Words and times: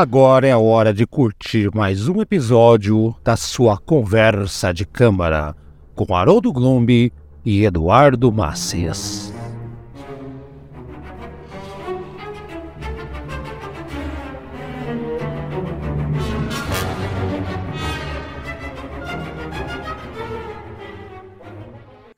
Agora 0.00 0.48
é 0.48 0.50
a 0.50 0.58
hora 0.58 0.94
de 0.94 1.06
curtir 1.06 1.68
mais 1.74 2.08
um 2.08 2.22
episódio 2.22 3.14
da 3.22 3.36
sua 3.36 3.76
conversa 3.76 4.72
de 4.72 4.86
câmara 4.86 5.54
com 5.94 6.14
Haroldo 6.14 6.50
Glombi 6.54 7.12
e 7.44 7.66
Eduardo 7.66 8.32
Macias. 8.32 9.30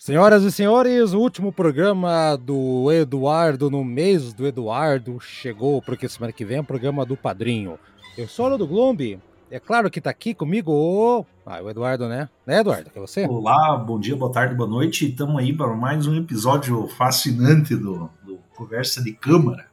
Senhoras 0.04 0.42
e 0.42 0.50
senhores, 0.50 1.12
o 1.12 1.20
último 1.20 1.52
programa 1.52 2.34
do 2.34 2.90
Eduardo 2.90 3.70
no 3.70 3.84
mês 3.84 4.32
do 4.32 4.44
Eduardo 4.44 5.20
chegou, 5.20 5.80
porque 5.80 6.08
semana 6.08 6.32
que 6.32 6.44
vem 6.44 6.56
é 6.56 6.60
o 6.60 6.64
programa 6.64 7.06
do 7.06 7.16
Padrinho. 7.16 7.78
Eu 8.18 8.26
sou 8.26 8.50
o 8.50 8.58
do 8.58 8.66
Glombi. 8.66 9.20
É 9.48 9.60
claro 9.60 9.88
que 9.88 10.00
tá 10.00 10.10
aqui 10.10 10.34
comigo 10.34 10.72
o. 10.72 11.24
Ah, 11.46 11.62
o 11.62 11.70
Eduardo, 11.70 12.08
né? 12.08 12.28
Né, 12.44 12.58
Eduardo? 12.58 12.90
Que 12.90 12.98
é 12.98 13.00
você? 13.00 13.26
Olá, 13.28 13.76
bom 13.76 14.00
dia, 14.00 14.16
boa 14.16 14.32
tarde, 14.32 14.56
boa 14.56 14.68
noite. 14.68 15.08
Estamos 15.08 15.40
aí 15.40 15.52
para 15.52 15.72
mais 15.72 16.04
um 16.04 16.16
episódio 16.16 16.84
fascinante 16.88 17.76
do, 17.76 18.10
do 18.26 18.40
Conversa 18.56 19.00
de 19.04 19.12
Câmara, 19.12 19.66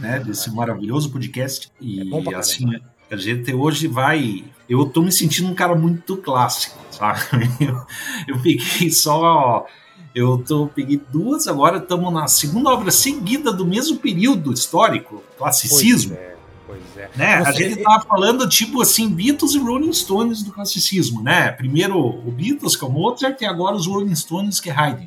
né? 0.00 0.18
Desse 0.20 0.50
maravilhoso 0.50 1.12
podcast. 1.12 1.70
E 1.78 2.00
É 2.00 2.04
bom 2.06 2.24
pra 2.24 2.38
assim, 2.38 2.70
caramba. 2.70 2.91
A 3.14 3.16
gente 3.16 3.52
hoje 3.54 3.86
vai. 3.88 4.44
Eu 4.68 4.86
tô 4.86 5.02
me 5.02 5.12
sentindo 5.12 5.48
um 5.50 5.54
cara 5.54 5.74
muito 5.74 6.16
clássico, 6.16 6.78
sabe? 6.90 7.20
Eu, 7.60 7.84
eu 8.28 8.40
peguei 8.42 8.90
só. 8.90 9.66
Eu 10.14 10.38
tô, 10.46 10.66
peguei 10.66 11.00
duas, 11.10 11.48
agora 11.48 11.78
estamos 11.78 12.12
na 12.12 12.28
segunda 12.28 12.68
obra 12.70 12.90
seguida 12.90 13.50
do 13.50 13.64
mesmo 13.64 13.96
período 13.96 14.52
histórico, 14.52 15.22
classicismo. 15.38 16.14
Pois 16.14 16.20
é, 16.20 16.36
pois 16.66 16.96
é. 16.98 17.10
Né? 17.16 17.34
A 17.36 17.50
gente 17.52 17.76
tava 17.82 18.04
falando, 18.04 18.46
tipo 18.46 18.82
assim, 18.82 19.08
Beatles 19.08 19.54
e 19.54 19.58
Rolling 19.58 19.92
Stones 19.92 20.42
do 20.42 20.52
classicismo, 20.52 21.22
né? 21.22 21.50
Primeiro 21.52 21.98
o 21.98 22.30
Beatles, 22.30 22.76
que 22.76 22.84
é 22.84 22.88
o 22.88 22.90
Mozart, 22.90 23.40
e 23.40 23.46
agora 23.46 23.74
os 23.74 23.86
Rolling 23.86 24.14
Stones, 24.14 24.60
que 24.60 24.68
é 24.68 24.72
Haydn. 24.78 25.06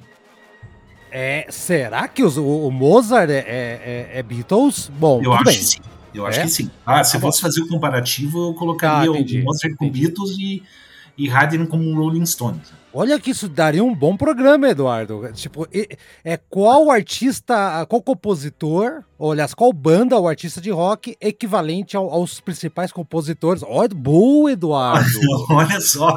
É, 1.12 1.46
será 1.50 2.08
que 2.08 2.24
os- 2.24 2.38
o, 2.38 2.44
o 2.68 2.72
Mozart 2.72 3.30
é, 3.30 3.38
é- 3.46 4.10
é 4.20 4.24
Beatles? 4.24 4.92
Bom, 5.00 5.20
Eu 5.20 5.24
tudo 5.32 5.34
acho 5.36 5.44
bem. 5.46 5.58
que 5.58 5.64
sim. 5.64 5.80
Eu 6.18 6.26
acho 6.26 6.40
É? 6.40 6.44
que 6.44 6.50
sim. 6.50 6.70
Ah, 6.86 7.04
se 7.04 7.12
Tá 7.14 7.18
eu 7.18 7.22
fosse 7.22 7.42
fazer 7.42 7.62
o 7.62 7.68
comparativo, 7.68 8.50
eu 8.50 8.54
colocaria 8.54 9.12
Tá, 9.12 9.18
entendi, 9.18 9.42
o 9.42 9.44
Mozart 9.46 9.76
com. 9.76 9.90
Beatles 9.90 10.32
e, 10.40 10.64
e 11.18 11.30
Haydn 11.30 11.66
como 11.66 11.84
um 11.84 11.96
Rolling 11.96 12.26
Stones. 12.26 12.74
Olha 12.98 13.20
que 13.20 13.32
isso 13.32 13.50
daria 13.50 13.84
um 13.84 13.94
bom 13.94 14.16
programa, 14.16 14.70
Eduardo. 14.70 15.30
Tipo, 15.34 15.68
é 16.24 16.38
qual 16.50 16.90
artista, 16.90 17.86
qual 17.90 18.02
compositor, 18.02 19.04
ou 19.20 19.34
aliás, 19.34 19.54
qual 19.54 19.74
banda 19.74 20.18
ou 20.18 20.30
artista 20.30 20.62
de 20.62 20.72
rock 20.72 21.18
equivalente 21.20 21.98
ao- 21.98 22.10
aos 22.10 22.40
principais 22.40 22.94
compositores? 22.94 23.64
Olha, 23.68 23.90
boa, 23.94 24.50
Eduardo. 24.54 25.10
Olha 25.52 25.82
só, 25.82 26.08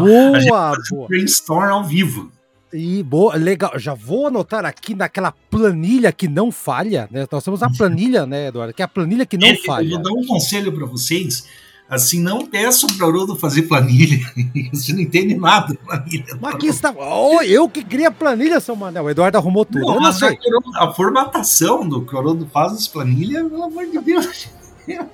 boa, 0.00 0.32
faz 0.32 0.90
um 0.90 0.96
boa. 0.96 1.08
brainstorm 1.08 1.70
ao 1.72 1.84
vivo. 1.84 2.30
E 2.72 3.02
boa, 3.02 3.34
legal. 3.36 3.72
Já 3.78 3.94
vou 3.94 4.26
anotar 4.26 4.64
aqui 4.64 4.94
naquela 4.94 5.32
planilha 5.50 6.12
que 6.12 6.28
não 6.28 6.52
falha, 6.52 7.08
né? 7.10 7.26
Nós 7.30 7.42
temos 7.42 7.62
a 7.62 7.70
planilha, 7.70 8.26
né, 8.26 8.48
Eduardo? 8.48 8.74
Que 8.74 8.82
é 8.82 8.84
a 8.84 8.88
planilha 8.88 9.24
que 9.24 9.38
não 9.38 9.48
Eu 9.48 9.56
falha. 9.64 9.88
vou 9.88 10.02
dar 10.02 10.12
um 10.12 10.26
conselho 10.26 10.72
para 10.72 10.86
vocês. 10.86 11.46
Assim, 11.88 12.20
não 12.20 12.44
peçam 12.44 12.86
para 12.90 13.06
o 13.06 13.08
Haroldo 13.08 13.34
fazer 13.34 13.62
planilha. 13.62 14.18
Você 14.74 14.92
não 14.92 15.00
entende 15.00 15.34
nada 15.34 15.74
planilha. 15.74 16.26
Mas 16.38 16.54
aqui 16.54 16.66
está. 16.66 16.94
Oh, 16.94 17.40
eu 17.40 17.66
que 17.66 17.82
cria 17.82 18.10
planilha, 18.10 18.60
seu 18.60 18.76
Manel. 18.76 19.04
O 19.04 19.10
Eduardo 19.10 19.38
arrumou 19.38 19.64
tudo. 19.64 19.80
Não, 19.80 19.94
eu 19.94 20.00
não 20.02 20.08
a, 20.08 20.12
sei. 20.12 20.36
a 20.76 20.92
formatação 20.92 21.88
do 21.88 22.04
que 22.04 22.14
o 22.14 22.18
Haroldo 22.18 22.46
faz 22.52 22.72
nas 22.72 22.86
planilhas, 22.86 23.48
pelo 23.48 23.62
amor 23.62 23.86
de 23.86 23.98
Deus. 24.00 24.48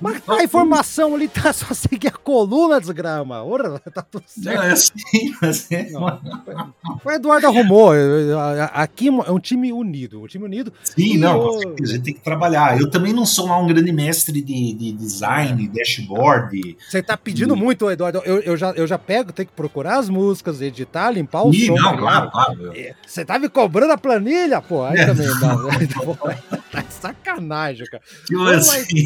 Mas 0.01 0.21
a 0.27 0.43
informação 0.43 1.15
ali 1.15 1.27
tá 1.27 1.51
só 1.53 1.73
seguir 1.73 2.07
a 2.07 2.11
coluna, 2.11 2.79
desgrama. 2.79 3.43
Ora, 3.43 3.79
tá 3.79 4.01
tudo 4.01 4.23
Não, 4.37 4.43
certo. 4.43 4.63
é 4.63 4.71
assim, 4.71 5.35
mas 5.41 5.71
é 5.71 5.89
Não. 5.91 6.19
O 7.03 7.11
Eduardo 7.11 7.47
arrumou. 7.47 7.93
Eu- 7.95 8.29
eu- 8.29 8.39
Aqui 8.73 9.07
é 9.07 9.31
um 9.31 9.39
time 9.39 9.71
unido. 9.71 10.21
Um 10.21 10.27
time 10.27 10.45
unido. 10.45 10.71
Sim, 10.83 11.17
não, 11.17 11.59
certeza, 11.59 11.91
a 11.91 11.95
gente 11.95 12.03
tem 12.05 12.13
que 12.13 12.21
trabalhar. 12.21 12.79
Eu 12.79 12.89
também 12.89 13.13
não 13.13 13.25
sou 13.25 13.47
lá 13.47 13.57
um 13.57 13.67
grande 13.67 13.91
mestre 13.91 14.41
de, 14.41 14.73
de 14.73 14.91
design, 14.91 15.67
dashboard. 15.67 16.77
Você 16.87 17.01
tá 17.01 17.15
pedindo 17.17 17.53
Sim. 17.53 17.59
muito, 17.59 17.89
Eduardo. 17.89 18.21
Eu, 18.25 18.39
eu 18.41 18.57
já, 18.57 18.71
eu 18.71 18.85
já 18.87 18.97
pego, 18.97 19.31
tenho 19.31 19.47
que 19.47 19.53
procurar 19.53 19.97
as 19.99 20.09
músicas, 20.09 20.61
editar, 20.61 21.11
limpar 21.11 21.43
o 21.43 21.53
Sim, 21.53 21.67
som. 21.67 21.75
não, 21.75 21.97
claro, 21.97 22.31
claro. 22.31 22.71
É, 22.75 22.93
Você 23.05 23.23
tá 23.25 23.37
me 23.39 23.49
cobrando 23.49 23.93
a 23.93 23.97
planilha, 23.97 24.61
pô. 24.61 24.83
Aí 24.83 24.97
É. 24.99 25.05
também 25.05 25.27
não. 25.27 25.65
tá 26.83 26.89
sacanagem, 26.89 27.85
cara. 27.87 28.03
Assim, 28.55 29.05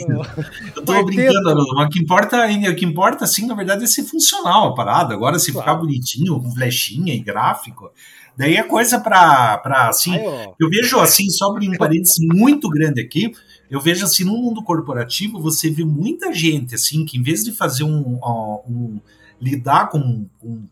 eu 0.76 0.84
tô 0.84 0.94
Vai 0.94 1.04
ter- 1.06 1.16
brincando, 1.16 1.66
mas 1.76 1.88
o 1.88 1.90
que 1.90 2.00
importa, 2.00 2.46
o 2.48 2.76
que 2.76 2.86
importa, 2.86 3.24
assim, 3.26 3.46
na 3.46 3.54
verdade, 3.56 3.84
é 3.84 3.88
ser 3.88 4.04
funcional 4.04 4.70
a 4.70 4.76
parada. 4.76 5.14
Agora, 5.14 5.38
se 5.40 5.52
Claro. 5.52 5.68
ficar 5.68 5.80
bonitinho, 5.80 6.40
com 6.42 6.52
flechinha 6.52 7.14
e 7.14 7.20
gráfico, 7.20 7.92
daí 8.38 8.56
é 8.56 8.64
coisa 8.64 9.00
pra, 9.00 9.58
pra 9.60 9.90
assim, 9.90 10.16
Aí, 10.16 10.48
Eu 10.60 10.70
vejo 10.70 11.00
assim, 11.00 11.30
só 11.30 11.52
um 11.54 11.78
parênteses 11.78 12.18
muito 12.20 12.70
grande 12.70 13.02
aqui, 13.02 13.32
eu 13.70 13.80
vejo 13.80 14.04
assim, 14.06 14.24
no 14.24 14.34
mundo 14.34 14.64
corporativo, 14.64 15.40
você 15.40 15.70
vê 15.70 15.84
muita 15.84 16.34
gente, 16.34 16.74
assim, 16.76 17.06
que 17.06 17.18
em 17.18 17.22
vez 17.24 17.44
de 17.44 17.52
fazer 17.52 17.84
um, 17.84 18.20
um- 18.68 19.00
lidar 19.42 19.90
com, 19.90 20.26
com, 20.40 20.64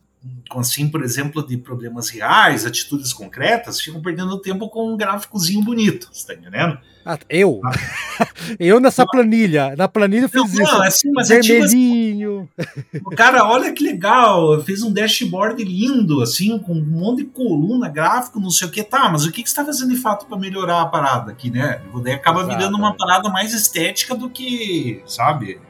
assim, 0.51 0.89
por 0.89 1.03
exemplo, 1.03 1.45
de 1.45 1.57
problemas 1.57 2.09
reais, 2.09 2.65
atitudes 2.65 3.13
concretas, 3.13 3.81
ficam 3.81 4.01
perdendo 4.01 4.39
tempo 4.39 4.69
com 4.69 4.93
um 4.93 4.97
gráficozinho 4.97 5.63
bonito, 5.63 6.09
você 6.11 6.27
tá 6.27 6.33
entendendo? 6.33 6.79
ah, 7.07 7.17
eu? 7.29 7.61
eu 8.59 8.81
nessa 8.81 9.05
planilha. 9.05 9.73
Na 9.77 9.87
planilha 9.87 10.25
eu 10.25 10.29
Não, 10.33 10.45
fiz 10.45 10.59
isso. 10.59 10.73
não, 10.73 10.83
é 10.83 10.87
assim, 10.87 11.11
mas 11.13 11.31
é 11.31 11.39
tipo 11.39 11.63
assim, 11.63 11.77
Vermelhinho. 11.77 12.49
o 13.05 13.09
cara, 13.11 13.45
olha 13.45 13.71
que 13.71 13.81
legal, 13.81 14.61
fez 14.63 14.83
um 14.83 14.91
dashboard 14.91 15.63
lindo, 15.63 16.21
assim, 16.21 16.59
com 16.59 16.73
um 16.73 16.85
monte 16.85 17.19
de 17.19 17.25
coluna, 17.25 17.87
gráfico, 17.87 18.41
não 18.41 18.51
sei 18.51 18.67
o 18.67 18.71
que, 18.71 18.83
tá, 18.83 19.07
mas 19.09 19.25
o 19.25 19.31
que, 19.31 19.41
que 19.41 19.49
você 19.49 19.55
tá 19.55 19.63
fazendo 19.63 19.93
de 19.93 20.01
fato 20.01 20.25
para 20.25 20.37
melhorar 20.37 20.81
a 20.81 20.85
parada 20.85 21.31
aqui, 21.31 21.49
né? 21.49 21.81
Daí 22.03 22.13
acaba 22.13 22.41
Exato, 22.41 22.57
virando 22.57 22.77
uma 22.77 22.89
é. 22.89 22.97
parada 22.97 23.29
mais 23.29 23.53
estética 23.53 24.13
do 24.13 24.29
que, 24.29 25.01
sabe? 25.05 25.61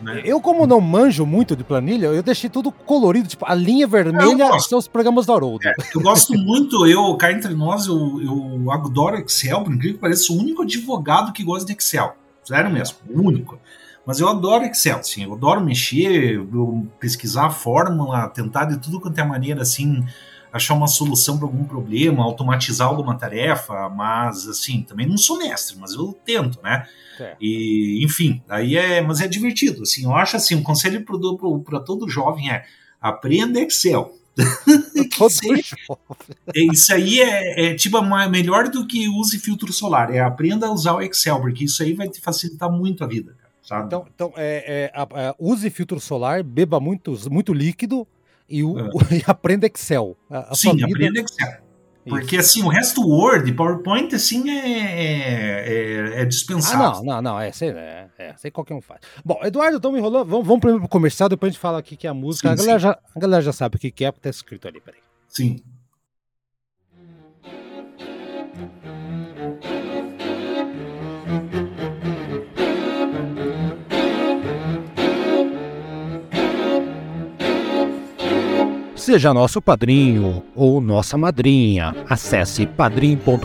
Né? 0.00 0.22
Eu, 0.24 0.40
como 0.40 0.66
não 0.66 0.80
manjo 0.80 1.26
muito 1.26 1.54
de 1.54 1.62
planilha, 1.62 2.06
eu 2.06 2.22
deixei 2.22 2.48
tudo 2.48 2.72
colorido, 2.72 3.28
tipo, 3.28 3.44
a 3.46 3.54
linha 3.54 3.86
vermelha 3.86 4.58
são 4.60 4.78
os 4.78 4.88
programas 4.88 5.26
do 5.26 5.32
Haroldo. 5.32 5.68
É, 5.68 5.74
eu 5.94 6.00
gosto 6.00 6.32
muito, 6.34 6.86
eu, 6.86 7.14
cá 7.16 7.30
entre 7.30 7.54
nós, 7.54 7.86
eu, 7.86 8.20
eu 8.22 8.72
adoro 8.72 9.16
Excel, 9.16 9.62
por 9.62 9.74
incrível 9.74 9.96
que 9.96 10.00
pareça, 10.00 10.22
sou 10.22 10.36
o 10.36 10.40
único 10.40 10.62
advogado 10.62 11.32
que 11.32 11.44
gosta 11.44 11.66
de 11.66 11.72
Excel. 11.72 12.14
Sério 12.42 12.70
mesmo, 12.70 12.96
o 13.08 13.20
único. 13.20 13.58
Mas 14.06 14.18
eu 14.18 14.28
adoro 14.28 14.64
Excel, 14.64 14.98
assim, 14.98 15.24
eu 15.24 15.34
adoro 15.34 15.60
mexer, 15.60 16.34
eu 16.34 16.86
pesquisar 16.98 17.46
a 17.46 17.50
fórmula, 17.50 18.28
tentar 18.28 18.64
de 18.64 18.78
tudo 18.78 19.00
quanto 19.00 19.18
é 19.18 19.24
maneira, 19.24 19.62
assim, 19.62 20.04
achar 20.52 20.74
uma 20.74 20.86
solução 20.88 21.36
para 21.38 21.46
algum 21.46 21.64
problema, 21.64 22.24
automatizar 22.24 22.88
alguma 22.88 23.14
tarefa, 23.16 23.88
mas, 23.88 24.46
assim, 24.48 24.82
também 24.82 25.06
não 25.06 25.16
sou 25.16 25.38
mestre, 25.38 25.76
mas 25.78 25.92
eu 25.92 26.12
tento, 26.24 26.60
né? 26.62 26.86
Certo. 27.16 27.36
E, 27.40 28.02
enfim, 28.04 28.42
aí 28.48 28.76
é, 28.76 29.00
mas 29.00 29.20
é 29.20 29.28
divertido, 29.28 29.82
assim, 29.82 30.04
eu 30.04 30.14
acho 30.14 30.36
assim, 30.36 30.54
um 30.54 30.62
conselho 30.62 31.04
para 31.64 31.80
todo 31.80 32.08
jovem 32.08 32.50
é 32.50 32.64
aprenda 33.00 33.60
Excel. 33.60 34.14
Todo 35.18 35.30
Sim. 35.30 35.54
É, 36.54 36.60
Isso 36.72 36.92
aí 36.94 37.20
é, 37.20 37.66
é, 37.66 37.74
tipo 37.74 38.00
ma- 38.02 38.28
melhor 38.28 38.68
do 38.68 38.86
que 38.86 39.08
use 39.08 39.38
filtro 39.38 39.72
solar. 39.72 40.14
É 40.14 40.20
aprenda 40.20 40.66
a 40.66 40.70
usar 40.72 40.94
o 40.94 41.02
Excel, 41.02 41.40
porque 41.40 41.64
isso 41.64 41.82
aí 41.82 41.92
vai 41.92 42.08
te 42.08 42.20
facilitar 42.20 42.70
muito 42.70 43.02
a 43.04 43.06
vida, 43.06 43.34
cara, 43.38 43.52
sabe? 43.62 43.86
Então, 43.86 44.06
então 44.14 44.32
é, 44.36 44.90
é, 44.94 44.98
a- 44.98 45.30
a- 45.30 45.34
use 45.38 45.68
filtro 45.70 46.00
solar, 46.00 46.42
beba 46.42 46.80
muito, 46.80 47.14
muito 47.30 47.52
líquido 47.52 48.06
e, 48.50 48.62
o- 48.64 48.78
É. 48.78 48.90
e 49.18 49.22
aprenda 49.26 49.66
Excel. 49.66 50.16
A, 50.28 50.52
a 50.52 50.54
Sim, 50.54 50.82
aprenda 50.82 51.20
Excel. 51.20 51.70
Porque 52.08 52.38
assim, 52.38 52.62
o 52.62 52.68
resto 52.68 53.06
Word, 53.06 53.52
PowerPoint, 53.52 54.14
assim, 54.14 54.48
é, 54.50 54.58
é, 54.58 55.68
é, 55.68 56.18
é 56.18 56.20
Ah, 56.22 56.24
dispensável. 56.24 57.04
não, 57.04 57.16
não, 57.16 57.22
não, 57.22 57.40
é, 57.40 57.52
sei, 57.52 57.70
é, 57.70 58.08
é, 58.18 58.34
sei 58.38 58.50
qualquer 58.50 58.74
um 58.74 58.80
faz. 58.80 59.00
Bom, 59.24 59.38
Eduardo, 59.42 59.76
estamos 59.76 59.98
enrolando. 59.98 60.26
Vamos, 60.26 60.46
vamos 60.46 60.60
primeiro 60.60 60.80
pro 60.80 60.88
comercial, 60.88 61.28
depois 61.28 61.50
a 61.50 61.52
gente 61.52 61.60
fala 61.60 61.78
o 61.78 61.82
que 61.82 62.06
é 62.06 62.10
a 62.10 62.14
música. 62.14 62.48
Sim, 62.48 62.54
a, 62.54 62.56
galera 62.56 62.78
já, 62.78 62.98
a 63.14 63.20
galera 63.20 63.42
já 63.42 63.52
sabe 63.52 63.76
o 63.76 63.78
que 63.78 63.90
que 63.90 64.04
é, 64.04 64.10
porque 64.10 64.22
tá 64.24 64.30
escrito 64.30 64.66
ali, 64.66 64.80
peraí. 64.80 65.00
Sim. 65.28 65.62
Seja 79.10 79.34
nosso 79.34 79.60
padrinho 79.60 80.40
ou 80.54 80.80
nossa 80.80 81.18
madrinha. 81.18 81.96
Acesse 82.08 82.64
padrim.com.br 82.64 83.44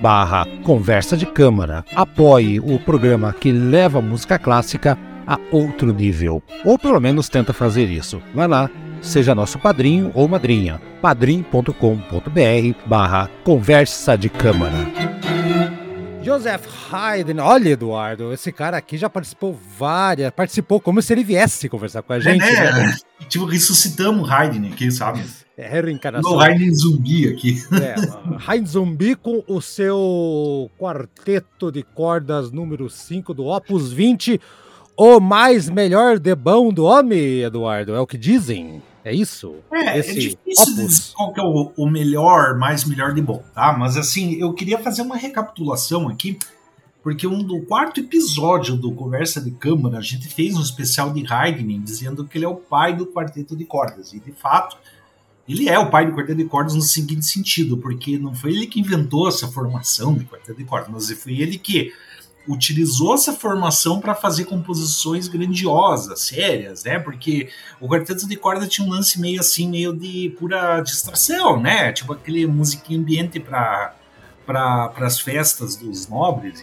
barra 0.00 0.46
conversa 0.62 1.16
de 1.16 1.26
câmara. 1.26 1.84
Apoie 1.96 2.60
o 2.60 2.78
programa 2.78 3.32
que 3.32 3.50
leva 3.50 3.98
a 3.98 4.02
música 4.02 4.38
clássica 4.38 4.96
a 5.26 5.36
outro 5.50 5.92
nível. 5.92 6.40
Ou 6.64 6.78
pelo 6.78 7.00
menos 7.00 7.28
tenta 7.28 7.52
fazer 7.52 7.90
isso. 7.90 8.22
Vai 8.32 8.46
lá, 8.46 8.70
seja 9.02 9.34
nosso 9.34 9.58
padrinho 9.58 10.12
ou 10.14 10.28
madrinha. 10.28 10.80
padrim.com.br 11.02 11.72
barra 12.86 13.28
conversa 13.42 14.16
de 14.16 14.28
câmara. 14.28 15.13
Joseph 16.24 16.66
Haydn, 16.90 17.38
olha 17.38 17.68
Eduardo, 17.68 18.32
esse 18.32 18.50
cara 18.50 18.78
aqui 18.78 18.96
já 18.96 19.10
participou 19.10 19.58
várias, 19.78 20.30
participou 20.30 20.80
como 20.80 21.02
se 21.02 21.12
ele 21.12 21.22
viesse 21.22 21.68
conversar 21.68 22.02
com 22.02 22.14
a 22.14 22.18
gente. 22.18 22.42
É, 22.42 22.72
né? 22.72 22.86
né? 22.86 22.96
Tipo, 23.28 23.44
ressuscitamos 23.44 24.30
Haydn 24.30 24.68
aqui, 24.72 24.90
sabe? 24.90 25.22
É, 25.54 25.68
reencarnação. 25.68 26.32
O 26.32 26.40
Haydn 26.40 26.72
zumbi 26.74 27.28
aqui. 27.28 27.62
É, 27.74 27.94
Haydn 28.46 28.66
zumbi 28.66 29.14
com 29.14 29.44
o 29.46 29.60
seu 29.60 30.70
quarteto 30.78 31.70
de 31.70 31.82
cordas 31.82 32.50
número 32.50 32.88
5 32.88 33.34
do 33.34 33.44
Opus 33.44 33.92
20, 33.92 34.40
o 34.96 35.20
mais 35.20 35.68
melhor 35.68 36.18
de 36.18 36.34
bom 36.34 36.72
do 36.72 36.84
homem, 36.84 37.42
Eduardo, 37.42 37.94
é 37.94 38.00
o 38.00 38.06
que 38.06 38.16
dizem. 38.16 38.82
É 39.04 39.14
isso? 39.14 39.56
É, 39.70 39.90
é 39.90 39.98
Esse 39.98 40.10
é 40.10 40.14
difícil 40.14 40.74
dizer 40.76 41.12
qual 41.14 41.32
que 41.32 41.40
é 41.40 41.44
o, 41.44 41.72
o, 41.76 41.90
melhor, 41.90 42.56
mais 42.56 42.84
melhor 42.86 43.12
de 43.12 43.20
bom, 43.20 43.44
tá? 43.54 43.76
Mas 43.76 43.98
assim, 43.98 44.34
eu 44.40 44.54
queria 44.54 44.78
fazer 44.78 45.02
uma 45.02 45.16
recapitulação 45.16 46.08
aqui, 46.08 46.38
porque 47.02 47.26
um 47.26 47.42
do 47.42 47.60
quarto 47.60 48.00
episódio 48.00 48.76
do 48.76 48.90
Conversa 48.92 49.42
de 49.42 49.50
Câmara, 49.50 49.98
a 49.98 50.00
gente 50.00 50.26
fez 50.26 50.56
um 50.56 50.62
especial 50.62 51.12
de 51.12 51.22
Haydn 51.30 51.82
dizendo 51.82 52.24
que 52.26 52.38
ele 52.38 52.46
é 52.46 52.48
o 52.48 52.56
pai 52.56 52.96
do 52.96 53.06
quarteto 53.06 53.54
de 53.54 53.66
cordas. 53.66 54.14
E 54.14 54.18
de 54.18 54.32
fato, 54.32 54.78
ele 55.46 55.68
é 55.68 55.78
o 55.78 55.90
pai 55.90 56.06
do 56.06 56.16
quarteto 56.16 56.38
de 56.38 56.46
cordas 56.46 56.74
no 56.74 56.80
seguinte 56.80 57.26
sentido, 57.26 57.76
porque 57.76 58.18
não 58.18 58.34
foi 58.34 58.52
ele 58.52 58.66
que 58.66 58.80
inventou 58.80 59.28
essa 59.28 59.46
formação 59.46 60.14
de 60.14 60.24
quarteto 60.24 60.56
de 60.56 60.64
cordas, 60.64 60.88
mas 60.90 61.22
foi 61.22 61.38
ele 61.42 61.58
que 61.58 61.92
utilizou 62.48 63.14
essa 63.14 63.32
formação 63.32 64.00
para 64.00 64.14
fazer 64.14 64.44
composições 64.44 65.28
grandiosas, 65.28 66.20
sérias, 66.20 66.84
né? 66.84 66.98
Porque 66.98 67.48
o 67.80 67.88
quarteto 67.88 68.26
de 68.28 68.36
corda 68.36 68.66
tinha 68.66 68.86
um 68.86 68.90
lance 68.90 69.20
meio 69.20 69.40
assim, 69.40 69.68
meio 69.68 69.94
de 69.94 70.34
pura 70.38 70.80
distração, 70.80 71.60
né? 71.60 71.92
Tipo 71.92 72.12
aquele 72.12 72.46
musiquinha 72.46 72.98
ambiente 72.98 73.40
para 73.40 73.94
para 74.46 74.92
as 74.98 75.18
festas 75.18 75.74
dos 75.74 76.06
nobres, 76.06 76.62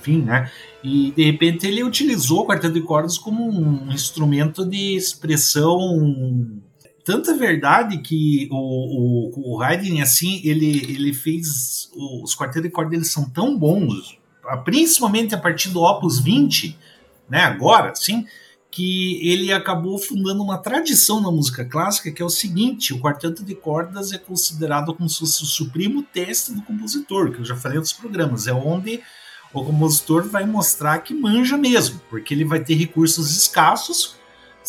enfim, 0.00 0.20
né? 0.20 0.50
E 0.82 1.12
de 1.12 1.22
repente 1.22 1.64
ele 1.64 1.84
utilizou 1.84 2.40
o 2.40 2.46
quarteto 2.46 2.74
de 2.74 2.80
cordas 2.80 3.16
como 3.16 3.48
um 3.48 3.92
instrumento 3.92 4.64
de 4.64 4.96
expressão 4.96 6.60
tanta 7.04 7.36
verdade 7.36 7.98
que 7.98 8.48
o, 8.50 8.56
o, 8.56 9.54
o 9.54 9.62
Haydn, 9.62 10.00
assim, 10.00 10.40
ele, 10.44 10.78
ele 10.92 11.12
fez. 11.12 11.90
Os 12.22 12.34
quartetos 12.36 12.62
de 12.62 12.70
corda 12.70 12.94
eles 12.94 13.10
são 13.10 13.28
tão 13.28 13.58
bons, 13.58 14.18
principalmente 14.56 15.34
a 15.34 15.38
partir 15.38 15.70
do 15.70 15.80
Opus 15.80 16.18
20, 16.18 16.76
né, 17.28 17.42
agora, 17.42 17.94
sim, 17.94 18.26
que 18.70 19.18
ele 19.28 19.52
acabou 19.52 19.98
fundando 19.98 20.42
uma 20.42 20.58
tradição 20.58 21.20
na 21.20 21.30
música 21.30 21.64
clássica 21.64 22.10
que 22.12 22.22
é 22.22 22.24
o 22.24 22.30
seguinte: 22.30 22.94
o 22.94 23.00
quarteto 23.00 23.44
de 23.44 23.54
cordas 23.54 24.12
é 24.12 24.18
considerado 24.18 24.94
como 24.94 25.08
se 25.08 25.18
fosse 25.18 25.42
o 25.42 25.46
supremo 25.46 26.02
teste 26.02 26.52
do 26.52 26.62
compositor, 26.62 27.32
que 27.32 27.40
eu 27.40 27.44
já 27.44 27.56
falei 27.56 27.78
outros 27.78 27.94
programas, 27.94 28.46
é 28.46 28.52
onde 28.52 29.00
o 29.52 29.64
compositor 29.64 30.28
vai 30.28 30.46
mostrar 30.46 30.98
que 31.00 31.12
manja 31.12 31.56
mesmo, 31.56 32.00
porque 32.08 32.32
ele 32.32 32.44
vai 32.44 32.60
ter 32.60 32.74
recursos 32.74 33.36
escassos 33.36 34.19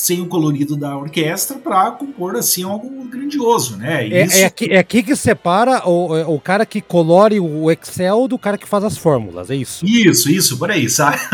sem 0.02 0.20
o 0.20 0.26
colorido 0.26 0.76
da 0.76 0.98
orquestra 0.98 1.60
para 1.60 1.92
compor 1.92 2.36
assim 2.36 2.64
algo 2.64 3.06
grandioso, 3.06 3.78
né? 3.78 4.08
É, 4.10 4.26
Isso... 4.26 4.38
é, 4.40 4.46
aqui, 4.46 4.66
é 4.72 4.80
aqui 4.80 5.04
que 5.04 5.16
separa 5.16 5.88
o, 5.88 6.34
o 6.34 6.40
cara 6.40 6.66
que 6.66 6.82
colore 6.82 7.40
o 7.40 7.70
Excel 7.70 8.28
do 8.28 8.40
cara 8.40 8.58
que 8.58 8.68
faz 8.68 8.84
as 8.84 8.98
fórmulas, 8.98 9.52
é 9.52 9.56
isso? 9.56 9.86
Isso, 9.86 10.32
isso, 10.32 10.58
por 10.58 10.72
aí, 10.72 10.90
sabe? 10.90 11.20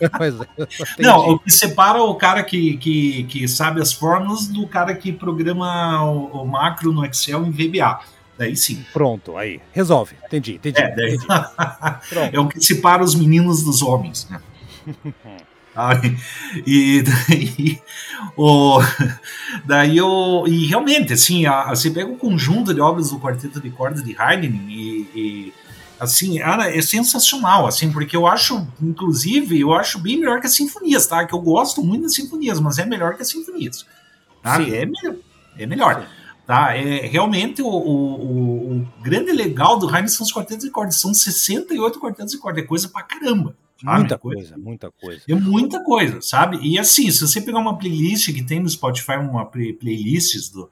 É, 0.00 0.08
Não, 1.02 1.34
o 1.34 1.38
que 1.38 1.52
separa 1.52 2.02
o 2.02 2.14
cara 2.16 2.42
que, 2.42 2.76
que, 2.78 3.24
que 3.24 3.46
sabe 3.46 3.80
as 3.80 3.92
fórmulas 3.92 4.48
do 4.48 4.66
cara 4.66 4.92
que 4.92 5.12
programa 5.12 6.04
o, 6.04 6.42
o 6.42 6.46
macro 6.46 6.92
no 6.92 7.04
Excel 7.04 7.46
em 7.46 7.50
VBA. 7.50 8.00
Daí 8.36 8.56
sim. 8.56 8.84
Pronto, 8.92 9.36
aí. 9.36 9.60
Resolve. 9.72 10.16
Entendi, 10.26 10.54
entendi. 10.54 10.80
É, 10.80 10.94
daí... 10.96 11.14
entendi. 11.14 11.26
é 12.34 12.40
o 12.40 12.48
que 12.48 12.60
separa 12.60 13.04
os 13.04 13.14
meninos 13.14 13.62
dos 13.62 13.82
homens, 13.82 14.26
né? 14.28 14.40
E 16.66 17.02
daí, 17.02 17.80
o, 18.36 18.80
daí 19.64 20.00
o, 20.00 20.44
e 20.46 20.66
realmente, 20.66 21.12
assim, 21.12 21.46
a, 21.46 21.68
você 21.68 21.90
pega 21.90 22.10
o 22.10 22.16
conjunto 22.16 22.74
de 22.74 22.80
obras 22.80 23.10
do 23.10 23.20
quarteto 23.20 23.60
de 23.60 23.70
cordas 23.70 24.02
de 24.02 24.16
Haydn 24.18 24.68
e, 24.68 25.08
e 25.14 25.52
assim, 26.00 26.40
é 26.40 26.82
sensacional, 26.82 27.66
assim, 27.66 27.92
porque 27.92 28.16
eu 28.16 28.26
acho, 28.26 28.66
inclusive, 28.82 29.60
eu 29.60 29.72
acho 29.72 29.98
bem 29.98 30.18
melhor 30.18 30.40
que 30.40 30.46
as 30.46 30.54
sinfonias, 30.54 31.06
tá? 31.06 31.24
Que 31.24 31.34
eu 31.34 31.40
gosto 31.40 31.82
muito 31.82 32.02
das 32.02 32.14
sinfonias, 32.14 32.58
mas 32.60 32.78
é 32.78 32.84
melhor 32.86 33.14
que 33.14 33.22
as 33.22 33.28
sinfonias, 33.28 33.86
tá? 34.42 34.60
É 34.62 34.84
melhor, 34.84 35.16
é 35.56 35.66
melhor. 35.66 36.08
Tá, 36.46 36.74
é, 36.74 37.06
realmente 37.06 37.60
o, 37.60 37.68
o, 37.68 38.78
o, 38.78 38.88
grande 39.02 39.30
legal 39.32 39.78
do 39.78 39.86
Haydn 39.86 40.08
são 40.08 40.24
os 40.24 40.32
quartetos 40.32 40.64
de 40.64 40.70
cordas, 40.70 40.96
são 40.96 41.12
68 41.12 42.00
quartetos 42.00 42.32
de 42.32 42.38
cordas, 42.38 42.64
é 42.64 42.66
coisa 42.66 42.88
pra 42.88 43.02
caramba. 43.02 43.54
Sabe? 43.80 43.98
Muita 44.00 44.18
coisa, 44.18 44.58
muita 44.58 44.90
coisa. 44.90 45.22
É 45.28 45.34
muita 45.34 45.84
coisa, 45.84 46.20
sabe? 46.20 46.58
E 46.62 46.78
assim, 46.78 47.08
se 47.10 47.20
você 47.20 47.40
pegar 47.40 47.60
uma 47.60 47.78
playlist 47.78 48.32
que 48.32 48.42
tem 48.42 48.60
no 48.60 48.68
Spotify, 48.68 49.12
uma 49.12 49.46
play 49.46 49.72
playlists 49.72 50.48
do, 50.48 50.68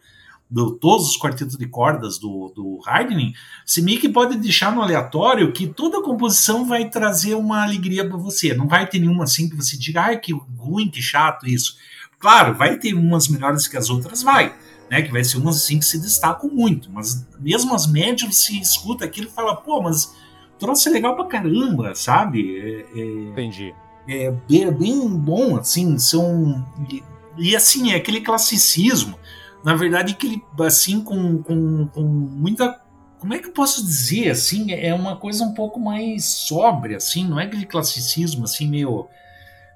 do 0.51 0.73
todos 0.73 1.11
os 1.11 1.17
quartetos 1.17 1.57
de 1.57 1.69
cordas 1.69 2.19
do, 2.19 2.53
do 2.55 2.81
Haydn, 2.85 3.33
você 3.65 3.81
meio 3.81 4.01
que 4.01 4.09
pode 4.09 4.37
deixar 4.37 4.75
no 4.75 4.83
aleatório 4.83 5.53
que 5.53 5.69
toda 5.69 6.03
composição 6.03 6.67
vai 6.67 6.91
trazer 6.91 7.37
uma 7.37 7.63
alegria 7.63 8.09
para 8.09 8.17
você. 8.17 8.53
Não 8.55 8.67
vai 8.67 8.89
ter 8.89 8.99
nenhuma 8.99 9.23
assim 9.23 9.49
que 9.49 9.55
você 9.55 9.79
diga, 9.79 10.03
ai, 10.03 10.19
que 10.19 10.33
ruim, 10.59 10.91
que 10.91 11.01
chato 11.01 11.47
isso. 11.47 11.77
Claro, 12.19 12.55
vai 12.55 12.77
ter 12.77 12.93
umas 12.93 13.29
melhores 13.29 13.69
que 13.69 13.77
as 13.77 13.89
outras, 13.89 14.23
vai. 14.23 14.53
Né, 14.91 15.03
que 15.03 15.11
vai 15.11 15.25
ser 15.25 15.39
umas 15.39 15.57
assim 15.57 15.81
que 15.81 15.85
se 15.85 16.01
destacam 16.01 16.49
muito, 16.49 16.89
mas 16.93 17.27
mesmo 17.41 17.75
as 17.75 17.89
médias 17.89 18.37
você 18.37 18.53
escuta 18.53 19.05
aquilo 19.05 19.27
e 19.27 19.33
fala, 19.33 19.57
pô, 19.57 19.83
mas 19.83 20.15
troço 20.59 20.89
é 20.89 20.93
legal 20.93 21.15
pra 21.15 21.27
caramba, 21.27 21.95
sabe? 21.95 22.87
É, 22.95 23.01
é, 23.01 23.05
Entendi. 23.31 23.75
É, 24.09 24.27
é, 24.27 24.71
bem 24.71 25.09
bom, 25.09 25.57
assim, 25.57 25.99
são. 25.99 26.65
E, 26.91 27.03
e, 27.37 27.57
assim, 27.57 27.93
é 27.93 27.97
aquele 27.97 28.21
classicismo, 28.21 29.19
na 29.65 29.75
verdade, 29.75 30.13
aquele, 30.13 30.43
assim, 30.61 31.01
com, 31.01 31.43
com, 31.43 31.89
com 31.89 32.03
muita. 32.03 32.81
Como 33.19 33.35
é 33.35 33.39
que 33.39 33.49
eu 33.49 33.53
posso 33.53 33.85
dizer, 33.85 34.31
assim, 34.31 34.73
é 34.73 34.95
uma 34.95 35.17
coisa 35.17 35.43
um 35.43 35.55
pouco 35.55 35.81
mais 35.81 36.25
sóbria, 36.25 36.99
assim, 36.99 37.27
não 37.27 37.41
é 37.41 37.45
aquele 37.45 37.67
classicismo, 37.67 38.45
assim, 38.45 38.69
meio 38.69 39.09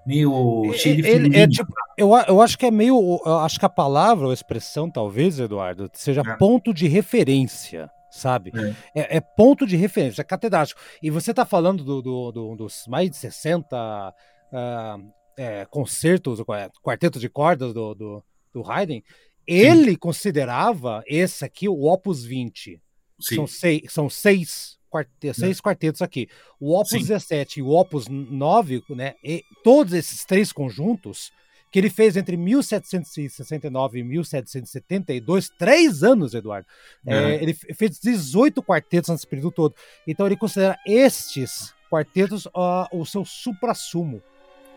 meio 0.06 0.72
cheio 0.74 0.96
de 0.96 1.08
ele, 1.08 1.36
é, 1.36 1.46
tipo, 1.46 1.72
eu, 1.96 2.10
eu 2.28 2.40
acho 2.40 2.58
que 2.58 2.66
é 2.66 2.70
meio. 2.70 3.20
acho 3.42 3.58
que 3.58 3.66
a 3.66 3.70
palavra 3.70 4.26
ou 4.26 4.30
a 4.30 4.34
expressão, 4.34 4.90
talvez, 4.90 5.38
Eduardo, 5.38 5.90
seja 5.92 6.22
é. 6.24 6.36
ponto 6.36 6.72
de 6.72 6.86
referência 6.86 7.90
sabe? 8.10 8.52
É. 8.94 9.00
É, 9.00 9.16
é. 9.16 9.20
ponto 9.20 9.66
de 9.66 9.76
referência, 9.76 10.22
é 10.22 10.24
catedrático. 10.24 10.80
E 11.02 11.10
você 11.10 11.30
está 11.30 11.44
falando 11.44 11.84
do, 11.84 12.02
do, 12.02 12.32
do, 12.32 12.56
dos 12.56 12.84
mais 12.86 13.10
de 13.10 13.16
60 13.16 14.14
uh, 14.52 15.12
é, 15.36 15.64
concertos, 15.66 16.40
quartetos 16.82 17.20
de 17.20 17.28
cordas 17.28 17.72
do, 17.72 17.94
do, 17.94 18.24
do 18.52 18.70
Haydn. 18.70 19.02
Ele 19.46 19.92
Sim. 19.92 19.96
considerava 19.96 21.02
esse 21.06 21.44
aqui 21.44 21.68
o 21.68 21.84
Opus 21.84 22.24
20. 22.24 22.80
Sim. 23.20 23.34
São 23.34 23.46
seis, 23.46 23.82
são 23.88 24.10
seis, 24.10 24.78
quartetos, 24.90 25.38
seis 25.38 25.58
é. 25.58 25.62
quartetos 25.62 26.02
aqui. 26.02 26.28
O 26.58 26.74
Opus 26.78 26.90
Sim. 26.90 26.98
17 26.98 27.60
e 27.60 27.62
o 27.62 27.68
Opus 27.68 28.06
9, 28.08 28.82
né? 28.90 29.14
E 29.24 29.42
todos 29.64 29.92
esses 29.92 30.24
três 30.24 30.52
conjuntos 30.52 31.32
que 31.70 31.78
ele 31.78 31.90
fez 31.90 32.16
entre 32.16 32.36
1769 32.36 34.00
e 34.00 34.02
1772, 34.02 35.48
três 35.50 36.02
anos, 36.02 36.34
Eduardo. 36.34 36.66
É. 37.06 37.14
É, 37.14 37.42
ele 37.42 37.54
fez 37.54 37.98
18 38.00 38.62
quartetos 38.62 39.10
nesse 39.10 39.26
período 39.26 39.52
todo. 39.52 39.74
Então 40.06 40.26
ele 40.26 40.36
considera 40.36 40.78
estes 40.86 41.74
quartetos 41.90 42.46
uh, 42.46 42.86
o 42.92 43.04
seu 43.04 43.24
supra-sumo 43.24 44.22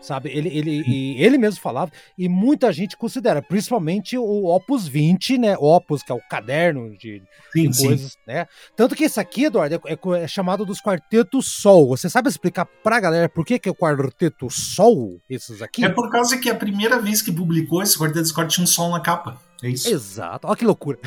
sabe? 0.04 0.30
Ele, 0.30 0.48
ele, 0.48 1.16
ele 1.18 1.38
mesmo 1.38 1.60
falava, 1.60 1.90
e 2.16 2.28
muita 2.28 2.72
gente 2.72 2.96
considera, 2.96 3.40
principalmente 3.42 4.16
o 4.16 4.46
Opus 4.46 4.86
20, 4.86 5.38
né? 5.38 5.56
Opus, 5.58 6.02
que 6.02 6.12
é 6.12 6.14
o 6.14 6.20
caderno 6.28 6.96
de, 6.96 7.22
sim, 7.52 7.70
de 7.70 7.82
coisas, 7.82 8.12
sim. 8.12 8.18
né? 8.26 8.46
Tanto 8.76 8.94
que 8.94 9.04
esse 9.04 9.18
aqui, 9.18 9.44
Eduardo, 9.44 9.74
é, 9.74 9.92
é, 9.92 10.22
é, 10.22 10.28
chamado 10.28 10.64
dos 10.64 10.80
quartetos 10.80 11.46
Sol. 11.46 11.88
Você 11.88 12.08
sabe 12.10 12.28
explicar 12.28 12.66
pra 12.82 13.00
galera 13.00 13.28
por 13.28 13.44
que, 13.44 13.58
que 13.58 13.68
é 13.68 13.72
o 13.72 13.74
quarteto 13.74 14.50
Sol, 14.50 15.20
esses 15.28 15.62
aqui? 15.62 15.84
É 15.84 15.88
por 15.88 16.10
causa 16.10 16.36
que 16.38 16.50
a 16.50 16.54
primeira 16.54 17.00
vez 17.00 17.22
que 17.22 17.32
publicou 17.32 17.82
esse 17.82 17.98
quarteto 17.98 18.28
Sol 18.28 18.46
tinha 18.46 18.64
um 18.64 18.66
sol 18.66 18.90
na 18.90 19.00
capa. 19.00 19.40
É 19.62 19.70
isso. 19.70 19.88
Exato. 19.88 20.46
Olha 20.46 20.56
que 20.56 20.64
loucura. 20.64 20.98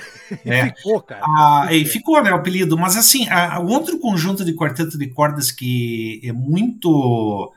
É. 0.43 0.65
ficou, 0.73 1.01
cara. 1.01 1.21
Ah, 1.23 1.67
e 1.71 1.85
ficou, 1.85 2.23
né, 2.23 2.31
o 2.31 2.35
apelido. 2.35 2.77
Mas 2.77 2.97
assim, 2.97 3.27
o 3.61 3.67
outro 3.67 3.99
conjunto 3.99 4.43
de 4.43 4.53
quarteto 4.53 4.97
de 4.97 5.07
cordas 5.07 5.51
que 5.51 6.19
é 6.23 6.31
muito 6.31 7.53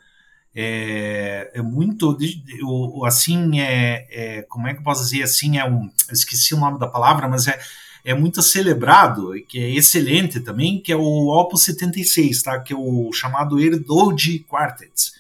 é, 0.54 1.50
é 1.54 1.62
muito 1.62 2.16
assim 3.04 3.60
é, 3.60 4.06
é, 4.10 4.42
como 4.42 4.66
é 4.66 4.74
que 4.74 4.80
eu 4.80 4.84
posso 4.84 5.04
dizer 5.04 5.22
assim 5.22 5.58
é 5.58 5.64
um 5.64 5.88
esqueci 6.10 6.54
o 6.54 6.58
nome 6.58 6.78
da 6.78 6.86
palavra 6.86 7.28
mas 7.28 7.46
é 7.46 7.58
é 8.02 8.14
muito 8.14 8.40
celebrado 8.42 9.32
que 9.46 9.58
é 9.62 9.70
excelente 9.70 10.40
também 10.40 10.80
que 10.80 10.90
é 10.90 10.96
o 10.96 11.28
Opus 11.28 11.62
76 11.64 12.42
tá 12.42 12.58
que 12.58 12.72
é 12.72 12.76
o 12.76 13.12
chamado 13.12 13.60
Erdoldi 13.60 14.40
Quartet 14.40 15.12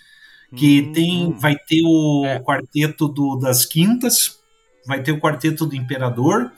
que 0.56 0.82
hum, 0.82 0.92
tem 0.92 1.26
hum. 1.26 1.36
vai 1.38 1.54
ter 1.54 1.82
o 1.84 2.24
é. 2.24 2.40
quarteto 2.40 3.06
do, 3.06 3.36
das 3.36 3.64
quintas 3.64 4.38
vai 4.86 5.02
ter 5.02 5.12
o 5.12 5.20
quarteto 5.20 5.64
do 5.64 5.76
Imperador 5.76 6.50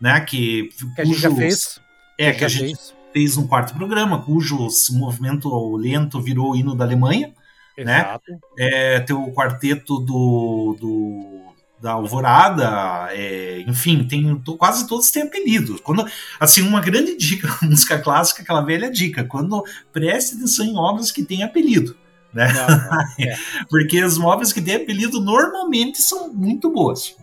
né 0.00 0.20
que, 0.20 0.70
que 0.94 1.00
a 1.00 1.04
gente 1.04 1.20
já 1.20 1.34
fez 1.34 1.80
é 2.18 2.30
que, 2.30 2.38
que 2.38 2.44
a 2.44 2.48
gente 2.48 2.76
fez 2.76 2.96
fez 3.16 3.38
um 3.38 3.46
quarto 3.46 3.72
programa, 3.72 4.22
cujo 4.22 4.68
movimento 4.90 5.74
lento 5.78 6.20
virou 6.20 6.50
o 6.50 6.56
hino 6.56 6.74
da 6.74 6.84
Alemanha. 6.84 7.32
Né? 7.76 8.00
Exato. 8.00 8.30
Né? 8.30 8.38
É, 8.58 9.00
tem 9.00 9.14
o 9.14 9.32
quarteto 9.32 9.98
do, 9.98 10.76
do 10.80 11.46
da 11.80 11.92
Alvorada, 11.92 13.08
é, 13.10 13.60
enfim, 13.66 14.04
tem 14.04 14.42
quase 14.58 14.86
todos 14.86 15.10
têm 15.10 15.22
apelido. 15.22 15.80
Quando, 15.82 16.06
assim, 16.40 16.62
uma 16.62 16.80
grande 16.80 17.16
dica 17.16 17.48
na 17.60 17.68
música 17.68 17.98
clássica, 17.98 18.42
aquela 18.42 18.62
velha 18.62 18.90
dica, 18.90 19.24
quando 19.24 19.62
preste 19.92 20.36
atenção 20.36 20.64
em 20.64 20.76
obras 20.76 21.12
que 21.12 21.22
têm 21.22 21.42
apelido. 21.42 21.96
Né? 22.32 22.52
Não, 22.52 22.66
não, 22.68 23.02
é. 23.24 23.36
Porque 23.68 23.98
as 23.98 24.18
obras 24.18 24.52
que 24.52 24.60
têm 24.60 24.76
apelido 24.76 25.20
normalmente 25.20 25.98
são 25.98 26.32
muito 26.32 26.70
boas. 26.70 27.16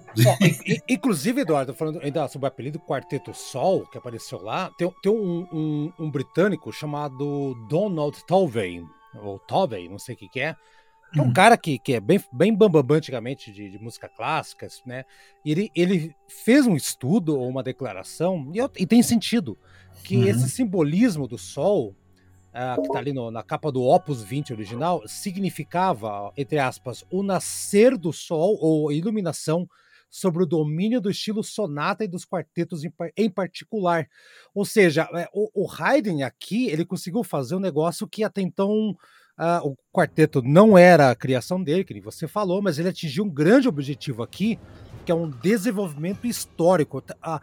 inclusive, 0.88 1.42
Eduardo, 1.42 1.74
falando 1.74 2.00
ainda 2.02 2.28
sobre 2.28 2.46
o 2.46 2.48
apelido 2.48 2.80
Quarteto 2.80 3.34
Sol, 3.34 3.88
que 3.88 3.98
apareceu 3.98 4.42
lá, 4.42 4.70
tem, 4.78 4.92
tem 5.02 5.12
um, 5.12 5.48
um, 5.52 5.94
um, 6.00 6.12
britânico 6.12 6.72
chamado 6.72 7.56
Donald 7.68 8.24
Tovey, 8.28 8.84
ou 9.22 9.40
Tovey, 9.40 9.90
não 9.90 10.00
sei 10.00 10.16
o 10.16 10.18
que, 10.18 10.30
que 10.30 10.40
é, 10.40 10.56
é 11.16 11.22
um 11.22 11.26
hum. 11.26 11.34
cara 11.34 11.56
que, 11.56 11.78
que 11.78 11.94
é 11.94 12.00
bem, 12.00 12.20
bem 12.32 12.54
bambambam 12.54 12.98
antigamente 12.98 13.52
de, 13.52 13.70
de, 13.70 13.80
música 13.80 14.10
clássica, 14.10 14.68
né? 14.86 15.06
E 15.46 15.52
ele, 15.52 15.72
ele 15.76 16.16
fez 16.28 16.66
um 16.66 16.76
estudo 16.76 17.40
ou 17.40 17.48
uma 17.48 17.62
declaração, 17.62 18.52
e, 18.54 18.82
e 18.82 18.88
tem 18.88 19.04
sentido, 19.04 19.58
que 20.04 20.18
uhum. 20.18 20.28
esse 20.28 20.50
simbolismo 20.50 21.28
do 21.28 21.38
sol, 21.38 21.96
uh, 22.50 22.82
que 22.82 22.88
está 22.88 22.98
ali 22.98 23.14
no, 23.14 23.30
na 23.30 23.44
capa 23.44 23.72
do 23.72 23.84
Opus 23.84 24.24
20 24.24 24.54
original, 24.54 25.04
significava, 25.08 26.34
entre 26.36 26.58
aspas, 26.58 27.06
o 27.12 27.22
nascer 27.22 27.96
do 27.96 28.12
sol 28.12 28.58
ou 28.60 28.92
iluminação 28.92 29.70
sobre 30.14 30.44
o 30.44 30.46
domínio 30.46 31.02
do 31.02 31.10
estilo 31.10 31.44
sonata 31.44 32.04
e 32.04 32.08
dos 32.08 32.24
quartetos 32.24 32.84
em, 32.84 32.94
em 33.18 33.28
particular. 33.28 34.08
Ou 34.54 34.64
seja, 34.64 35.10
é, 35.16 35.28
o, 35.34 35.64
o 35.64 35.68
Haydn 35.68 36.22
aqui, 36.22 36.68
ele 36.68 36.86
conseguiu 36.86 37.24
fazer 37.24 37.56
um 37.56 37.60
negócio 37.60 38.08
que 38.08 38.24
até 38.24 38.40
então 38.42 38.96
Uh, 39.36 39.70
o 39.70 39.78
quarteto 39.92 40.44
não 40.44 40.78
era 40.78 41.10
a 41.10 41.16
criação 41.16 41.64
dele, 41.64 41.84
que 41.84 42.00
você 42.00 42.28
falou, 42.28 42.62
mas 42.62 42.78
ele 42.78 42.90
atingiu 42.90 43.24
um 43.24 43.30
grande 43.30 43.68
objetivo 43.68 44.22
aqui, 44.22 44.60
que 45.04 45.12
é 45.12 45.16
um 45.16 45.28
desenvolvimento 45.28 46.28
histórico. 46.28 47.00
Uh, 47.00 47.40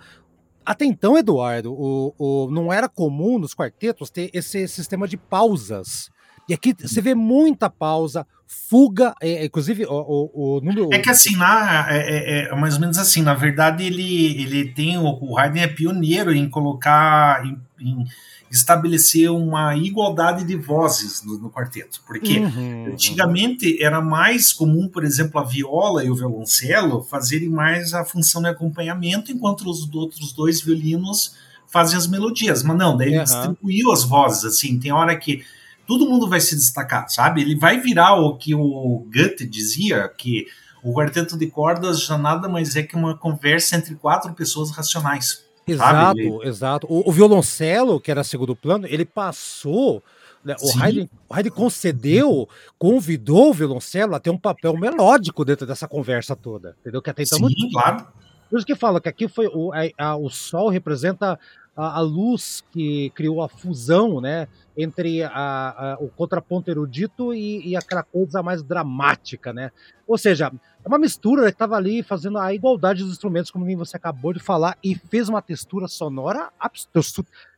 até 0.65 0.85
então, 0.85 1.19
Eduardo, 1.19 1.73
o, 1.73 2.15
o, 2.17 2.49
não 2.49 2.73
era 2.73 2.89
comum 2.89 3.41
nos 3.41 3.57
quartetos 3.57 4.09
ter 4.09 4.31
esse 4.33 4.69
sistema 4.69 5.09
de 5.09 5.17
pausas. 5.17 6.09
E 6.51 6.55
aqui 6.55 6.75
você 6.77 7.01
vê 7.01 7.15
muita 7.15 7.71
pausa, 7.71 8.27
fuga, 8.45 9.15
é, 9.23 9.45
inclusive 9.45 9.85
o, 9.85 9.93
o, 9.93 10.57
o, 10.57 10.61
número. 10.61 10.89
É 10.93 10.99
que 10.99 11.09
assim, 11.09 11.37
na, 11.37 11.87
é, 11.89 11.99
é, 11.99 12.49
é, 12.49 12.57
mais 12.57 12.75
ou 12.75 12.81
menos 12.81 12.99
assim, 12.99 13.23
na 13.23 13.35
verdade, 13.35 13.85
ele, 13.85 14.43
ele 14.43 14.65
tem. 14.73 14.99
O, 14.99 15.17
o 15.21 15.39
Haydn 15.39 15.61
é 15.61 15.69
pioneiro 15.69 16.35
em 16.35 16.51
colocar. 16.51 17.47
Em, 17.47 17.57
em 17.81 18.05
estabelecer 18.51 19.31
uma 19.31 19.77
igualdade 19.77 20.43
de 20.43 20.57
vozes 20.57 21.23
no, 21.23 21.39
no 21.39 21.49
quarteto. 21.49 22.03
Porque 22.05 22.41
uhum, 22.41 22.87
antigamente 22.87 23.81
era 23.81 24.01
mais 24.01 24.53
comum, 24.53 24.89
por 24.89 25.05
exemplo, 25.05 25.41
a 25.41 25.45
viola 25.45 26.05
e 26.05 26.11
o 26.11 26.17
violoncelo 26.17 27.01
fazerem 27.01 27.49
mais 27.49 27.95
a 27.95 28.05
função 28.05 28.43
de 28.43 28.49
acompanhamento, 28.49 29.31
enquanto 29.31 29.71
os 29.71 29.89
outros 29.95 30.33
dois 30.33 30.61
violinos 30.61 31.37
fazem 31.69 31.97
as 31.97 32.09
melodias. 32.09 32.65
Mas 32.65 32.77
não, 32.77 32.97
daí 32.97 33.11
ele 33.11 33.19
uhum. 33.19 33.23
distribuiu 33.23 33.93
as 33.93 34.03
vozes, 34.03 34.45
assim, 34.45 34.81
tem 34.81 34.91
hora 34.91 35.17
que 35.17 35.45
todo 35.91 36.09
mundo 36.09 36.29
vai 36.29 36.39
se 36.41 36.55
destacar, 36.55 37.09
sabe? 37.09 37.41
Ele 37.41 37.57
vai 37.57 37.81
virar 37.81 38.15
o 38.15 38.37
que 38.37 38.55
o 38.55 39.05
Goethe 39.13 39.45
dizia, 39.45 40.09
que 40.17 40.47
o 40.85 40.95
quarteto 40.95 41.37
de 41.37 41.49
cordas 41.49 42.01
já 42.01 42.17
nada 42.17 42.49
mais 42.49 42.77
é 42.77 42.85
que 42.85 42.95
uma 42.95 43.19
conversa 43.19 43.75
entre 43.75 43.97
quatro 43.97 44.33
pessoas 44.33 44.71
racionais. 44.71 45.45
Exato, 45.67 45.93
sabe? 45.93 46.39
exato. 46.45 46.87
O, 46.89 47.09
o, 47.09 47.11
violoncelo, 47.11 48.01
que 48.01 48.09
era 48.09 48.23
segundo 48.23 48.55
plano, 48.55 48.87
ele 48.87 49.05
passou. 49.05 50.01
Né, 50.45 50.55
o, 50.63 50.81
Haydn, 50.81 51.09
o 51.29 51.35
Haydn 51.35 51.51
concedeu, 51.51 52.49
convidou 52.79 53.51
o 53.51 53.53
violoncelo 53.53 54.15
a 54.15 54.21
ter 54.21 54.31
um 54.31 54.39
papel 54.39 54.77
melódico 54.77 55.45
dentro 55.45 55.67
dessa 55.67 55.89
conversa 55.89 56.37
toda. 56.37 56.77
Entendeu? 56.81 57.03
Que 57.03 57.11
até 57.11 57.25
então 57.25 57.37
Sim, 57.49 57.55
não... 57.59 57.71
claro. 57.73 58.07
Por 58.49 58.59
isso 58.59 58.67
que 58.67 58.77
fala 58.77 59.01
que 59.01 59.09
aqui 59.09 59.27
foi 59.27 59.49
o, 59.49 59.73
a, 59.73 60.11
a, 60.11 60.17
o 60.17 60.31
sol 60.31 60.69
representa 60.69 61.37
a, 61.81 61.99
a, 61.99 62.01
luz 62.01 62.63
que 62.71 63.11
criou 63.11 63.43
a 63.43 63.49
fusão, 63.49 64.21
né, 64.21 64.47
entre 64.77 65.23
a, 65.23 65.97
o 66.01 66.09
contraponto 66.09 66.71
erudito 66.71 67.35
e, 67.35 67.69
e, 67.69 67.77
aquela 67.77 68.03
coisa 68.03 68.43
mais 68.43 68.63
dramática, 68.63 69.53
né? 69.53 69.71
Ou 70.07 70.19
seja, 70.19 70.53
é 70.85 70.89
uma 70.89 70.99
mistura, 70.99 71.43
ele 71.43 71.51
estava 71.51 71.77
ali 71.77 72.03
fazendo 72.03 72.39
a 72.39 72.53
igualdade 72.53 73.03
dos 73.03 73.13
instrumentos, 73.13 73.51
como 73.51 73.65
você 73.77 73.97
acabou 73.97 74.33
de 74.33 74.41
falar, 74.41 74.77
e 74.83 74.95
fez 74.95 75.29
uma 75.29 75.41
textura 75.41 75.89
sonora. 75.89 76.51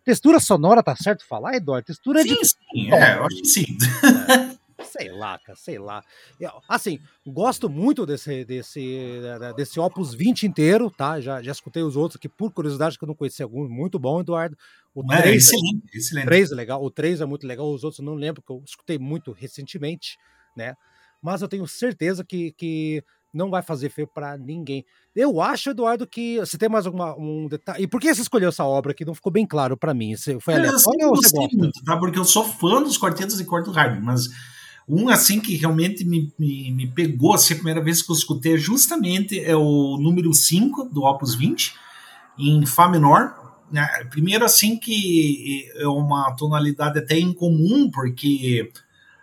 Textura 0.05 0.39
sonora, 0.39 0.83
tá 0.83 0.95
certo 0.95 1.25
falar, 1.27 1.55
Eduardo? 1.55 1.87
Textura 1.87 2.23
sim, 2.23 2.29
de. 2.29 2.45
Sim, 2.45 2.93
é, 2.93 3.17
eu 3.17 3.25
acho 3.25 3.37
que 3.37 3.47
sim. 3.47 3.67
É, 4.99 5.03
sei 5.03 5.13
lá, 5.13 5.39
cara, 5.39 5.57
sei 5.57 5.79
lá. 5.79 6.03
Assim, 6.69 6.99
gosto 7.27 7.69
muito 7.69 8.05
desse, 8.05 8.45
desse, 8.45 9.21
desse 9.57 9.81
Opus 9.81 10.15
20 10.15 10.47
inteiro, 10.47 10.91
tá? 10.91 11.21
Já, 11.21 11.43
já 11.43 11.53
escutei 11.53 11.83
os 11.83 11.97
outros 11.97 12.17
aqui, 12.17 12.29
por 12.29 12.53
curiosidade, 12.53 12.99
que 12.99 13.05
eu 13.05 13.09
não 13.09 13.15
conhecia 13.15 13.45
algum. 13.45 13.69
Muito 13.69 13.99
bom, 13.99 14.21
Eduardo. 14.21 14.57
O 14.95 15.05
3 15.07 15.25
é, 15.25 15.35
excelente, 15.35 15.97
excelente. 15.97 16.27
3 16.27 16.53
é 16.53 16.55
legal, 16.55 16.85
o 16.85 16.91
3 16.91 17.21
é 17.21 17.27
muito 17.27 17.47
legal, 17.47 17.73
os 17.73 17.83
outros 17.83 17.99
eu 18.01 18.05
não 18.05 18.15
lembro, 18.15 18.43
porque 18.43 18.53
eu 18.53 18.63
escutei 18.67 18.99
muito 18.99 19.33
recentemente, 19.33 20.19
né? 20.55 20.75
mas 21.23 21.41
eu 21.41 21.49
tenho 21.49 21.67
certeza 21.69 22.25
que, 22.25 22.51
que 22.53 23.03
não 23.33 23.49
vai 23.49 23.63
fazer 23.63 23.89
feio 23.89 24.09
para 24.13 24.37
ninguém. 24.37 24.85
Eu 25.15 25.41
acho, 25.41 25.71
Eduardo, 25.71 26.07
que 26.07 26.39
você 26.41 26.59
tem 26.59 26.69
mais 26.69 26.85
alguma 26.85 27.17
um 27.17 27.47
detalhe. 27.47 27.85
E 27.85 27.87
por 27.87 28.01
que 28.01 28.13
você 28.13 28.21
escolheu 28.21 28.49
essa 28.49 28.65
obra 28.65 28.93
que 28.93 29.05
não 29.05 29.15
ficou 29.15 29.33
bem 29.33 29.47
claro 29.47 29.77
para 29.77 29.95
mim? 29.95 30.17
Você 30.17 30.39
foi 30.41 30.55
aleatório 30.55 31.01
eu 31.01 31.09
ou 31.11 31.17
você 31.17 31.35
gosta? 31.35 31.57
Muito, 31.57 31.85
tá? 31.85 31.97
Porque 31.97 32.19
eu 32.19 32.25
sou 32.25 32.45
fã 32.45 32.83
dos 32.83 32.99
quartetos 32.99 33.39
de 33.39 33.45
corte 33.45 33.71
Haydn, 33.71 34.03
mas 34.03 34.29
um 34.89 35.09
assim 35.09 35.41
que 35.41 35.57
realmente 35.57 36.05
me, 36.05 36.33
me, 36.39 36.73
me, 36.73 36.87
pegou 36.87 37.35
assim, 37.35 37.55
a 37.55 37.57
primeira 37.57 37.83
vez 37.83 38.03
que 38.03 38.11
eu 38.11 38.17
escutei 38.17 38.59
justamente 38.59 39.39
é 39.41 39.57
o 39.57 39.97
número 39.97 40.33
5 40.33 40.85
do 40.85 41.03
Opus 41.03 41.35
20 41.35 41.75
em 42.39 42.67
Fá 42.67 42.89
menor. 42.89 43.61
Né? 43.71 43.87
Primeiro 44.11 44.45
assim 44.45 44.77
que 44.77 45.71
é 45.77 45.87
uma 45.87 46.33
tonalidade 46.33 46.99
até 46.99 47.19
incomum, 47.19 47.91
porque 47.91 48.71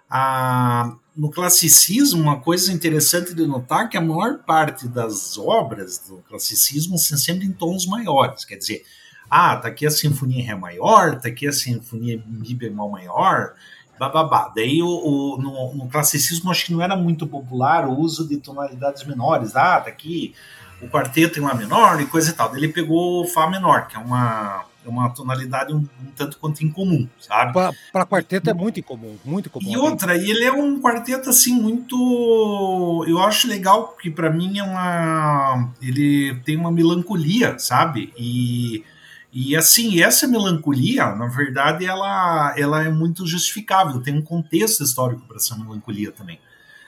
a 0.09 0.95
no 1.19 1.29
classicismo, 1.29 2.21
uma 2.21 2.39
coisa 2.39 2.71
interessante 2.71 3.33
de 3.33 3.45
notar 3.45 3.85
é 3.85 3.87
que 3.89 3.97
a 3.97 4.01
maior 4.01 4.37
parte 4.37 4.87
das 4.87 5.37
obras 5.37 5.99
do 6.07 6.19
classicismo 6.19 6.97
são 6.97 7.17
sempre 7.17 7.45
em 7.45 7.51
tons 7.51 7.85
maiores. 7.85 8.45
Quer 8.45 8.55
dizer, 8.55 8.85
ah, 9.29 9.57
tá 9.57 9.67
aqui 9.67 9.85
a 9.85 9.91
sinfonia 9.91 10.39
em 10.39 10.45
Ré 10.45 10.55
maior, 10.55 11.19
tá 11.19 11.27
aqui 11.27 11.45
a 11.45 11.51
sinfonia 11.51 12.13
em 12.13 12.23
Mi 12.25 12.55
bemol 12.55 12.89
maior, 12.89 13.53
bababá. 13.99 14.51
Daí 14.55 14.81
o, 14.81 14.87
o 14.87 15.37
no, 15.41 15.75
no, 15.75 15.89
classicismo 15.89 16.49
acho 16.49 16.65
que 16.65 16.73
não 16.73 16.81
era 16.81 16.95
muito 16.95 17.27
popular 17.27 17.87
o 17.87 17.99
uso 17.99 18.27
de 18.27 18.37
tonalidades 18.37 19.03
menores. 19.03 19.55
Ah, 19.55 19.81
tá 19.81 19.89
aqui 19.89 20.33
o 20.81 20.87
quarteto 20.87 21.39
em 21.39 21.43
Lá 21.43 21.53
menor 21.53 21.99
e 21.99 22.05
coisa 22.05 22.31
e 22.31 22.33
tal. 22.33 22.49
Daí 22.49 22.59
ele 22.59 22.69
pegou 22.69 23.21
o 23.21 23.27
Fá 23.27 23.49
menor, 23.49 23.87
que 23.87 23.97
é 23.97 23.99
uma 23.99 24.65
é 24.85 24.89
uma 24.89 25.09
tonalidade 25.09 25.73
um, 25.73 25.79
um 25.79 26.11
tanto 26.15 26.37
quanto 26.37 26.63
incomum, 26.63 27.05
sabe? 27.19 27.51
Para 27.91 28.05
quarteto 28.05 28.49
é 28.49 28.53
muito 28.53 28.79
incomum, 28.79 29.17
muito 29.25 29.47
incomum. 29.47 29.69
E 29.69 29.77
outra, 29.77 30.15
e 30.15 30.31
ele 30.31 30.45
é 30.45 30.53
um 30.53 30.79
quarteto 30.79 31.29
assim 31.29 31.53
muito, 31.53 33.05
eu 33.05 33.21
acho 33.21 33.47
legal 33.47 33.95
que 34.01 34.09
para 34.09 34.29
mim 34.29 34.57
é 34.57 34.63
uma, 34.63 35.69
ele 35.81 36.33
tem 36.45 36.55
uma 36.55 36.71
melancolia, 36.71 37.59
sabe? 37.59 38.13
E 38.17 38.83
e 39.31 39.55
assim, 39.55 40.01
essa 40.01 40.27
melancolia, 40.27 41.13
na 41.15 41.27
verdade, 41.27 41.85
ela, 41.85 42.53
ela 42.57 42.83
é 42.83 42.89
muito 42.89 43.27
justificável, 43.27 44.01
tem 44.01 44.17
um 44.17 44.21
contexto 44.21 44.83
histórico 44.83 45.21
para 45.27 45.37
essa 45.37 45.55
melancolia 45.55 46.11
também. 46.11 46.39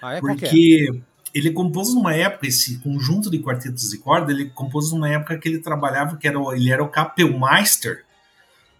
Ah, 0.02 0.16
é? 0.16 0.20
Porque 0.20 1.02
ele 1.34 1.52
compôs 1.52 1.94
numa 1.94 2.16
época, 2.16 2.48
esse 2.48 2.80
conjunto 2.80 3.30
de 3.30 3.40
quartetos 3.40 3.92
de 3.92 3.98
corda, 4.00 4.32
ele 4.32 4.50
compôs 4.50 4.92
numa 4.92 5.08
época 5.10 5.38
que 5.38 5.48
ele 5.48 5.60
trabalhava, 5.60 6.18
que 6.18 6.28
era, 6.28 6.40
ele 6.56 6.72
era 6.72 6.84
o 6.84 6.90
Kapellmeister 6.90 8.04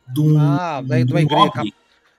do 0.08 0.38
ah, 0.38 0.82
daí, 0.86 1.06
do 1.06 1.14
de, 1.16 1.74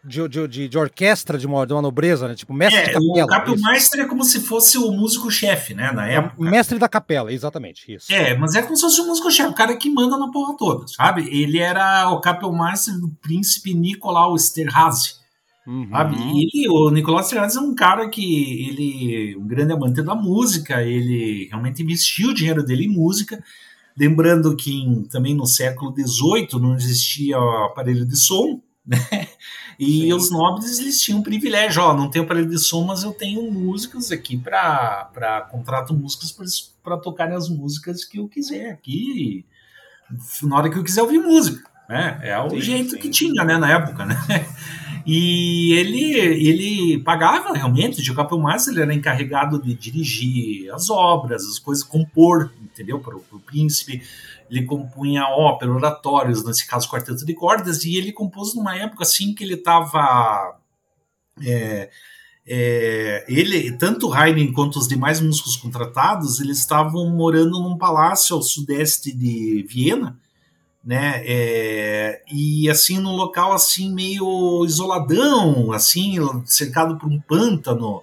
de, 0.05 0.49
de, 0.49 0.69
de, 0.69 0.79
orquestra 0.79 1.39
de 1.39 1.47
uma, 1.47 1.65
de 1.65 1.73
uma 1.73 1.81
nobreza, 1.81 2.27
né? 2.27 2.35
Tipo, 2.35 2.53
mestre 2.53 2.81
é, 2.81 2.85
de 2.87 2.93
capela. 2.93 3.25
O 3.25 3.27
Kapellmeister 3.29 4.01
é 4.01 4.05
como 4.05 4.25
se 4.25 4.41
fosse 4.41 4.77
o 4.77 4.91
músico-chefe, 4.91 5.75
né? 5.75 5.93
Na 5.93 6.09
é 6.09 6.15
época. 6.17 6.51
Mestre 6.51 6.79
da 6.79 6.89
capela, 6.89 7.33
exatamente, 7.33 7.93
isso. 7.93 8.13
É, 8.13 8.37
mas 8.37 8.55
é 8.55 8.63
como 8.63 8.75
se 8.75 8.83
fosse 8.83 9.01
o 9.01 9.07
músico-chefe, 9.07 9.51
o 9.51 9.55
cara 9.55 9.77
que 9.77 9.89
manda 9.89 10.19
na 10.19 10.31
porra 10.31 10.57
toda, 10.57 10.87
sabe? 10.89 11.29
Ele 11.31 11.59
era 11.59 12.11
o 12.11 12.21
Kapellmeister 12.21 12.99
do 12.99 13.11
príncipe 13.23 13.75
Nicolau 13.75 14.35
Esterhazy. 14.35 15.23
Uhum. 15.65 15.89
E 16.53 16.69
o 16.69 16.91
Nicolau 16.91 17.23
Serrades 17.23 17.55
é 17.55 17.61
um 17.61 17.75
cara 17.75 18.09
que 18.09 18.69
ele 18.69 19.37
um 19.37 19.47
grande 19.47 19.73
amante 19.73 20.03
da 20.03 20.15
música, 20.15 20.83
ele 20.83 21.47
realmente 21.49 21.83
investiu 21.83 22.31
o 22.31 22.35
dinheiro 22.35 22.65
dele 22.65 22.87
em 22.87 22.89
música. 22.89 23.43
Lembrando 23.97 24.57
que 24.57 24.73
em, 24.73 25.05
também 25.05 25.35
no 25.35 25.47
século 25.47 25.95
XVIII 25.95 26.61
não 26.61 26.75
existia 26.75 27.37
aparelho 27.67 28.05
de 28.05 28.17
som, 28.17 28.61
né? 28.87 29.29
E 29.79 30.03
Sim. 30.03 30.13
os 30.13 30.31
nobres 30.31 30.79
eles 30.79 31.01
tinham 31.01 31.23
privilégio, 31.23 31.83
ó, 31.83 31.95
não 31.95 32.11
tenho 32.11 32.25
aparelho 32.25 32.49
de 32.49 32.59
som, 32.59 32.85
mas 32.85 33.03
eu 33.03 33.13
tenho 33.13 33.51
músicos 33.51 34.13
aqui 34.13 34.37
para 34.37 35.49
contrato 35.51 35.95
músicos 35.95 36.73
para 36.83 36.97
tocar 36.97 37.33
as 37.33 37.49
músicas 37.49 38.05
que 38.05 38.19
eu 38.19 38.29
quiser 38.29 38.71
aqui, 38.71 39.47
na 40.43 40.57
hora 40.57 40.71
que 40.71 40.79
eu 40.79 40.85
quiser 40.85 41.03
ouvir 41.03 41.19
música. 41.19 41.71
É, 41.89 42.31
é 42.31 42.41
o 42.41 42.51
sim, 42.51 42.61
jeito 42.61 42.91
sim. 42.91 42.99
que 42.99 43.11
tinha, 43.11 43.45
né, 43.45 43.59
na 43.59 43.71
época, 43.71 44.05
né? 44.07 44.17
E 45.05 45.73
ele, 45.73 46.15
ele 46.15 46.99
pagava 47.03 47.53
realmente, 47.53 48.01
de 48.01 48.15
capelmaster, 48.15 48.73
ele 48.73 48.83
era 48.83 48.95
encarregado 48.95 49.61
de 49.61 49.75
dirigir 49.75 50.73
as 50.73 50.91
obras, 50.91 51.45
as 51.45 51.59
coisas, 51.59 51.83
compor, 51.83 52.53
entendeu? 52.63 53.01
Para 53.01 53.17
o 53.17 53.41
príncipe. 53.45 54.03
Ele 54.53 54.67
compunha 54.67 55.27
ópera, 55.29 55.73
oratórios, 55.73 56.45
nesse 56.45 56.67
caso 56.67 56.87
quarteto 56.87 57.25
de 57.25 57.33
cordas, 57.33 57.85
e 57.85 57.97
ele 57.97 58.13
compôs 58.13 58.55
numa 58.55 58.77
época 58.77 59.03
assim 59.03 59.35
que 59.35 59.43
ele 59.43 59.55
estava. 59.55 60.59
É, 61.43 61.89
é, 62.47 63.25
ele, 63.29 63.73
tanto 63.79 64.13
Haydn 64.13 64.53
quanto 64.53 64.79
os 64.79 64.87
demais 64.87 65.23
músicos 65.23 65.57
contratados, 65.57 66.39
eles 66.39 66.59
estavam 66.59 67.09
morando 67.09 67.59
num 67.61 67.79
palácio 67.79 68.37
ao 68.37 68.43
sudeste 68.43 69.11
de 69.11 69.65
Viena, 69.67 70.19
né? 70.85 71.23
É, 71.25 72.23
e 72.31 72.69
assim 72.69 72.99
num 72.99 73.17
local 73.17 73.55
assim 73.55 73.95
meio 73.95 74.67
isoladão, 74.67 75.73
assim 75.73 76.17
cercado 76.45 76.99
por 76.99 77.09
um 77.09 77.19
pântano 77.19 78.03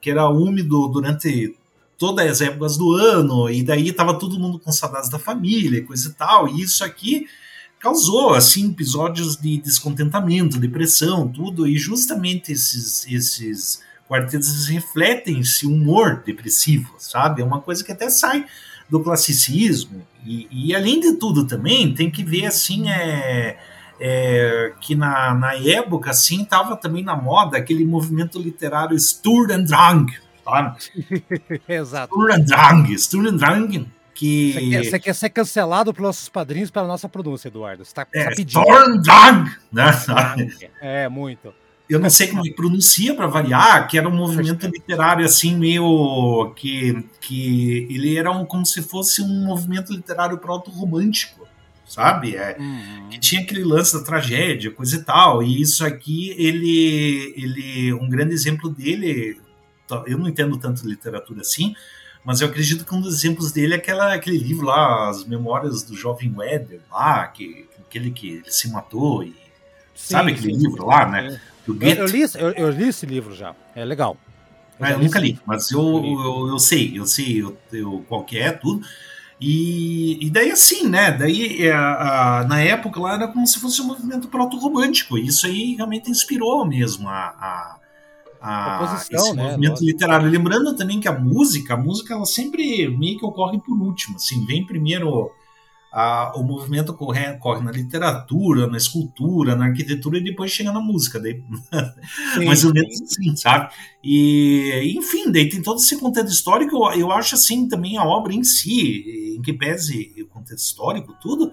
que 0.00 0.10
era 0.10 0.26
úmido 0.28 0.88
durante 0.88 1.54
todas 1.98 2.30
as 2.30 2.40
épocas 2.40 2.76
do 2.76 2.92
ano 2.92 3.48
e 3.48 3.62
daí 3.62 3.92
tava 3.92 4.18
todo 4.18 4.38
mundo 4.38 4.58
com 4.58 4.72
saudades 4.72 5.08
da 5.08 5.18
família, 5.18 5.84
coisa 5.84 6.08
e 6.08 6.12
tal. 6.12 6.48
E 6.48 6.62
isso 6.62 6.84
aqui 6.84 7.26
causou 7.78 8.34
assim 8.34 8.70
episódios 8.70 9.36
de 9.36 9.58
descontentamento, 9.58 10.58
depressão, 10.58 11.28
tudo. 11.28 11.66
E 11.66 11.76
justamente 11.76 12.52
esses 12.52 13.06
esses 13.06 13.82
quartetos 14.08 14.66
refletem 14.66 15.40
esse 15.40 15.66
humor 15.66 16.22
depressivo, 16.24 16.94
sabe? 16.98 17.40
É 17.40 17.44
uma 17.44 17.60
coisa 17.60 17.82
que 17.82 17.92
até 17.92 18.10
sai 18.10 18.44
do 18.90 19.00
classicismo. 19.00 20.06
E, 20.24 20.46
e, 20.50 20.74
além 20.74 21.00
de 21.00 21.14
tudo 21.14 21.46
também, 21.46 21.94
tem 21.94 22.10
que 22.10 22.22
ver 22.22 22.44
assim, 22.44 22.90
é, 22.90 23.56
é, 23.98 24.72
que 24.82 24.94
na, 24.94 25.32
na 25.32 25.54
época 25.54 26.10
assim 26.10 26.42
estava 26.42 26.76
também 26.76 27.02
na 27.02 27.16
moda 27.16 27.56
aquele 27.56 27.86
movimento 27.86 28.38
literário 28.38 28.98
Sturm 28.98 29.50
und 29.50 29.64
Drang, 29.64 30.12
sabe? 30.44 30.78
Exato. 31.68 32.14
Und 32.14 32.44
Drang, 32.44 33.86
que... 34.14 34.52
Você 34.52 34.60
quer, 34.60 34.84
você 34.84 34.98
quer, 35.00 35.14
ser 35.14 35.30
cancelado 35.30 35.92
pelos 35.92 36.08
nossos 36.08 36.28
padrinhos 36.28 36.70
pela 36.70 36.86
nossa 36.86 37.08
pronúncia, 37.08 37.48
Eduardo. 37.48 37.84
Você 37.84 37.94
tá, 37.94 38.06
é, 38.14 38.24
tá 38.24 38.30
pedindo. 38.36 38.64
Né? 39.72 39.90
É, 40.80 41.08
muito 41.08 41.52
eu 41.92 42.00
não 42.00 42.08
sei 42.08 42.28
como 42.28 42.46
é 42.46 42.50
pronuncia 42.52 43.14
para 43.14 43.26
variar, 43.26 43.86
que 43.86 43.98
era 43.98 44.08
um 44.08 44.16
movimento 44.16 44.66
literário 44.66 45.26
assim 45.26 45.54
meio 45.56 46.52
que 46.56 47.04
que 47.20 47.86
ele 47.90 48.16
era 48.16 48.30
um, 48.30 48.46
como 48.46 48.64
se 48.64 48.82
fosse 48.82 49.20
um 49.20 49.44
movimento 49.44 49.92
literário 49.92 50.38
proto-romântico, 50.38 51.46
sabe? 51.86 52.34
É, 52.34 52.56
uhum. 52.58 53.08
Que 53.10 53.20
tinha 53.20 53.42
aquele 53.42 53.62
lance 53.62 53.92
da 53.92 54.02
tragédia, 54.02 54.70
coisa 54.70 54.96
e 54.96 55.02
tal. 55.02 55.42
E 55.42 55.60
isso 55.60 55.84
aqui 55.84 56.30
ele 56.38 57.34
ele 57.36 57.92
um 57.92 58.08
grande 58.08 58.32
exemplo 58.32 58.70
dele, 58.70 59.38
eu 60.06 60.18
não 60.18 60.28
entendo 60.28 60.56
tanto 60.56 60.86
literatura 60.86 61.40
assim, 61.40 61.74
mas 62.24 62.40
eu 62.40 62.48
acredito 62.48 62.84
que 62.84 62.94
um 62.94 63.00
dos 63.00 63.14
exemplos 63.14 63.50
dele 63.50 63.74
é 63.74 63.76
aquela, 63.76 64.14
aquele 64.14 64.38
livro 64.38 64.66
lá, 64.66 65.08
As 65.08 65.24
Memórias 65.24 65.82
do 65.82 65.96
Jovem 65.96 66.32
Weber, 66.36 66.80
lá, 66.90 67.26
que, 67.26 67.68
aquele 67.80 68.10
que 68.10 68.28
ele 68.28 68.52
se 68.52 68.70
matou, 68.70 69.24
e, 69.24 69.28
sim, 69.94 70.14
sabe 70.14 70.32
aquele 70.32 70.54
sim, 70.54 70.60
livro 70.60 70.86
lá, 70.86 71.06
né? 71.06 71.40
Eu, 71.66 71.76
eu, 71.80 72.06
li, 72.06 72.22
eu, 72.22 72.50
eu, 72.52 72.70
li 72.70 72.88
esse 72.88 73.06
livro 73.06 73.34
já. 73.34 73.54
É 73.74 73.84
legal. 73.84 74.16
Eu, 74.78 74.86
ah, 74.86 74.96
nunca 74.96 75.18
li, 75.18 75.38
mas 75.46 75.70
eu, 75.70 76.48
eu, 76.50 76.58
sei, 76.58 76.98
eu 76.98 77.06
sei 77.06 77.40
eu, 77.40 77.56
eu, 77.72 78.04
qual 78.08 78.24
que 78.24 78.38
é 78.38 78.50
tudo. 78.50 78.84
E, 79.40 80.24
e 80.24 80.30
daí 80.30 80.52
assim, 80.52 80.88
né? 80.88 81.10
Daí 81.10 81.66
é, 81.66 81.72
a, 81.72 82.44
na 82.48 82.60
época 82.60 83.00
lá 83.00 83.14
era 83.14 83.28
como 83.28 83.46
se 83.46 83.58
fosse 83.58 83.80
um 83.82 83.86
movimento 83.86 84.28
proto-romântico. 84.28 85.18
Isso 85.18 85.46
aí 85.46 85.74
realmente 85.74 86.10
inspirou 86.10 86.64
mesmo 86.64 87.08
a, 87.08 87.34
a, 87.40 87.76
a 88.42 88.96
esse 89.00 89.34
né? 89.34 89.42
movimento 89.42 89.70
Nossa. 89.70 89.84
literário. 89.84 90.28
Lembrando 90.28 90.74
também 90.74 90.98
que 90.98 91.06
a 91.06 91.18
música, 91.18 91.74
a 91.74 91.76
música 91.76 92.14
ela 92.14 92.26
sempre 92.26 92.88
meio 92.88 93.18
que 93.18 93.24
ocorre 93.24 93.58
por 93.58 93.78
último. 93.78 94.16
Assim, 94.16 94.44
vem 94.44 94.66
primeiro 94.66 95.30
a, 95.92 96.32
o 96.36 96.42
movimento 96.42 96.94
corre, 96.94 97.34
corre 97.34 97.62
na 97.62 97.70
literatura, 97.70 98.66
na 98.66 98.78
escultura, 98.78 99.54
na 99.54 99.66
arquitetura 99.66 100.18
e 100.18 100.24
depois 100.24 100.50
chega 100.50 100.72
na 100.72 100.80
música, 100.80 101.20
daí, 101.20 101.42
sim, 102.34 102.44
mais 102.46 102.64
ou 102.64 102.72
menos 102.72 103.00
assim, 103.02 103.36
sabe? 103.36 103.72
E, 104.02 104.94
enfim, 104.96 105.30
daí 105.30 105.50
tem 105.50 105.60
todo 105.60 105.78
esse 105.78 105.98
contexto 105.98 106.32
histórico, 106.32 106.74
eu, 106.74 107.00
eu 107.00 107.12
acho 107.12 107.34
assim 107.34 107.68
também 107.68 107.98
a 107.98 108.04
obra 108.04 108.32
em 108.32 108.42
si, 108.42 109.36
em 109.36 109.42
que 109.42 109.52
pese 109.52 110.14
o 110.22 110.26
contexto 110.28 110.64
histórico, 110.64 111.14
tudo, 111.20 111.52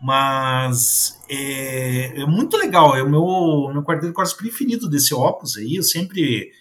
mas 0.00 1.20
é, 1.28 2.20
é 2.20 2.26
muito 2.26 2.56
legal, 2.56 2.96
é 2.96 3.02
o 3.02 3.10
meu, 3.10 3.72
meu 3.72 3.82
quarteto 3.82 4.08
de 4.08 4.12
cordas 4.12 4.34
preferido 4.34 4.88
desse 4.88 5.14
opus 5.14 5.56
aí, 5.56 5.76
eu 5.76 5.82
sempre, 5.82 6.52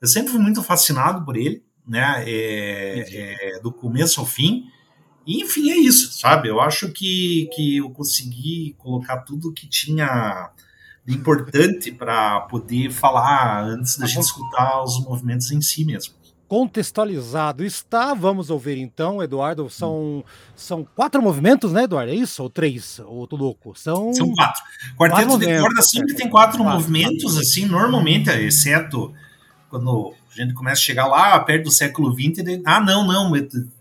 eu 0.00 0.08
sempre 0.08 0.32
fui 0.32 0.40
muito 0.40 0.62
fascinado 0.62 1.24
por 1.24 1.36
ele, 1.36 1.62
né, 1.86 2.24
é, 2.26 3.54
é, 3.56 3.60
do 3.60 3.72
começo 3.72 4.20
ao 4.20 4.26
fim, 4.26 4.64
enfim, 5.26 5.70
é 5.70 5.76
isso, 5.76 6.18
sabe? 6.18 6.48
Eu 6.48 6.58
acho 6.58 6.90
que, 6.90 7.50
que 7.54 7.76
eu 7.76 7.90
consegui 7.90 8.74
colocar 8.78 9.18
tudo 9.18 9.52
que 9.52 9.68
tinha 9.68 10.50
de 11.04 11.14
importante 11.14 11.92
para 11.92 12.40
poder 12.42 12.90
falar 12.90 13.62
antes 13.62 13.98
da 13.98 14.06
gente 14.06 14.24
escutar 14.24 14.82
os 14.82 14.98
movimentos 15.04 15.50
em 15.50 15.60
si 15.60 15.84
mesmo. 15.84 16.14
Contextualizado 16.48 17.62
está, 17.62 18.14
vamos 18.14 18.48
ouvir 18.48 18.78
então, 18.78 19.22
Eduardo. 19.22 19.68
São, 19.68 20.24
são 20.56 20.86
quatro 20.96 21.22
movimentos, 21.22 21.72
né, 21.72 21.84
Eduardo? 21.84 22.10
É 22.10 22.14
isso? 22.14 22.42
Ou 22.42 22.48
três? 22.48 23.00
Ou 23.04 23.26
tô 23.26 23.36
louco? 23.36 23.78
São, 23.78 24.12
são 24.14 24.32
quatro. 24.34 24.62
Quarteto 24.96 25.28
quatro 25.28 25.46
de 25.46 25.60
corda 25.60 25.82
sempre 25.82 26.14
tem 26.14 26.28
quatro, 26.28 26.58
quatro 26.58 26.64
movimentos, 26.64 27.24
quatro. 27.24 27.40
assim, 27.40 27.66
normalmente, 27.66 28.30
exceto 28.30 29.12
quando 29.68 30.14
a 30.32 30.34
gente 30.40 30.54
começa 30.54 30.80
a 30.80 30.84
chegar 30.84 31.06
lá 31.06 31.38
perto 31.40 31.64
do 31.64 31.70
século 31.70 32.12
XX. 32.12 32.38
Ele, 32.38 32.62
ah, 32.64 32.80
não, 32.80 33.06
não, 33.06 33.30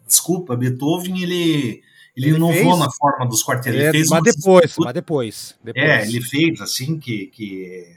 desculpa, 0.06 0.56
Beethoven 0.56 1.22
ele 1.22 1.82
ele, 2.18 2.30
ele 2.30 2.36
inovou 2.36 2.54
fez, 2.54 2.80
na 2.80 2.92
forma 2.92 3.28
dos 3.28 3.44
quartetos. 3.44 3.80
É, 3.80 3.92
fez 3.92 4.10
mas, 4.10 4.24
depois, 4.24 4.76
mas 4.80 4.94
depois, 4.94 5.56
depois. 5.64 5.86
É, 5.86 6.04
ele 6.04 6.20
fez 6.20 6.60
assim 6.60 6.98
que, 6.98 7.28
que 7.28 7.96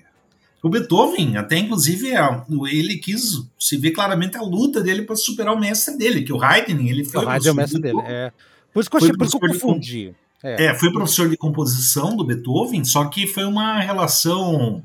o 0.62 0.68
Beethoven, 0.68 1.36
até 1.36 1.56
inclusive, 1.56 2.12
é, 2.14 2.42
ele 2.70 2.96
quis 2.96 3.42
se 3.58 3.76
ver 3.76 3.92
claramente 3.92 4.36
a 4.36 4.42
luta 4.42 4.80
dele 4.82 5.02
para 5.02 5.16
superar 5.16 5.54
o 5.54 5.58
mestre 5.58 5.96
dele, 5.96 6.22
que 6.22 6.32
o 6.32 6.42
Haydn, 6.42 6.86
ele 6.86 7.04
foi 7.04 7.24
o 7.24 7.28
Haydn 7.28 7.48
é 7.48 7.52
o 7.52 7.54
mestre 7.54 7.80
dele, 7.80 8.00
é. 8.04 8.32
Por 8.72 8.80
isso 8.80 8.90
que 8.90 8.96
eu, 8.96 8.98
achei, 8.98 9.12
por 9.12 9.26
isso 9.26 9.38
que 9.38 9.46
eu 9.46 9.50
confundi. 9.50 10.14
É. 10.42 10.66
é, 10.66 10.74
foi 10.74 10.92
professor 10.92 11.28
de 11.28 11.36
composição 11.36 12.16
do 12.16 12.24
Beethoven, 12.24 12.84
só 12.84 13.04
que 13.06 13.26
foi 13.26 13.44
uma 13.44 13.80
relação 13.80 14.82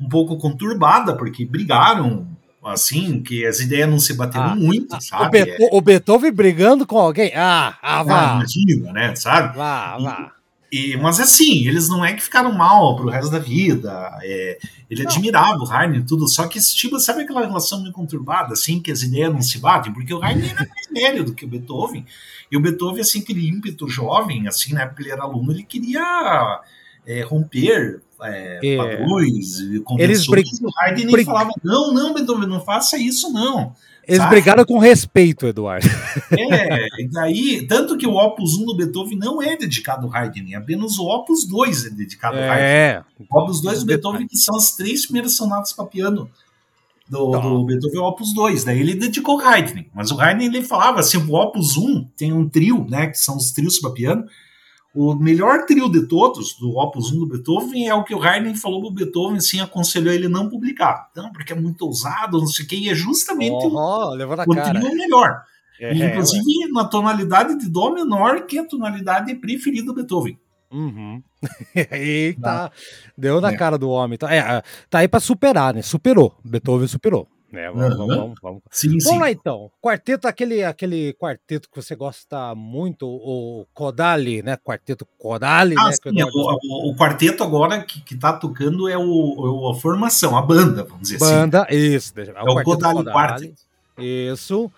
um 0.00 0.08
pouco 0.08 0.36
conturbada, 0.36 1.16
porque 1.16 1.44
brigaram 1.44 2.26
assim, 2.64 3.22
que 3.22 3.46
as 3.46 3.60
ideias 3.60 3.88
não 3.88 3.98
se 3.98 4.14
bateram 4.14 4.50
ah, 4.50 4.56
muito, 4.56 4.94
ah, 4.94 5.00
sabe? 5.00 5.24
O, 5.24 5.30
Beto, 5.30 5.62
é. 5.62 5.68
o, 5.72 5.80
Beethoven 5.80 6.32
brigando 6.32 6.86
com 6.86 6.98
alguém? 6.98 7.32
Ah, 7.34 7.76
ah 7.80 8.02
vá. 8.02 8.20
Ah, 8.20 8.34
imagina, 8.36 8.92
né, 8.92 9.14
sabe? 9.16 9.56
Vá, 9.56 9.98
vá. 9.98 10.32
E, 10.70 10.96
mas 10.98 11.18
assim, 11.18 11.66
eles 11.66 11.88
não 11.88 12.04
é 12.04 12.12
que 12.12 12.22
ficaram 12.22 12.52
mal 12.52 12.94
pro 12.94 13.08
resto 13.08 13.30
da 13.30 13.38
vida. 13.38 13.90
É, 14.22 14.58
ele 14.90 15.02
não. 15.02 15.10
admirava 15.10 15.58
o 15.58 15.70
Haydn 15.70 16.00
e 16.00 16.04
tudo, 16.04 16.28
só 16.28 16.46
que 16.46 16.58
esse 16.58 16.76
tipo, 16.76 17.00
sabe 17.00 17.22
aquela 17.22 17.46
relação 17.46 17.80
meio 17.80 17.92
conturbada, 17.92 18.52
assim, 18.52 18.80
que 18.80 18.92
as 18.92 19.02
ideias 19.02 19.32
não 19.32 19.40
se 19.40 19.58
batem? 19.58 19.92
Porque 19.92 20.12
o 20.12 20.22
Haydn 20.22 20.44
era 20.44 20.68
mais 20.68 20.88
velho 20.92 21.24
do 21.24 21.34
que 21.34 21.44
o 21.44 21.48
Beethoven. 21.48 22.04
E 22.50 22.56
o 22.56 22.60
Beethoven, 22.60 23.00
assim, 23.00 23.20
aquele 23.20 23.48
ímpeto 23.48 23.88
jovem, 23.88 24.46
assim, 24.46 24.74
na 24.74 24.82
época 24.82 24.96
que 24.96 25.02
ele 25.04 25.12
era 25.12 25.22
aluno, 25.22 25.52
ele 25.52 25.62
queria 25.62 26.62
é, 27.06 27.22
romper 27.22 28.02
é, 28.20 28.60
é, 28.62 28.76
padrões, 28.76 29.60
eles 29.98 30.26
brig... 30.26 30.46
o 30.62 30.70
Haydn 30.80 31.10
brig... 31.10 31.24
falava, 31.24 31.50
não, 31.64 31.94
não, 31.94 32.12
Beethoven, 32.12 32.48
não 32.48 32.60
faça 32.60 32.98
isso, 32.98 33.32
não. 33.32 33.74
Eles 34.08 34.22
sabe? 34.22 34.36
brigaram 34.36 34.64
com 34.64 34.78
respeito, 34.78 35.46
Eduardo. 35.46 35.86
É, 36.30 37.02
e 37.02 37.08
daí, 37.08 37.66
tanto 37.66 37.96
que 37.96 38.06
o 38.06 38.14
Opus 38.14 38.54
1 38.56 38.64
do 38.64 38.76
Beethoven 38.76 39.18
não 39.18 39.42
é 39.42 39.56
dedicado 39.56 40.06
ao 40.06 40.14
Haydn, 40.14 40.54
apenas 40.56 40.98
o 40.98 41.04
Opus 41.04 41.46
2 41.46 41.86
é 41.86 41.90
dedicado 41.90 42.36
ao 42.36 42.42
é. 42.42 42.96
Haydn. 42.96 43.04
O 43.28 43.38
Opus 43.38 43.60
2 43.60 43.80
do 43.80 43.86
Beethoven, 43.86 44.26
que 44.26 44.36
são 44.36 44.56
as 44.56 44.74
três 44.74 45.04
primeiras 45.04 45.36
sonatas 45.36 45.72
para 45.72 45.84
piano 45.84 46.30
do, 47.08 47.30
tá. 47.30 47.38
do 47.38 47.64
Beethoven, 47.64 47.98
o 47.98 48.04
Opus 48.04 48.32
2. 48.34 48.64
Daí 48.64 48.80
ele 48.80 48.94
dedicou 48.94 49.40
ao 49.40 49.46
Haydn, 49.46 49.84
mas 49.94 50.10
o 50.10 50.20
Haydn 50.20 50.44
ele 50.44 50.62
falava 50.62 51.00
assim: 51.00 51.18
o 51.18 51.34
Opus 51.34 51.76
1 51.76 52.08
tem 52.16 52.32
um 52.32 52.48
trio, 52.48 52.86
né, 52.88 53.08
que 53.08 53.18
são 53.18 53.36
os 53.36 53.50
trios 53.52 53.78
para 53.78 53.90
piano 53.90 54.24
o 54.94 55.14
melhor 55.14 55.64
trio 55.66 55.90
de 55.90 56.06
todos, 56.06 56.54
do 56.58 56.76
Opus 56.78 57.12
1 57.12 57.18
do 57.18 57.26
Beethoven, 57.26 57.88
é 57.88 57.94
o 57.94 58.02
que 58.02 58.14
o 58.14 58.22
Haydn 58.22 58.54
falou 58.54 58.80
pro 58.80 58.90
Beethoven, 58.90 59.36
assim, 59.36 59.60
aconselhou 59.60 60.12
ele 60.12 60.28
não 60.28 60.48
publicar. 60.48 61.08
Então, 61.10 61.30
porque 61.30 61.52
é 61.52 61.56
muito 61.56 61.84
ousado, 61.84 62.38
não 62.38 62.46
sei 62.46 62.64
o 62.64 62.74
e 62.74 62.88
é 62.88 62.94
justamente 62.94 63.66
oh, 63.66 63.68
o, 63.68 64.12
o 64.14 64.54
trio 64.54 64.94
melhor. 64.96 65.42
É, 65.80 65.92
Inclusive 65.94 66.64
é, 66.64 66.68
na 66.72 66.84
tonalidade 66.84 67.56
de 67.58 67.68
Dó 67.68 67.92
menor, 67.92 68.46
que 68.46 68.58
é 68.58 68.62
a 68.62 68.66
tonalidade 68.66 69.34
preferida 69.36 69.86
do 69.86 69.94
Beethoven. 69.94 70.38
Uhum. 70.70 71.22
Eita, 71.92 72.72
deu 73.16 73.40
na 73.40 73.52
é. 73.52 73.56
cara 73.56 73.78
do 73.78 73.88
homem. 73.88 74.18
Tá, 74.18 74.34
é, 74.34 74.62
tá 74.90 74.98
aí 74.98 75.08
para 75.08 75.20
superar, 75.20 75.74
né? 75.74 75.82
Superou. 75.82 76.34
Beethoven 76.44 76.88
superou. 76.88 77.28
Né? 77.50 77.70
Vamos, 77.70 77.98
uhum. 77.98 78.06
vamos, 78.06 78.38
vamos. 78.42 78.62
Sim, 78.70 78.88
vamos 78.88 79.04
sim. 79.04 79.18
lá 79.18 79.30
então. 79.30 79.70
Quarteto, 79.80 80.28
aquele, 80.28 80.62
aquele 80.62 81.14
quarteto 81.14 81.68
que 81.70 81.80
você 81.80 81.96
gosta 81.96 82.54
muito, 82.54 83.06
o 83.06 83.66
Kodali, 83.72 84.42
né? 84.42 84.56
Quarteto 84.56 85.06
Kodali, 85.18 85.74
ah, 85.78 85.84
né? 85.84 85.92
Sim, 85.92 86.20
é 86.20 86.24
o, 86.24 86.90
o, 86.90 86.96
quarteto 86.96 87.42
agora 87.42 87.82
que, 87.82 88.00
que 88.02 88.16
tá 88.16 88.32
tocando 88.32 88.88
é 88.88 88.98
o, 88.98 89.70
a 89.70 89.80
formação, 89.80 90.36
a 90.36 90.42
banda, 90.42 90.84
vamos 90.84 91.02
dizer 91.02 91.18
banda, 91.18 91.62
assim. 91.62 91.74
Banda, 91.74 91.94
isso. 91.94 92.12
É, 92.16 92.22
é 92.22 92.42
o, 92.42 92.62
Kodali 92.62 93.04
Quartet. 93.04 93.54
Isso. 93.98 94.70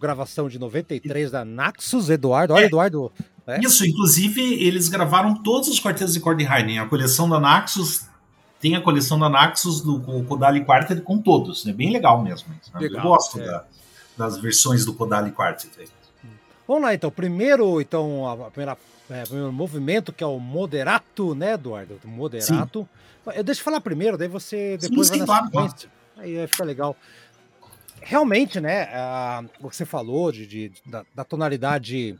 Gravação 0.00 0.48
de 0.48 0.58
93 0.58 1.32
da 1.32 1.44
Naxos, 1.44 2.08
Eduardo. 2.08 2.54
Olha, 2.54 2.62
é. 2.62 2.66
Eduardo. 2.66 3.10
É. 3.46 3.60
Isso, 3.60 3.84
inclusive, 3.84 4.40
eles 4.40 4.88
gravaram 4.88 5.34
todos 5.34 5.68
os 5.68 5.80
quartetos 5.80 6.14
de 6.14 6.20
Cord 6.20 6.46
Haydn. 6.46 6.80
A 6.80 6.86
coleção 6.86 7.28
da 7.28 7.40
Naxos 7.40 8.06
tem 8.64 8.74
a 8.76 8.80
coleção 8.80 9.18
da 9.18 9.28
Naxos 9.28 9.82
do 9.82 10.00
Kodali 10.24 10.64
Quartet 10.64 11.02
com 11.02 11.18
todos, 11.18 11.66
é 11.66 11.68
né? 11.68 11.74
bem 11.74 11.92
legal 11.92 12.22
mesmo. 12.22 12.48
Né? 12.48 12.80
Legal, 12.80 13.04
Eu 13.04 13.10
gosto 13.10 13.38
é. 13.38 13.44
da, 13.44 13.64
das 14.16 14.38
versões 14.38 14.86
do 14.86 14.94
Kodali 14.94 15.32
Quartet. 15.32 15.70
Vamos 16.66 16.82
lá 16.82 16.94
então, 16.94 17.10
primeiro 17.10 17.78
então 17.78 18.26
a 18.26 18.50
primeira 18.50 18.78
é, 19.10 19.22
primeiro 19.24 19.52
movimento 19.52 20.14
que 20.14 20.24
é 20.24 20.26
o 20.26 20.38
moderato, 20.38 21.34
né, 21.34 21.52
Eduardo? 21.52 22.00
Moderato. 22.06 22.88
Sim. 23.26 23.32
Eu 23.36 23.44
deixa 23.44 23.60
eu 23.60 23.64
falar 23.66 23.82
primeiro, 23.82 24.16
daí 24.16 24.28
você 24.28 24.78
depois 24.78 25.08
sim, 25.08 25.26
vai 25.26 25.42
sim, 25.42 25.50
claro, 25.50 25.74
Aí 26.16 26.34
vai 26.34 26.46
ficar 26.46 26.64
legal. 26.64 26.96
Realmente, 28.00 28.62
né? 28.62 28.88
o 29.60 29.68
que 29.68 29.76
você 29.76 29.84
falou 29.84 30.32
de, 30.32 30.46
de 30.46 30.72
da, 30.86 31.04
da 31.14 31.22
tonalidade 31.22 32.16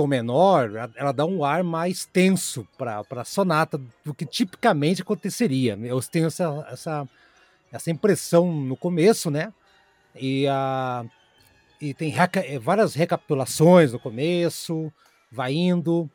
tom 0.00 0.06
menor, 0.06 0.70
ela 0.96 1.12
dá 1.12 1.26
um 1.26 1.44
ar 1.44 1.62
mais 1.62 2.06
tenso 2.06 2.66
para 2.78 3.04
a 3.10 3.24
sonata 3.24 3.78
do 4.02 4.14
que 4.14 4.24
tipicamente 4.24 5.02
aconteceria. 5.02 5.78
Eu 5.82 6.00
tenho 6.00 6.26
essa, 6.26 6.66
essa, 6.70 7.08
essa 7.70 7.90
impressão 7.90 8.50
no 8.50 8.76
começo, 8.76 9.30
né? 9.30 9.52
E, 10.16 10.46
a, 10.48 11.04
e 11.80 11.92
tem 11.92 12.08
reca 12.08 12.42
várias 12.60 12.94
recapitulações 12.94 13.92
no 13.92 14.00
começo, 14.00 14.90
vai 15.30 15.52
indo. 15.52 16.08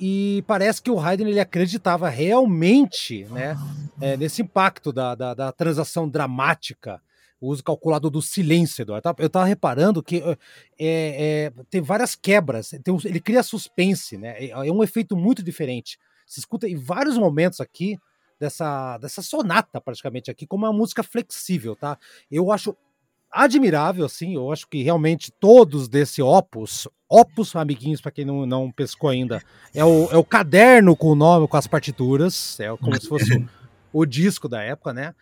E 0.00 0.44
parece 0.46 0.80
que 0.80 0.90
o 0.90 1.00
Haydn 1.00 1.28
ele 1.28 1.40
acreditava 1.40 2.08
realmente 2.08 3.24
né, 3.30 3.56
é, 4.00 4.16
nesse 4.16 4.42
impacto 4.42 4.92
da, 4.92 5.14
da, 5.14 5.34
da 5.34 5.52
transação 5.52 6.08
dramática 6.08 7.02
o 7.40 7.48
uso 7.48 7.62
calculado 7.62 8.10
do 8.10 8.20
silêncio, 8.20 8.82
Eduardo. 8.82 9.14
Eu 9.18 9.26
estava 9.26 9.44
reparando 9.44 10.02
que 10.02 10.22
é, 10.26 10.36
é, 10.78 11.52
tem 11.70 11.80
várias 11.80 12.14
quebras, 12.14 12.70
tem 12.82 12.92
um, 12.92 12.98
ele 13.04 13.20
cria 13.20 13.42
suspense, 13.42 14.16
né? 14.16 14.36
É, 14.38 14.48
é, 14.50 14.72
um 14.72 14.82
efeito 14.82 15.16
muito 15.16 15.42
diferente. 15.42 15.98
Se 16.26 16.40
escuta 16.40 16.68
em 16.68 16.76
vários 16.76 17.16
momentos 17.16 17.60
aqui 17.60 17.98
dessa, 18.38 18.98
dessa 18.98 19.22
sonata, 19.22 19.80
praticamente 19.80 20.30
aqui, 20.30 20.46
como 20.46 20.66
uma 20.66 20.72
música 20.72 21.02
flexível, 21.02 21.74
tá? 21.76 21.98
Eu 22.30 22.50
acho 22.52 22.76
admirável, 23.30 24.06
assim, 24.06 24.34
eu 24.34 24.50
acho 24.50 24.66
que 24.66 24.82
realmente 24.82 25.30
todos 25.30 25.86
desse 25.86 26.22
opus, 26.22 26.88
opus, 27.08 27.54
amiguinhos, 27.54 28.00
para 28.00 28.10
quem 28.10 28.24
não, 28.24 28.46
não 28.46 28.72
pescou 28.72 29.10
ainda, 29.10 29.42
é 29.74 29.84
o, 29.84 30.10
é 30.10 30.16
o 30.16 30.24
caderno 30.24 30.96
com 30.96 31.08
o 31.08 31.14
nome, 31.14 31.46
com 31.46 31.56
as 31.56 31.66
partituras, 31.66 32.58
é 32.58 32.74
como 32.76 32.98
se 32.98 33.06
fosse 33.06 33.36
o, 33.92 34.00
o 34.00 34.06
disco 34.06 34.48
da 34.48 34.62
época, 34.62 34.94
né? 34.94 35.14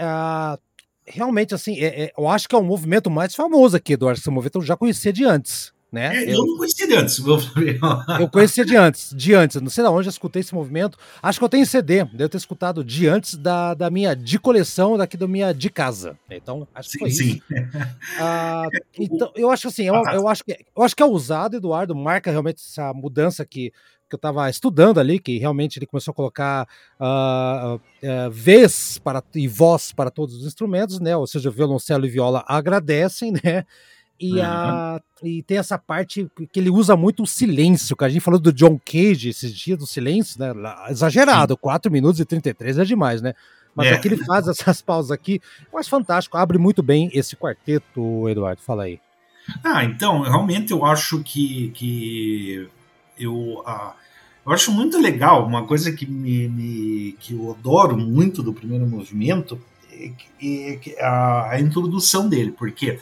Uh, 0.00 0.58
realmente, 1.06 1.54
assim, 1.54 1.78
é, 1.78 2.04
é, 2.04 2.12
eu 2.16 2.28
acho 2.28 2.48
que 2.48 2.54
é 2.54 2.58
o 2.58 2.62
movimento 2.62 3.10
mais 3.10 3.34
famoso 3.34 3.76
aqui, 3.76 3.94
Eduardo. 3.94 4.18
Esse 4.18 4.30
movimento 4.30 4.58
eu 4.58 4.62
já 4.62 4.76
conhecia 4.76 5.12
de 5.12 5.24
antes. 5.24 5.72
Né? 5.94 6.24
É, 6.24 6.24
eu, 6.24 6.38
eu, 6.38 6.46
não 6.46 6.56
conhecia 6.56 6.88
de 6.88 6.94
antes. 6.96 7.18
eu 8.18 8.28
conhecia 8.28 8.64
de 8.64 8.74
antes, 8.74 9.14
de 9.14 9.32
antes. 9.32 9.62
Não 9.62 9.70
sei 9.70 9.84
de 9.84 9.90
onde 9.90 10.08
eu 10.08 10.10
escutei 10.10 10.40
esse 10.40 10.52
movimento. 10.52 10.98
Acho 11.22 11.38
que 11.38 11.44
eu 11.44 11.48
tenho 11.48 11.64
CD. 11.64 12.04
Devo 12.06 12.28
ter 12.28 12.36
escutado 12.36 12.82
de 12.82 13.06
antes 13.06 13.36
da, 13.36 13.74
da 13.74 13.88
minha 13.90 14.12
de 14.12 14.36
coleção, 14.36 14.98
daqui 14.98 15.16
da 15.16 15.28
minha 15.28 15.54
de 15.54 15.70
casa. 15.70 16.18
Então, 16.28 16.66
acho 16.74 16.90
que 16.90 16.98
foi 16.98 17.10
sim, 17.12 17.24
isso. 17.24 17.42
Sim. 17.46 17.54
Ah, 18.18 18.66
então, 18.98 19.30
eu 19.36 19.50
acho 19.50 19.68
assim, 19.68 19.84
eu, 19.84 19.94
eu, 20.12 20.26
acho 20.26 20.44
que, 20.44 20.56
eu 20.76 20.82
acho 20.82 20.96
que 20.96 21.02
é 21.02 21.06
usado, 21.06 21.56
Eduardo, 21.56 21.94
marca 21.94 22.30
realmente 22.30 22.60
essa 22.60 22.92
mudança 22.92 23.44
que 23.44 23.72
que 24.14 24.26
eu 24.26 24.30
estava 24.30 24.48
estudando 24.48 24.98
ali, 24.98 25.18
que 25.18 25.38
realmente 25.38 25.78
ele 25.78 25.86
começou 25.86 26.12
a 26.12 26.14
colocar 26.14 26.68
uh, 27.00 27.76
uh, 27.76 28.30
vez 28.30 28.98
para, 28.98 29.22
e 29.34 29.48
voz 29.48 29.92
para 29.92 30.10
todos 30.10 30.36
os 30.36 30.46
instrumentos, 30.46 31.00
né? 31.00 31.16
Ou 31.16 31.26
seja, 31.26 31.50
violoncelo 31.50 32.06
e 32.06 32.10
viola 32.10 32.44
agradecem, 32.46 33.32
né? 33.44 33.64
E, 34.18 34.34
uhum. 34.34 34.44
a, 34.44 35.00
e 35.22 35.42
tem 35.42 35.58
essa 35.58 35.76
parte 35.76 36.30
que 36.52 36.60
ele 36.60 36.70
usa 36.70 36.96
muito 36.96 37.24
o 37.24 37.26
silêncio, 37.26 37.96
que 37.96 38.04
a 38.04 38.08
gente 38.08 38.22
falou 38.22 38.38
do 38.38 38.52
John 38.52 38.78
Cage 38.78 39.28
esses 39.28 39.52
dias 39.52 39.78
do 39.78 39.86
silêncio, 39.86 40.38
né? 40.38 40.52
Exagerado, 40.88 41.54
Sim. 41.54 41.58
4 41.60 41.90
minutos 41.90 42.20
e 42.20 42.24
33 42.24 42.78
é 42.78 42.84
demais, 42.84 43.20
né? 43.20 43.34
Mas 43.74 43.88
é. 43.88 43.94
aqui 43.94 44.08
ele 44.08 44.24
faz 44.24 44.46
essas 44.48 44.80
pausas 44.80 45.10
aqui, 45.10 45.40
acho 45.76 45.90
fantástico, 45.90 46.36
abre 46.36 46.58
muito 46.58 46.82
bem 46.82 47.10
esse 47.12 47.34
quarteto, 47.36 48.28
Eduardo, 48.28 48.62
fala 48.62 48.84
aí. 48.84 49.00
Ah, 49.62 49.84
então, 49.84 50.22
realmente 50.22 50.70
eu 50.72 50.84
acho 50.84 51.22
que, 51.22 51.70
que 51.70 52.68
eu, 53.18 53.62
eu 54.46 54.52
acho 54.52 54.70
muito 54.70 54.98
legal, 54.98 55.46
uma 55.46 55.66
coisa 55.66 55.90
que, 55.92 56.06
me, 56.06 56.48
me, 56.48 57.16
que 57.18 57.32
eu 57.32 57.52
adoro 57.52 57.96
muito 57.96 58.42
do 58.42 58.52
primeiro 58.52 58.86
movimento 58.86 59.60
é, 59.90 60.10
é, 60.42 61.02
a, 61.02 61.50
a, 61.52 61.60
introdução 61.60 62.28
dele, 62.28 62.52
porque 62.52 62.98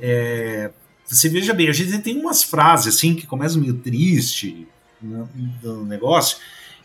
é, 0.00 0.72
você 1.04 1.28
veja 1.28 1.54
bem, 1.54 1.68
a 1.68 1.72
gente 1.72 1.98
tem 1.98 2.18
umas 2.18 2.42
frases 2.42 2.96
assim 2.96 3.14
que 3.14 3.26
começam 3.26 3.60
meio 3.60 3.74
triste 3.74 4.66
no, 5.00 5.28
no 5.62 5.84
negócio, 5.84 6.38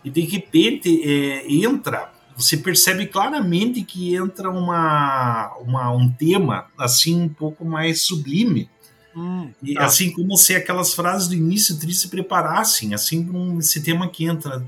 e 0.03 0.09
de 0.09 0.21
repente 0.21 1.01
é, 1.03 1.51
entra, 1.51 2.11
você 2.37 2.57
percebe 2.57 3.07
claramente 3.07 3.83
que 3.83 4.15
entra 4.15 4.51
uma, 4.51 5.51
uma, 5.61 5.91
um 5.91 6.09
tema 6.09 6.67
assim 6.77 7.23
um 7.23 7.29
pouco 7.29 7.65
mais 7.65 8.01
sublime 8.01 8.69
Hum, 9.15 9.49
e, 9.61 9.73
tá. 9.73 9.85
Assim 9.85 10.11
como 10.11 10.37
se 10.37 10.55
aquelas 10.55 10.93
frases 10.93 11.27
do 11.27 11.33
início 11.33 11.77
triste 11.79 12.01
se 12.01 12.07
preparassem, 12.09 12.93
assim 12.93 13.25
como 13.25 13.59
esse 13.59 13.81
tema 13.81 14.07
que 14.07 14.25
entra. 14.25 14.63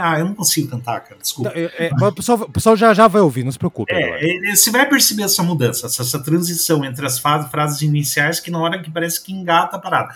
Ah, 0.00 0.18
eu 0.18 0.24
não 0.24 0.34
consigo 0.34 0.68
cantar, 0.68 1.00
cara, 1.00 1.20
desculpa. 1.20 1.52
É, 1.54 1.88
é, 1.88 1.90
o, 1.92 2.12
pessoal, 2.12 2.40
o 2.40 2.50
pessoal 2.50 2.76
já, 2.76 2.94
já 2.94 3.06
vai 3.08 3.20
ouvir, 3.20 3.44
não 3.44 3.52
se 3.52 3.58
preocupe. 3.58 3.92
É, 3.92 4.54
você 4.54 4.70
vai 4.70 4.88
perceber 4.88 5.24
essa 5.24 5.42
mudança, 5.42 5.86
essa, 5.86 6.02
essa 6.02 6.18
transição 6.18 6.84
entre 6.84 7.04
as 7.04 7.18
frases 7.18 7.82
iniciais 7.82 8.40
que 8.40 8.50
na 8.50 8.58
hora 8.58 8.82
que 8.82 8.90
parece 8.90 9.22
que 9.22 9.32
engata 9.32 9.76
a 9.76 9.80
parada. 9.80 10.14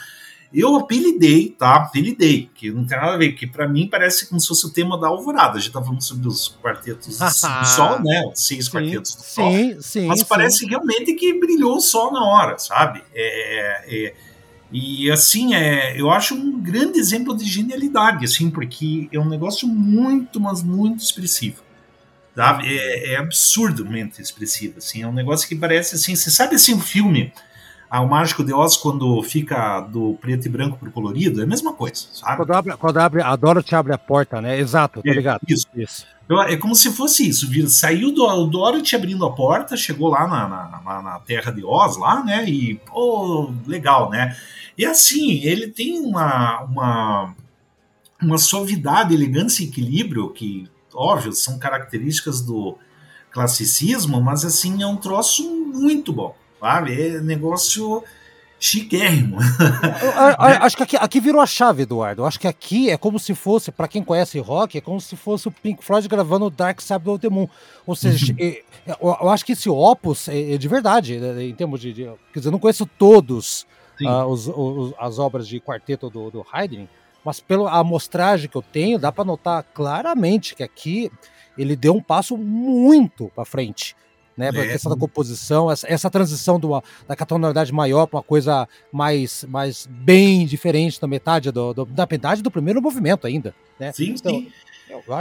Eu 0.54 0.76
apelidei, 0.76 1.48
tá? 1.48 1.74
Apelidei, 1.74 2.48
que 2.54 2.70
não 2.70 2.84
tem 2.84 2.96
nada 2.96 3.14
a 3.14 3.16
ver, 3.16 3.32
que 3.32 3.44
para 3.44 3.66
mim 3.66 3.88
parece 3.88 4.28
como 4.28 4.40
se 4.40 4.46
fosse 4.46 4.64
o 4.66 4.70
tema 4.70 4.98
da 4.98 5.08
Alvorada. 5.08 5.58
A 5.58 5.60
gente 5.60 5.72
tá 5.72 5.82
falando 5.82 6.02
sobre 6.02 6.28
os 6.28 6.56
quartetos 6.62 7.18
do 7.18 7.30
Sol, 7.66 8.00
né? 8.00 8.22
Os 8.32 8.46
seis 8.46 8.66
sim, 8.66 8.70
quartetos 8.70 9.16
do 9.16 9.22
Sol. 9.22 9.50
Sim, 9.50 9.80
sim. 9.80 10.06
Mas 10.06 10.22
parece 10.22 10.64
realmente 10.64 11.12
que 11.14 11.38
brilhou 11.40 11.76
o 11.76 11.80
Sol 11.80 12.12
na 12.12 12.24
hora, 12.24 12.56
sabe? 12.58 13.02
É, 13.12 14.06
é, 14.06 14.14
e 14.70 15.10
assim, 15.10 15.54
é, 15.54 16.00
eu 16.00 16.10
acho 16.10 16.34
um 16.34 16.60
grande 16.60 16.98
exemplo 16.98 17.36
de 17.36 17.44
genialidade, 17.44 18.24
assim, 18.24 18.50
porque 18.50 19.08
é 19.12 19.18
um 19.18 19.28
negócio 19.28 19.68
muito, 19.68 20.40
mas 20.40 20.62
muito 20.62 21.02
expressivo. 21.02 21.62
É, 22.64 23.12
é 23.12 23.16
absurdamente 23.16 24.20
expressivo, 24.20 24.78
assim. 24.78 25.02
É 25.02 25.06
um 25.06 25.12
negócio 25.12 25.48
que 25.48 25.54
parece 25.54 25.94
assim. 25.94 26.16
Você 26.16 26.30
sabe 26.30 26.56
assim, 26.56 26.74
um 26.74 26.80
filme 26.80 27.32
ah, 27.96 28.00
o 28.00 28.08
Mágico 28.08 28.42
de 28.42 28.52
Oz, 28.52 28.76
quando 28.76 29.22
fica 29.22 29.80
do 29.82 30.18
preto 30.20 30.46
e 30.46 30.48
branco 30.48 30.76
pro 30.76 30.90
colorido, 30.90 31.40
é 31.40 31.44
a 31.44 31.46
mesma 31.46 31.72
coisa, 31.72 32.06
sabe? 32.12 32.38
Quando 32.38 32.50
abre, 32.52 32.76
quando 32.76 32.98
abre 32.98 33.22
a 33.22 33.36
Dorothy 33.36 33.72
abre 33.76 33.92
a 33.92 33.98
porta, 33.98 34.40
né? 34.40 34.58
Exato, 34.58 35.00
tá 35.00 35.08
é, 35.08 35.14
ligado? 35.14 35.40
Isso. 35.46 35.68
isso. 35.76 36.04
É 36.48 36.56
como 36.56 36.74
se 36.74 36.90
fosse 36.90 37.28
isso, 37.28 37.48
viu? 37.48 37.68
Saiu 37.68 38.10
do 38.10 38.46
Dorothy 38.46 38.96
abrindo 38.96 39.24
a 39.24 39.32
porta, 39.32 39.76
chegou 39.76 40.08
lá 40.08 40.26
na, 40.26 40.48
na, 40.48 41.02
na, 41.02 41.20
terra 41.20 41.52
de 41.52 41.64
Oz, 41.64 41.96
lá, 41.96 42.24
né? 42.24 42.44
E, 42.48 42.74
pô, 42.84 43.52
legal, 43.64 44.10
né? 44.10 44.36
E 44.76 44.84
assim, 44.84 45.44
ele 45.44 45.68
tem 45.68 46.00
uma, 46.00 46.62
uma, 46.62 47.34
uma 48.20 48.38
suavidade, 48.38 49.14
elegância 49.14 49.62
e 49.62 49.68
equilíbrio 49.68 50.30
que, 50.30 50.68
óbvio, 50.92 51.32
são 51.32 51.60
características 51.60 52.40
do 52.40 52.76
classicismo, 53.30 54.20
mas 54.20 54.44
assim, 54.44 54.82
é 54.82 54.86
um 54.86 54.96
troço 54.96 55.48
muito 55.72 56.12
bom 56.12 56.34
sabe? 56.64 56.98
É 56.98 57.20
negócio 57.20 58.02
chiquérrimo. 58.58 59.36
acho 60.62 60.76
que 60.78 60.82
aqui, 60.82 60.96
aqui, 60.96 61.20
virou 61.20 61.42
a 61.42 61.46
chave, 61.46 61.82
Eduardo. 61.82 62.24
Acho 62.24 62.40
que 62.40 62.48
aqui 62.48 62.88
é 62.88 62.96
como 62.96 63.18
se 63.18 63.34
fosse, 63.34 63.70
para 63.70 63.86
quem 63.86 64.02
conhece 64.02 64.38
rock, 64.38 64.78
é 64.78 64.80
como 64.80 64.98
se 64.98 65.14
fosse 65.14 65.46
o 65.46 65.50
Pink 65.50 65.84
Floyd 65.84 66.08
gravando 66.08 66.48
Dark 66.48 66.80
Side 66.80 67.06
of 67.06 67.18
the 67.18 67.28
Moon. 67.28 67.46
Ou 67.86 67.94
seja, 67.94 68.32
uhum. 68.32 68.54
Eu, 69.20 69.30
acho 69.30 69.44
que 69.44 69.52
esse 69.52 69.68
opus 69.68 70.28
é, 70.28 70.54
é 70.54 70.58
de 70.58 70.68
verdade, 70.68 71.18
né, 71.18 71.42
em 71.42 71.54
termos 71.54 71.80
de, 71.80 71.92
de, 71.92 72.02
Quer 72.32 72.38
dizer, 72.38 72.48
eu 72.48 72.52
não 72.52 72.58
conheço 72.58 72.84
todos 72.84 73.66
uh, 74.02 74.24
os, 74.26 74.46
os, 74.46 74.94
as 74.98 75.18
obras 75.18 75.48
de 75.48 75.58
quarteto 75.58 76.10
do, 76.10 76.30
do 76.30 76.46
Haydn, 76.52 76.86
mas 77.24 77.40
pela 77.40 77.72
amostragem 77.78 78.48
que 78.48 78.56
eu 78.56 78.62
tenho, 78.62 78.98
dá 78.98 79.10
para 79.10 79.24
notar 79.24 79.62
claramente 79.62 80.54
que 80.54 80.62
aqui 80.62 81.10
ele 81.56 81.74
deu 81.76 81.94
um 81.94 82.02
passo 82.02 82.36
muito 82.36 83.30
para 83.34 83.46
frente 83.46 83.96
né? 84.36 84.50
É. 84.52 84.60
A 84.60 84.68
questão 84.72 84.90
da 84.92 84.98
composição, 84.98 85.70
essa, 85.70 85.86
essa 85.90 86.10
transição 86.10 86.58
do, 86.58 86.82
da 87.06 87.16
tonalidade 87.16 87.72
maior 87.72 88.06
para 88.06 88.18
uma 88.18 88.22
coisa 88.22 88.68
mais, 88.92 89.44
mais 89.48 89.88
bem 89.90 90.46
diferente 90.46 91.00
da 91.00 91.06
metade 91.06 91.50
do, 91.50 91.72
do, 91.72 91.84
da 91.84 92.06
metade 92.10 92.42
do 92.42 92.50
primeiro 92.50 92.82
movimento 92.82 93.26
ainda, 93.26 93.54
né? 93.78 93.92
Sim, 93.92 94.14
então, 94.18 94.32
sim. 94.32 94.52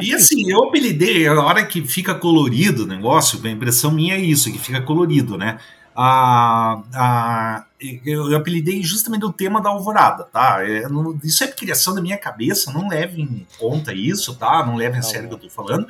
E 0.02 0.14
assim, 0.14 0.50
eu 0.50 0.64
apelidei, 0.66 1.28
a 1.28 1.42
hora 1.42 1.66
que 1.66 1.82
fica 1.82 2.14
colorido 2.14 2.84
o 2.84 2.88
negócio, 2.88 3.40
a 3.44 3.50
impressão 3.50 3.92
minha 3.92 4.16
é 4.16 4.20
isso, 4.20 4.52
que 4.52 4.60
fica 4.60 4.82
colorido, 4.82 5.38
né? 5.38 5.58
A, 5.96 6.82
a, 6.94 7.66
eu, 8.06 8.36
apelidei 8.36 8.82
justamente 8.82 9.26
o 9.26 9.32
tema 9.32 9.62
da 9.62 9.70
alvorada, 9.70 10.24
tá? 10.26 10.58
É, 10.68 10.88
não, 10.90 11.18
isso 11.24 11.44
é 11.44 11.48
criação 11.48 11.94
da 11.94 12.02
minha 12.02 12.18
cabeça, 12.18 12.74
não 12.74 12.88
leve 12.88 13.22
em 13.22 13.46
conta 13.60 13.94
isso, 13.94 14.36
tá? 14.36 14.66
Não 14.66 14.76
leve 14.76 14.98
a 14.98 15.02
sério 15.02 15.26
o 15.26 15.30
que 15.30 15.36
eu 15.36 15.40
tô 15.40 15.50
falando. 15.50 15.88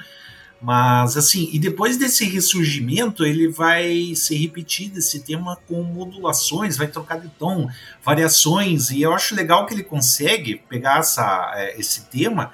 Mas 0.63 1.17
assim, 1.17 1.49
e 1.51 1.59
depois 1.59 1.97
desse 1.97 2.23
ressurgimento, 2.23 3.25
ele 3.25 3.49
vai 3.49 4.15
ser 4.15 4.37
repetido 4.37 4.97
esse 4.97 5.19
tema 5.19 5.57
com 5.67 5.83
modulações, 5.83 6.77
vai 6.77 6.87
trocar 6.87 7.19
de 7.19 7.27
tom, 7.27 7.69
variações, 8.01 8.89
e 8.89 9.01
eu 9.01 9.13
acho 9.13 9.35
legal 9.35 9.65
que 9.65 9.73
ele 9.73 9.83
consegue 9.83 10.55
pegar 10.69 10.99
essa, 10.99 11.51
é, 11.57 11.77
esse 11.77 12.05
tema 12.05 12.53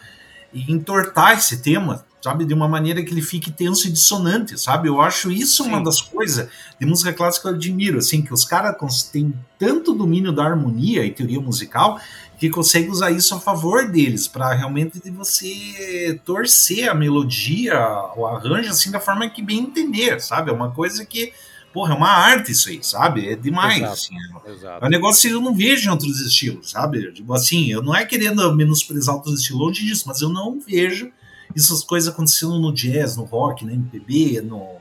e 0.51 0.71
entortar 0.71 1.37
esse 1.37 1.61
tema, 1.61 2.03
sabe, 2.19 2.45
de 2.45 2.53
uma 2.55 2.67
maneira 2.67 3.03
que 3.03 3.13
ele 3.13 3.21
fique 3.21 3.51
tenso 3.51 3.87
e 3.87 3.91
dissonante, 3.91 4.59
sabe? 4.59 4.89
Eu 4.89 4.99
acho 4.99 5.31
isso 5.31 5.63
Sim. 5.63 5.69
uma 5.69 5.83
das 5.83 6.01
coisas 6.01 6.49
de 6.79 6.87
música 6.87 7.13
clássica 7.13 7.47
que 7.47 7.53
eu 7.53 7.57
admiro, 7.57 7.99
assim, 7.99 8.23
que 8.23 8.33
os 8.33 8.43
caras 8.43 8.75
têm 9.03 9.31
tanto 9.59 9.93
domínio 9.93 10.31
da 10.31 10.45
harmonia 10.45 11.05
e 11.05 11.11
teoria 11.11 11.39
musical 11.39 12.01
que 12.39 12.49
consegue 12.49 12.89
usar 12.89 13.11
isso 13.11 13.35
a 13.35 13.39
favor 13.39 13.87
deles, 13.89 14.27
para 14.27 14.53
realmente 14.53 14.99
de 15.03 15.11
você 15.11 16.19
torcer 16.23 16.89
a 16.89 16.95
melodia, 16.95 17.77
o 18.15 18.25
arranjo, 18.25 18.69
assim, 18.69 18.89
da 18.89 18.99
forma 18.99 19.29
que 19.29 19.41
bem 19.41 19.59
entender, 19.59 20.21
sabe? 20.21 20.49
É 20.49 20.53
uma 20.53 20.71
coisa 20.71 21.05
que, 21.05 21.33
porra, 21.73 21.93
é 21.93 21.97
uma 21.97 22.09
arte 22.09 22.53
isso 22.53 22.69
aí, 22.69 22.79
sabe? 22.81 23.27
É 23.27 23.35
demais, 23.35 23.77
exato, 23.77 23.93
assim. 23.93 24.15
É, 24.45 24.51
exato. 24.51 24.85
é 24.85 24.87
um 24.87 24.89
negócio 24.89 25.29
que 25.29 25.35
eu 25.35 25.41
não 25.41 25.53
vejo 25.53 25.89
em 25.89 25.91
outros 25.91 26.21
estilos, 26.21 26.71
sabe? 26.71 27.11
Tipo 27.11 27.33
assim, 27.33 27.69
eu 27.71 27.83
não 27.83 27.93
é 27.93 28.05
querendo 28.05 28.55
menosprezar 28.55 29.15
outros 29.15 29.41
estilos, 29.41 29.61
longe 29.61 29.85
disso, 29.85 30.05
mas 30.07 30.21
eu 30.21 30.29
não 30.29 30.61
vejo 30.61 31.11
essas 31.53 31.83
coisas 31.83 32.13
acontecendo 32.13 32.57
no 32.57 32.73
jazz, 32.73 33.17
no 33.17 33.25
rock, 33.25 33.65
no 33.65 33.71
MPB, 33.71 34.39
no, 34.41 34.59
no 34.59 34.79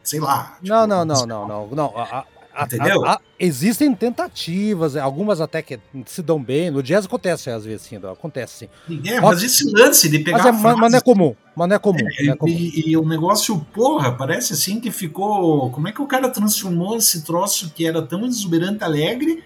sei 0.00 0.20
lá. 0.20 0.58
Tipo, 0.62 0.68
não, 0.68 0.86
não, 0.86 1.04
não, 1.04 1.26
não, 1.26 1.48
não, 1.48 1.68
não. 1.68 1.98
A, 1.98 2.24
Entendeu? 2.58 3.04
A, 3.04 3.14
a, 3.14 3.20
existem 3.38 3.94
tentativas, 3.94 4.96
algumas 4.96 5.40
até 5.40 5.62
que 5.62 5.78
se 6.06 6.22
dão 6.22 6.42
bem. 6.42 6.70
No 6.70 6.82
jazz 6.82 7.04
acontece 7.04 7.50
às 7.50 7.64
vezes, 7.64 7.82
sim, 7.82 7.96
acontece 7.96 8.68
sim. 8.88 9.00
É, 9.08 9.20
mas 9.20 9.42
esse 9.42 9.70
lance 9.70 10.08
de 10.08 10.18
pegar. 10.18 10.38
Mas, 10.38 10.46
é, 10.46 10.74
mas 10.76 10.92
não 10.92 10.98
é 10.98 11.00
comum. 11.00 11.34
Mas 11.54 11.68
não 11.68 11.76
é 11.76 11.78
comum. 11.78 11.98
É, 12.18 12.24
não 12.24 12.32
é 12.32 12.36
comum. 12.36 12.52
E, 12.52 12.90
e, 12.90 12.96
o 12.96 13.06
negócio, 13.06 13.58
porra, 13.72 14.12
parece 14.12 14.52
assim 14.52 14.80
que 14.80 14.90
ficou. 14.90 15.70
Como 15.70 15.88
é 15.88 15.92
que 15.92 16.02
o 16.02 16.06
cara 16.06 16.28
transformou 16.28 16.96
esse 16.96 17.22
troço 17.22 17.70
que 17.74 17.86
era 17.86 18.02
tão 18.02 18.26
exuberante, 18.26 18.82
alegre, 18.82 19.42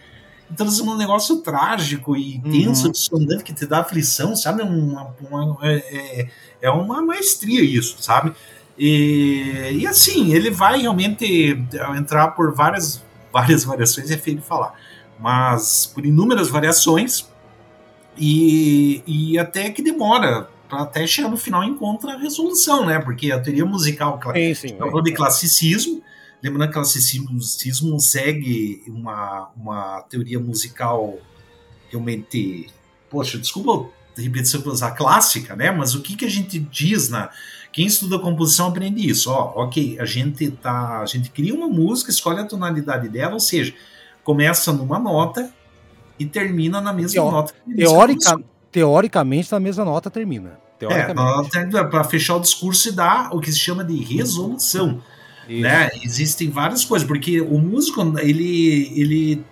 e 0.51 0.55
transformou 0.55 0.95
um 0.95 0.99
negócio 0.99 1.37
trágico 1.38 2.17
e 2.17 2.40
tenso, 2.40 2.90
uhum. 3.12 3.38
que 3.38 3.53
te 3.53 3.67
dá 3.67 3.81
aflição, 3.81 4.35
sabe? 4.35 4.62
Uma, 4.62 5.14
uma, 5.21 5.59
é, 5.62 6.21
é, 6.21 6.29
é 6.62 6.71
uma 6.71 7.03
maestria 7.03 7.62
isso, 7.62 7.97
sabe? 8.01 8.33
E, 8.78 9.78
e 9.80 9.87
assim, 9.87 10.32
ele 10.32 10.50
vai 10.50 10.80
realmente 10.80 11.56
entrar 11.96 12.28
por 12.28 12.52
várias, 12.52 13.02
várias 13.32 13.64
variações, 13.64 14.10
é 14.10 14.18
feio 14.18 14.38
de 14.38 14.42
falar, 14.44 14.74
mas 15.18 15.87
por 15.87 16.04
inúmeras 16.04 16.48
variações, 16.48 17.28
e, 18.16 19.02
e 19.06 19.38
até 19.38 19.70
que 19.70 19.82
demora 19.82 20.48
até 20.70 21.06
chegar 21.06 21.28
no 21.28 21.37
final 21.37 21.62
encontra 21.62 22.14
a 22.14 22.18
resolução, 22.18 22.87
né? 22.87 22.98
Porque 22.98 23.30
a 23.30 23.40
teoria 23.40 23.64
musical 23.64 24.20
sim, 24.32 24.54
sim, 24.54 24.76
falou 24.76 25.02
de 25.02 25.12
classicismo, 25.12 26.02
lembrando 26.42 26.70
que 26.70 26.78
o 26.78 26.80
classicismo 26.80 28.00
segue 28.00 28.82
uma, 28.88 29.50
uma 29.56 30.02
teoria 30.02 30.40
musical 30.40 31.18
realmente, 31.90 32.68
poxa, 33.08 33.38
desculpa 33.38 33.88
repetição 34.16 34.62
usar 34.66 34.92
clássica, 34.92 35.57
né? 35.57 35.70
Mas 35.70 35.94
o 35.94 36.00
que, 36.00 36.16
que 36.16 36.24
a 36.24 36.31
gente 36.31 36.59
diz 36.59 37.09
na 37.09 37.31
quem 37.74 37.87
estuda 37.87 38.20
composição 38.20 38.68
aprende 38.68 39.05
isso. 39.05 39.29
Ó, 39.29 39.64
ok, 39.64 39.98
a 39.98 40.05
gente 40.05 40.48
tá, 40.53 41.00
a 41.00 41.07
gente 41.07 41.29
cria 41.29 41.53
uma 41.53 41.66
música, 41.66 42.09
escolhe 42.09 42.38
a 42.38 42.44
tonalidade 42.44 43.09
dela, 43.09 43.35
ou 43.35 43.40
seja, 43.40 43.74
começa 44.22 44.72
numa 44.72 44.96
nota 44.96 45.50
e 46.16 46.24
termina 46.24 46.81
na 46.81 46.92
mesma 46.92 47.24
nota. 47.24 47.53
Teórica, 47.77 48.38
teoricamente, 48.70 49.50
na 49.50 49.59
mesma 49.59 49.85
nota 49.85 50.09
termina. 50.09 50.61
É, 50.81 51.85
para 51.85 52.05
fechar 52.05 52.37
o 52.37 52.40
discurso 52.40 52.90
e 52.90 52.92
dar 52.92 53.35
o 53.35 53.40
que 53.40 53.50
se 53.50 53.59
chama 53.59 53.83
de 53.83 53.96
resolução. 53.96 55.03
Né? 55.48 55.90
Existem 56.05 56.50
várias 56.50 56.85
coisas, 56.85 57.07
porque 57.07 57.40
o 57.40 57.59
músico, 57.59 58.00
ele, 58.20 58.92
ele, 58.94 59.44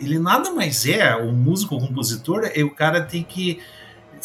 ele 0.00 0.18
nada 0.18 0.50
mais 0.50 0.86
é, 0.86 1.14
o 1.14 1.30
músico, 1.30 1.76
o 1.76 1.80
compositor, 1.86 2.50
é 2.54 2.64
o 2.64 2.70
cara 2.70 3.02
tem 3.02 3.22
que 3.22 3.60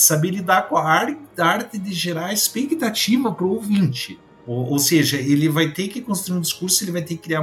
saber 0.02 0.32
lidar 0.32 0.68
com 0.68 0.78
a 0.78 0.84
arte, 0.84 1.20
a 1.38 1.78
de 1.78 1.94
gerar 1.94 2.34
expectativa 2.34 3.32
para 3.32 3.46
o 3.46 3.52
ouvinte. 3.52 4.20
Ou, 4.46 4.72
ou, 4.72 4.80
seja, 4.80 5.18
ele 5.18 5.48
vai 5.48 5.72
ter 5.72 5.88
que 5.88 6.02
construir 6.02 6.38
um 6.38 6.42
discurso, 6.42 6.84
ele 6.84 6.92
vai 6.92 7.02
ter 7.02 7.16
que 7.16 7.22
criar 7.22 7.42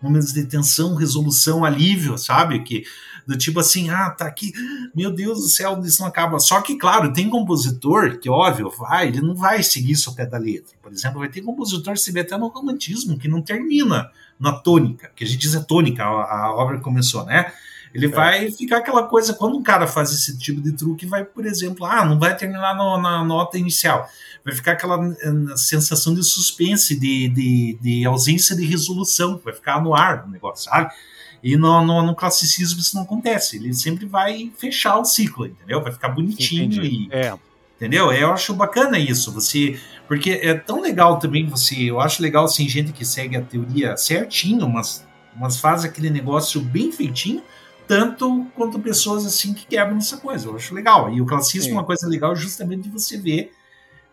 momentos 0.00 0.32
de 0.32 0.44
tensão, 0.44 0.94
resolução, 0.94 1.64
alívio, 1.64 2.16
sabe? 2.16 2.62
Que 2.62 2.84
do 3.26 3.36
tipo 3.36 3.58
assim, 3.58 3.90
ah, 3.90 4.10
tá 4.10 4.26
aqui, 4.26 4.52
meu 4.94 5.10
Deus 5.10 5.40
do 5.40 5.48
céu, 5.48 5.80
isso 5.82 6.02
não 6.02 6.08
acaba. 6.08 6.38
Só 6.38 6.60
que, 6.60 6.76
claro, 6.76 7.12
tem 7.12 7.28
compositor 7.28 8.18
que, 8.18 8.28
óbvio, 8.28 8.70
vai, 8.70 9.08
ele 9.08 9.20
não 9.20 9.34
vai 9.34 9.62
seguir 9.62 9.92
isso 9.92 10.10
ao 10.10 10.16
pé 10.16 10.26
da 10.26 10.38
letra. 10.38 10.74
Por 10.82 10.92
exemplo, 10.92 11.18
vai 11.18 11.28
ter 11.28 11.40
compositor, 11.40 11.96
se 11.96 12.12
vê 12.12 12.20
até 12.20 12.36
no 12.36 12.48
romantismo, 12.48 13.18
que 13.18 13.26
não 13.26 13.40
termina 13.40 14.10
na 14.38 14.52
tônica, 14.52 15.10
que 15.16 15.24
a 15.24 15.26
gente 15.26 15.38
diz 15.38 15.54
é 15.54 15.60
tônica, 15.60 16.04
a, 16.04 16.46
a 16.46 16.54
obra 16.54 16.78
começou, 16.80 17.24
né? 17.24 17.52
Ele 17.94 18.06
é. 18.06 18.08
vai 18.08 18.50
ficar 18.50 18.78
aquela 18.78 19.04
coisa, 19.04 19.32
quando 19.32 19.56
um 19.56 19.62
cara 19.62 19.86
faz 19.86 20.10
esse 20.10 20.36
tipo 20.36 20.60
de 20.60 20.72
truque, 20.72 21.06
vai, 21.06 21.24
por 21.24 21.46
exemplo, 21.46 21.86
ah, 21.86 22.04
não 22.04 22.18
vai 22.18 22.36
terminar 22.36 22.74
no, 22.74 23.00
na 23.00 23.24
nota 23.24 23.56
inicial. 23.56 24.08
Vai 24.44 24.52
ficar 24.52 24.72
aquela 24.72 24.98
uh, 24.98 25.56
sensação 25.56 26.12
de 26.12 26.24
suspense, 26.24 26.98
de, 26.98 27.28
de, 27.28 27.78
de, 27.80 28.04
ausência 28.04 28.56
de 28.56 28.66
resolução, 28.66 29.40
vai 29.42 29.54
ficar 29.54 29.80
no 29.80 29.94
ar 29.94 30.24
o 30.26 30.30
negócio, 30.30 30.68
sabe? 30.68 30.92
E 31.40 31.56
no, 31.56 31.84
no, 31.84 32.02
no, 32.02 32.16
classicismo 32.16 32.80
isso 32.80 32.96
não 32.96 33.04
acontece. 33.04 33.56
Ele 33.56 33.72
sempre 33.72 34.06
vai 34.06 34.50
fechar 34.58 34.98
o 34.98 35.04
ciclo, 35.04 35.46
entendeu? 35.46 35.80
Vai 35.80 35.92
ficar 35.92 36.08
bonitinho 36.08 36.64
Entendi. 36.64 37.08
e. 37.10 37.14
É. 37.14 37.32
Entendeu? 37.76 38.12
Eu 38.12 38.32
acho 38.32 38.54
bacana 38.54 38.98
isso, 38.98 39.30
você. 39.30 39.78
Porque 40.08 40.30
é 40.30 40.54
tão 40.54 40.80
legal 40.80 41.18
também 41.18 41.46
você. 41.46 41.90
Eu 41.90 42.00
acho 42.00 42.22
legal 42.22 42.44
assim, 42.44 42.68
gente 42.68 42.92
que 42.92 43.04
segue 43.04 43.36
a 43.36 43.42
teoria 43.42 43.96
certinho, 43.96 44.68
mas, 44.68 45.06
mas 45.36 45.58
faz 45.58 45.84
aquele 45.84 46.08
negócio 46.08 46.60
bem 46.60 46.90
feitinho 46.90 47.42
tanto 47.86 48.46
quanto 48.54 48.78
pessoas 48.78 49.26
assim 49.26 49.52
que 49.52 49.66
quebram 49.66 49.98
essa 49.98 50.16
coisa. 50.16 50.48
Eu 50.48 50.56
acho 50.56 50.74
legal. 50.74 51.12
E 51.12 51.20
o 51.20 51.26
classismo, 51.26 51.72
é 51.72 51.74
uma 51.74 51.84
coisa 51.84 52.08
legal 52.08 52.34
justamente 52.34 52.82
de 52.82 52.90
você 52.90 53.16
ver 53.16 53.52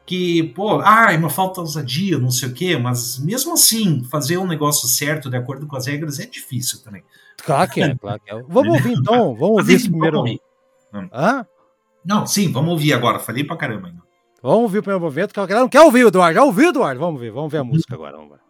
que, 0.05 0.43
pô, 0.55 0.81
ah, 0.81 1.13
é 1.13 1.17
uma 1.17 1.29
falta 1.29 1.55
de 1.55 1.59
ousadia, 1.61 2.17
não 2.17 2.31
sei 2.31 2.49
o 2.49 2.53
quê, 2.53 2.77
mas 2.77 3.17
mesmo 3.19 3.53
assim, 3.53 4.03
fazer 4.03 4.37
um 4.37 4.47
negócio 4.47 4.87
certo 4.87 5.29
de 5.29 5.37
acordo 5.37 5.67
com 5.67 5.75
as 5.75 5.87
regras 5.87 6.19
é 6.19 6.25
difícil 6.25 6.83
também. 6.83 7.03
Claro 7.43 7.71
que 7.71 7.81
é, 7.81 7.95
claro 7.95 8.19
que 8.19 8.33
é. 8.33 8.43
Vamos 8.47 8.73
ouvir 8.73 8.93
então, 8.93 9.35
vamos 9.35 9.59
ouvir 9.59 9.75
esse 9.75 9.89
primeiro. 9.89 10.17
Ouvir. 10.17 10.39
Hã? 11.13 11.45
Não, 12.03 12.25
sim, 12.25 12.51
vamos 12.51 12.71
ouvir 12.71 12.93
agora. 12.93 13.19
Falei 13.19 13.43
pra 13.43 13.55
caramba 13.55 13.87
ainda. 13.87 14.01
Vamos 14.41 14.63
ouvir 14.63 14.79
o 14.79 14.83
primeiro 14.83 15.05
movimento. 15.05 15.33
Não 15.37 15.69
quer 15.69 15.81
ouvir, 15.81 16.07
Eduardo? 16.07 16.33
Já 16.33 16.43
ouviu, 16.43 16.69
Eduardo? 16.69 16.99
Vamos 16.99 17.21
ver, 17.21 17.31
vamos 17.31 17.51
ver 17.51 17.59
a 17.59 17.63
música 17.63 17.93
agora. 17.93 18.17
Vamos 18.17 18.31
ver. 18.31 18.41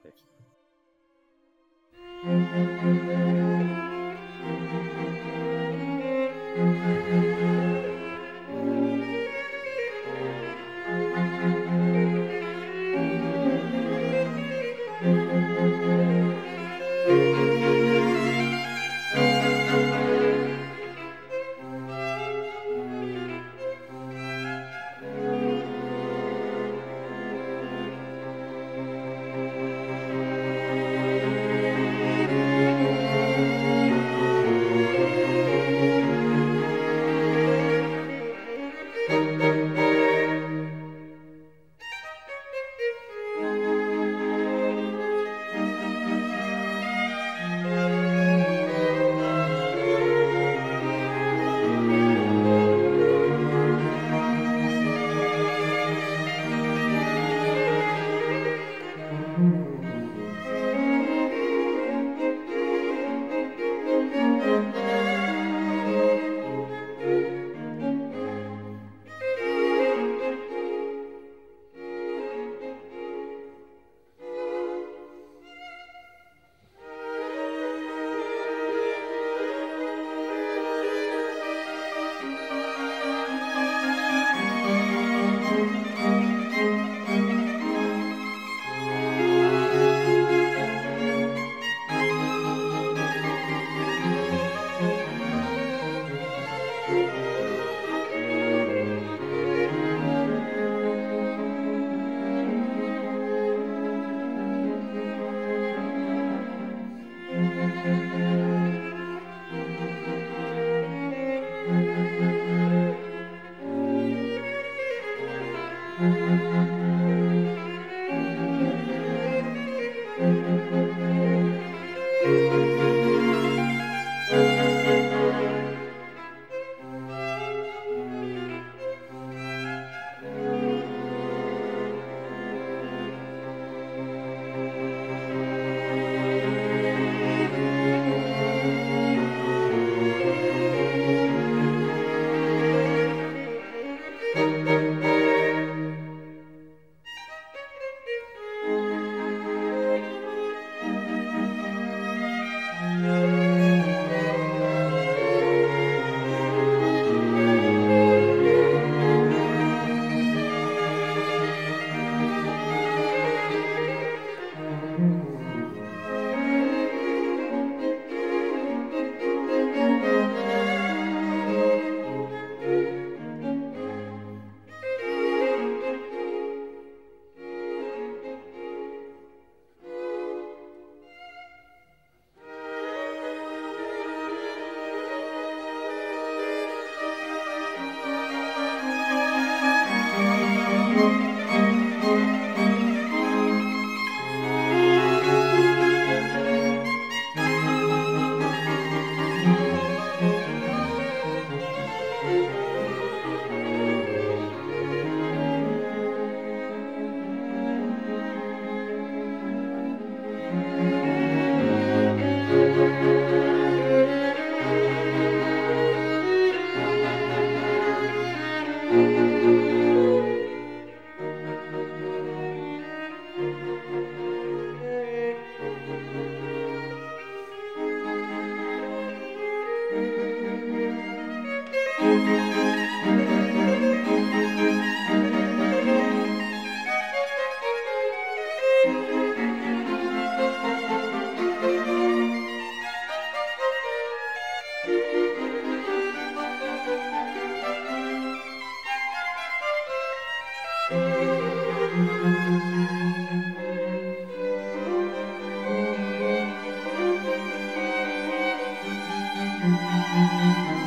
Música 259.62 260.81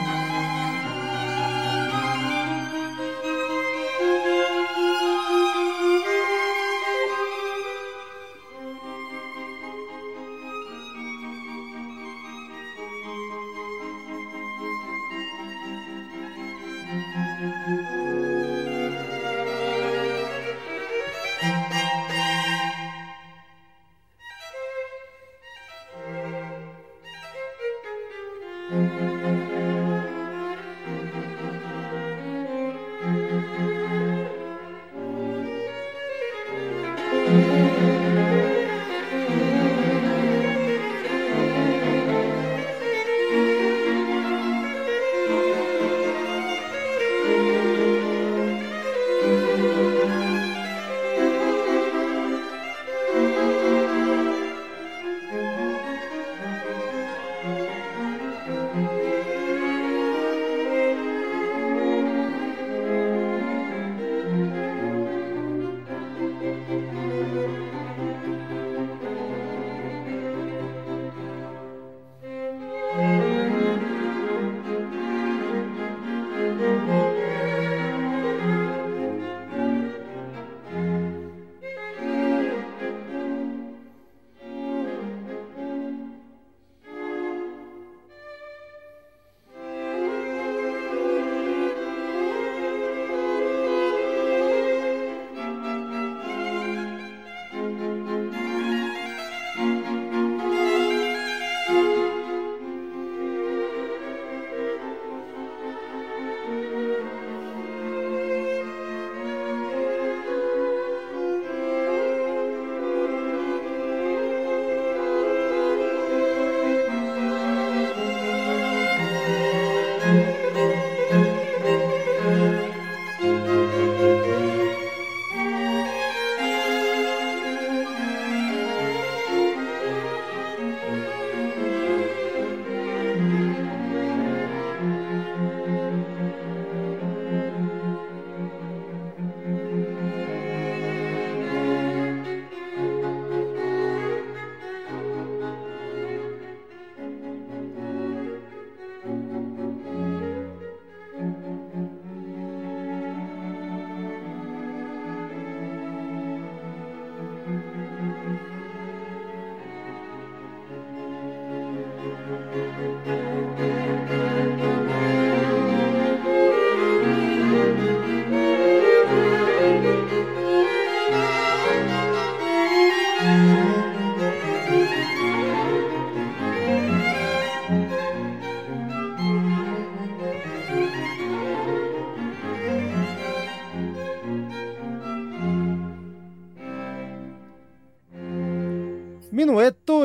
Minueto 120.04 120.43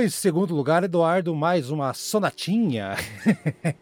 em 0.10 0.12
segundo 0.12 0.55
lugar, 0.55 0.84
Eduardo, 0.84 1.36
mais 1.36 1.70
uma 1.70 1.93
sonatinha. 1.93 2.95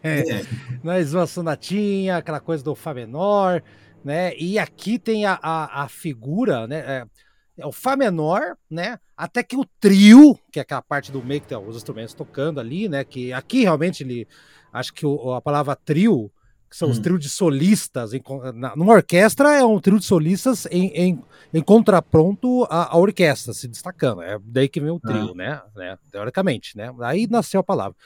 É. 0.02 0.44
mais 0.84 1.14
uma 1.14 1.26
sonatinha, 1.26 2.18
aquela 2.18 2.38
coisa 2.38 2.62
do 2.62 2.74
Fá 2.74 2.92
menor, 2.92 3.62
né? 4.04 4.36
E 4.36 4.58
aqui 4.58 4.98
tem 4.98 5.24
a, 5.24 5.38
a, 5.42 5.84
a 5.84 5.88
figura, 5.88 6.66
né? 6.66 6.80
É, 6.80 7.06
é, 7.56 7.66
o 7.66 7.72
Fá 7.72 7.96
menor, 7.96 8.58
né? 8.70 8.98
Até 9.16 9.42
que 9.42 9.56
o 9.56 9.64
trio, 9.80 10.38
que 10.52 10.58
é 10.58 10.62
aquela 10.62 10.82
parte 10.82 11.10
do 11.10 11.24
meio 11.24 11.40
que 11.40 11.46
tem 11.46 11.56
os 11.56 11.76
instrumentos 11.76 12.12
tocando 12.12 12.60
ali, 12.60 12.90
né? 12.90 13.04
Que 13.04 13.32
aqui 13.32 13.62
realmente 13.62 14.02
ele. 14.02 14.28
Acho 14.70 14.92
que 14.92 15.06
o, 15.06 15.32
a 15.32 15.40
palavra 15.40 15.74
trio 15.74 16.30
que 16.68 16.76
são 16.76 16.88
hum. 16.88 16.92
os 16.92 16.98
trios 16.98 17.20
de 17.20 17.28
solistas. 17.28 18.12
Em, 18.12 18.22
na, 18.54 18.76
numa 18.76 18.92
orquestra 18.92 19.54
é 19.54 19.64
um 19.64 19.80
trio 19.80 19.98
de 19.98 20.04
solistas 20.04 20.66
em, 20.70 20.88
em, 20.88 21.22
em 21.52 21.62
contraponto 21.62 22.64
à, 22.64 22.94
à, 22.94 22.98
orquestra, 22.98 23.54
se 23.54 23.66
destacando. 23.66 24.22
É 24.22 24.38
daí 24.44 24.68
que 24.68 24.80
vem 24.80 24.90
o 24.90 25.00
trio, 25.00 25.30
ah. 25.30 25.34
né? 25.34 25.62
né? 25.76 25.98
Teoricamente, 26.10 26.76
né? 26.76 26.94
Aí 27.00 27.26
nasceu 27.26 27.60
a 27.60 27.64
palavra. 27.64 27.96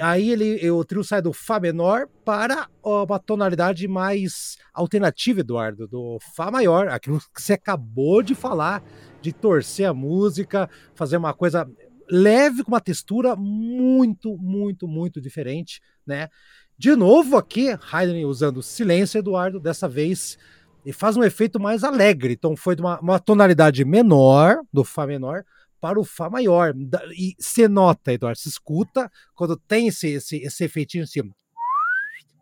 Aí 0.00 0.30
ele, 0.30 0.70
o 0.70 0.84
trio 0.84 1.02
sai 1.02 1.22
do 1.22 1.32
Fá 1.32 1.58
menor 1.58 2.06
para 2.24 2.68
uma 2.82 3.18
tonalidade 3.18 3.88
mais 3.88 4.56
alternativa, 4.72 5.40
Eduardo, 5.40 5.88
do 5.88 6.18
Fá 6.34 6.50
maior, 6.50 6.88
aquilo 6.88 7.20
que 7.34 7.40
você 7.40 7.54
acabou 7.54 8.22
de 8.22 8.34
falar, 8.34 8.82
de 9.22 9.32
torcer 9.32 9.88
a 9.88 9.94
música, 9.94 10.68
fazer 10.94 11.16
uma 11.16 11.32
coisa 11.32 11.66
leve 12.10 12.62
com 12.62 12.70
uma 12.70 12.80
textura 12.80 13.34
muito, 13.36 14.36
muito, 14.36 14.86
muito 14.86 15.20
diferente, 15.20 15.80
né? 16.06 16.28
De 16.76 16.96
novo 16.96 17.36
aqui, 17.36 17.68
Haydn 17.90 18.26
usando 18.26 18.62
silêncio, 18.62 19.18
Eduardo, 19.18 19.60
dessa 19.60 19.88
vez 19.88 20.36
e 20.84 20.92
faz 20.92 21.16
um 21.16 21.24
efeito 21.24 21.58
mais 21.58 21.82
alegre. 21.82 22.34
Então 22.34 22.56
foi 22.56 22.76
de 22.76 22.82
uma, 22.82 23.00
uma, 23.00 23.18
tonalidade 23.18 23.84
menor, 23.84 24.60
do 24.72 24.84
Fá 24.84 25.06
menor, 25.06 25.44
para 25.80 25.98
o 25.98 26.04
Fá 26.04 26.28
maior. 26.28 26.74
E 27.16 27.34
se 27.38 27.66
nota, 27.68 28.12
Eduardo, 28.12 28.38
se 28.38 28.48
escuta 28.48 29.10
quando 29.34 29.56
tem 29.56 29.88
esse, 29.88 30.08
esse, 30.08 30.36
esse 30.38 30.64
efeitinho 30.64 31.04
assim, 31.04 31.20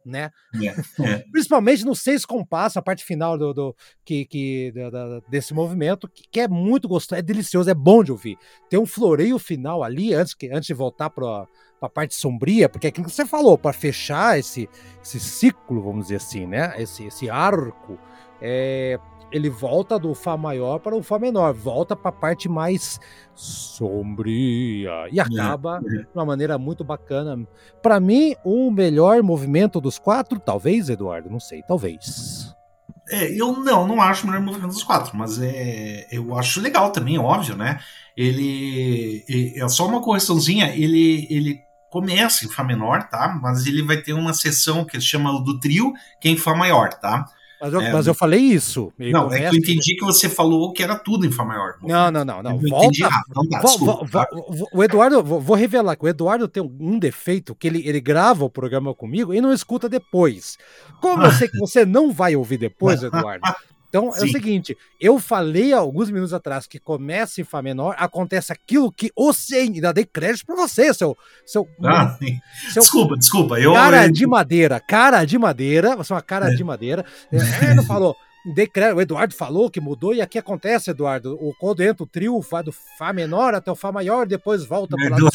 né? 0.04 0.30
É, 0.54 0.66
é. 1.02 1.18
Principalmente 1.30 1.84
no 1.84 1.94
seis 1.94 2.24
compasso, 2.24 2.78
a 2.78 2.82
parte 2.82 3.04
final 3.04 3.36
do, 3.38 3.52
do 3.52 3.76
que, 4.04 4.24
que 4.24 4.72
da, 4.72 5.20
desse 5.28 5.54
movimento, 5.54 6.08
que, 6.08 6.24
que, 6.30 6.40
é 6.40 6.48
muito 6.48 6.88
gostoso, 6.88 7.18
é 7.18 7.22
delicioso, 7.22 7.70
é 7.70 7.74
bom 7.74 8.02
de 8.02 8.12
ouvir. 8.12 8.36
Tem 8.68 8.78
um 8.78 8.86
floreio 8.86 9.38
final 9.38 9.82
ali 9.82 10.14
antes 10.14 10.34
que 10.34 10.48
antes 10.50 10.66
de 10.66 10.74
voltar 10.74 11.10
para 11.10 11.46
a 11.80 11.88
parte 11.88 12.14
sombria, 12.14 12.68
porque 12.68 12.86
é 12.86 12.90
aquilo 12.90 13.06
que 13.06 13.12
você 13.12 13.26
falou, 13.26 13.58
para 13.58 13.72
fechar 13.72 14.38
esse, 14.38 14.68
esse 15.02 15.18
ciclo, 15.18 15.82
vamos 15.82 16.04
dizer 16.04 16.16
assim, 16.16 16.46
né? 16.46 16.74
Esse, 16.78 17.04
esse 17.04 17.28
arco, 17.28 17.98
é, 18.40 18.98
ele 19.32 19.48
volta 19.48 19.98
do 19.98 20.14
Fá 20.14 20.36
maior 20.36 20.78
para 20.78 20.94
o 20.94 21.02
Fá 21.02 21.18
menor, 21.18 21.52
volta 21.54 21.96
para 21.96 22.10
a 22.10 22.12
parte 22.12 22.48
mais 22.48 23.00
sombria 23.34 25.08
e 25.10 25.18
acaba 25.18 25.80
é, 25.84 25.86
é. 25.86 26.02
de 26.02 26.08
uma 26.14 26.24
maneira 26.24 26.58
muito 26.58 26.84
bacana. 26.84 27.46
Para 27.82 27.98
mim, 27.98 28.34
o 28.44 28.70
melhor 28.70 29.22
movimento 29.22 29.80
dos 29.80 29.98
quatro, 29.98 30.38
talvez, 30.38 30.88
Eduardo, 30.88 31.30
não 31.30 31.40
sei, 31.40 31.62
talvez. 31.62 32.54
É, 33.08 33.32
eu 33.32 33.52
não, 33.52 33.86
não 33.86 34.00
acho 34.00 34.24
o 34.24 34.30
melhor 34.30 34.42
movimento 34.42 34.72
dos 34.72 34.84
quatro, 34.84 35.16
mas 35.16 35.40
é, 35.40 36.06
eu 36.10 36.36
acho 36.38 36.60
legal 36.60 36.90
também, 36.92 37.18
óbvio, 37.18 37.56
né? 37.56 37.80
Ele 38.16 39.24
é 39.56 39.66
só 39.68 39.88
uma 39.88 40.02
correçãozinha, 40.02 40.74
ele, 40.76 41.26
ele 41.30 41.60
começa 41.90 42.44
em 42.44 42.48
Fá 42.48 42.62
menor, 42.62 43.08
tá? 43.08 43.38
Mas 43.42 43.66
ele 43.66 43.82
vai 43.82 43.96
ter 43.96 44.12
uma 44.12 44.32
sessão 44.32 44.84
que 44.84 45.00
se 45.00 45.06
chama 45.06 45.42
do 45.42 45.58
trio, 45.58 45.92
que 46.20 46.28
é 46.28 46.30
em 46.30 46.36
Fá 46.36 46.54
maior, 46.54 46.94
tá? 46.94 47.26
Mas 47.62 47.72
eu, 47.72 47.80
é, 47.80 47.92
mas 47.92 48.06
eu 48.08 48.14
falei 48.14 48.40
isso. 48.40 48.92
Não, 48.98 49.24
começa... 49.24 49.44
é 49.44 49.48
que 49.48 49.54
eu 49.54 49.58
entendi 49.60 49.94
que 49.94 50.04
você 50.04 50.28
falou 50.28 50.72
que 50.72 50.82
era 50.82 50.96
tudo 50.96 51.24
em 51.24 51.30
Fá 51.30 51.44
maior. 51.44 51.76
Não, 51.80 52.10
não, 52.10 52.24
não. 52.24 52.42
não. 52.42 52.58
Volta. 52.58 53.08
Não 53.32 53.48
dá, 53.48 53.60
desculpa, 53.60 54.08
tá? 54.10 54.26
O 54.72 54.82
Eduardo, 54.82 55.22
vou 55.22 55.56
revelar 55.56 55.94
que 55.94 56.04
o 56.04 56.08
Eduardo 56.08 56.48
tem 56.48 56.60
um 56.60 56.98
defeito 56.98 57.54
que 57.54 57.68
ele, 57.68 57.86
ele 57.86 58.00
grava 58.00 58.44
o 58.44 58.50
programa 58.50 58.92
comigo 58.92 59.32
e 59.32 59.40
não 59.40 59.52
escuta 59.52 59.88
depois. 59.88 60.58
Como 61.00 61.22
eu 61.22 61.30
sei 61.30 61.46
que 61.46 61.56
você 61.56 61.86
não 61.86 62.10
vai 62.12 62.34
ouvir 62.34 62.58
depois, 62.58 63.00
Eduardo, 63.04 63.48
então 63.92 64.10
Sim. 64.10 64.20
é 64.20 64.24
o 64.24 64.28
seguinte: 64.28 64.78
eu 64.98 65.18
falei 65.20 65.74
alguns 65.74 66.10
minutos 66.10 66.32
atrás 66.32 66.66
que 66.66 66.78
começa 66.78 67.42
em 67.42 67.44
Fá 67.44 67.60
menor, 67.60 67.94
acontece 67.98 68.50
aquilo 68.50 68.90
que 68.90 69.12
você. 69.14 69.56
Ainda 69.56 69.92
dei 69.92 70.06
crédito 70.06 70.46
pra 70.46 70.56
você, 70.56 70.94
seu. 70.94 71.16
seu, 71.44 71.68
ah, 71.84 72.16
seu 72.72 72.82
desculpa, 72.82 73.18
desculpa. 73.18 73.60
Eu, 73.60 73.74
cara 73.74 74.06
eu... 74.06 74.12
de 74.12 74.26
madeira, 74.26 74.80
cara 74.80 75.24
de 75.26 75.38
madeira, 75.38 75.94
você 75.94 76.10
é 76.10 76.16
uma 76.16 76.22
cara 76.22 76.50
é. 76.50 76.54
de 76.54 76.64
madeira. 76.64 77.04
É, 77.30 77.74
não 77.74 77.84
falou. 77.84 78.16
Decreto, 78.44 78.96
o 78.96 79.00
Eduardo 79.00 79.32
falou 79.34 79.70
que 79.70 79.80
mudou, 79.80 80.12
e 80.12 80.20
aqui 80.20 80.36
acontece, 80.36 80.90
Eduardo. 80.90 81.36
O 81.40 81.54
quando 81.54 81.80
entra 81.80 82.02
o 82.02 82.06
trio 82.06 82.40
vai 82.40 82.62
do 82.62 82.72
Fá 82.72 83.12
menor 83.12 83.54
até 83.54 83.70
o 83.70 83.76
Fá 83.76 83.92
maior, 83.92 84.26
depois 84.26 84.64
volta 84.64 84.96
para 84.96 85.06
o 85.06 85.10
lado 85.10 85.30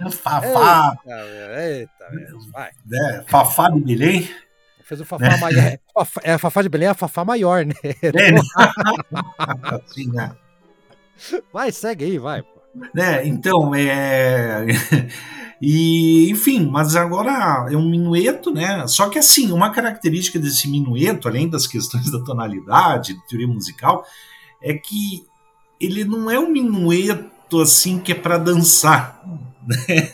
do 0.00 0.10
Fafá. 0.10 0.96
Eita, 1.06 1.60
eita, 1.60 2.34
vai. 2.50 2.70
É, 2.92 3.22
Fafá 3.28 3.68
de 3.68 3.80
Belém. 3.80 4.28
Fez 4.84 5.00
o 5.00 5.04
Fafá 5.04 5.36
maior. 5.38 5.78
É, 6.22 6.34
a 6.34 6.38
Fafá 6.38 6.62
de 6.62 6.68
Belém 6.68 6.88
é 6.88 6.90
a 6.90 6.94
Fafá 6.94 7.24
maior, 7.24 7.64
né? 7.64 7.74
É, 7.82 8.32
né? 8.32 8.40
Sim, 9.86 10.10
né? 10.12 10.32
Vai, 11.52 11.72
segue 11.72 12.04
aí, 12.04 12.18
vai. 12.18 12.44
É, 12.96 13.26
então, 13.26 13.74
é. 13.74 14.66
E, 15.62 16.28
enfim, 16.30 16.68
mas 16.70 16.94
agora 16.94 17.68
é 17.72 17.76
um 17.76 17.88
minueto, 17.88 18.52
né? 18.52 18.86
Só 18.86 19.08
que 19.08 19.18
assim, 19.18 19.50
uma 19.50 19.70
característica 19.70 20.38
desse 20.38 20.68
minueto, 20.68 21.26
além 21.26 21.48
das 21.48 21.66
questões 21.66 22.10
da 22.10 22.18
tonalidade, 22.22 23.14
da 23.14 23.20
teoria 23.22 23.48
musical, 23.48 24.04
é 24.60 24.74
que 24.74 25.24
ele 25.80 26.04
não 26.04 26.30
é 26.30 26.38
um 26.38 26.50
minueto 26.50 27.60
assim 27.62 27.98
que 27.98 28.12
é 28.12 28.14
para 28.14 28.36
dançar. 28.36 29.22
Né? 29.66 30.12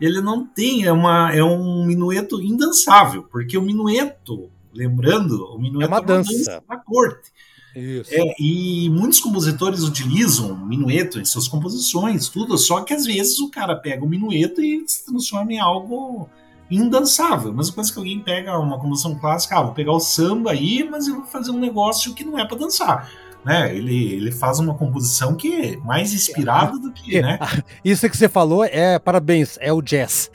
Ele 0.00 0.20
não 0.20 0.46
tem, 0.46 0.84
é, 0.84 0.92
uma, 0.92 1.32
é 1.32 1.42
um 1.42 1.84
minueto 1.84 2.40
indançável, 2.40 3.24
porque 3.24 3.56
o 3.56 3.62
minueto, 3.62 4.50
lembrando, 4.72 5.44
o 5.54 5.58
minueto 5.58 5.84
é 5.84 5.86
uma, 5.86 5.96
é 5.96 6.00
uma 6.00 6.06
dança. 6.06 6.32
dança 6.32 6.64
da 6.68 6.76
corte. 6.76 7.30
É, 7.78 8.34
e 8.40 8.88
muitos 8.88 9.20
compositores 9.20 9.82
utilizam 9.82 10.52
o 10.52 10.66
minueto 10.66 11.20
em 11.20 11.26
suas 11.26 11.46
composições, 11.46 12.30
tudo, 12.30 12.56
só 12.56 12.80
que 12.80 12.94
às 12.94 13.04
vezes 13.04 13.38
o 13.38 13.50
cara 13.50 13.76
pega 13.76 14.02
o 14.02 14.08
minueto 14.08 14.62
e 14.62 14.82
se 14.88 15.04
transforma 15.04 15.52
em 15.52 15.58
algo 15.58 16.26
indançável. 16.70 17.52
Mas 17.52 17.68
coisa 17.68 17.92
que 17.92 17.98
alguém 17.98 18.18
pega 18.20 18.58
uma 18.58 18.78
composição 18.78 19.14
clássica, 19.14 19.58
ah, 19.58 19.62
vou 19.62 19.74
pegar 19.74 19.92
o 19.92 20.00
samba 20.00 20.52
aí, 20.52 20.88
mas 20.88 21.06
eu 21.06 21.16
vou 21.16 21.26
fazer 21.26 21.50
um 21.50 21.58
negócio 21.58 22.14
que 22.14 22.24
não 22.24 22.38
é 22.38 22.46
para 22.46 22.56
dançar 22.56 23.10
né? 23.46 23.72
Ele, 23.72 24.12
ele 24.12 24.32
faz 24.32 24.58
uma 24.58 24.74
composição 24.74 25.36
que 25.36 25.54
é 25.54 25.76
mais 25.76 26.12
inspirada 26.12 26.76
do 26.80 26.92
que, 26.92 27.22
né? 27.22 27.38
Isso 27.84 28.10
que 28.10 28.16
você 28.16 28.28
falou 28.28 28.64
é 28.64 28.98
parabéns, 28.98 29.56
é 29.60 29.72
o 29.72 29.80
jazz. 29.80 30.28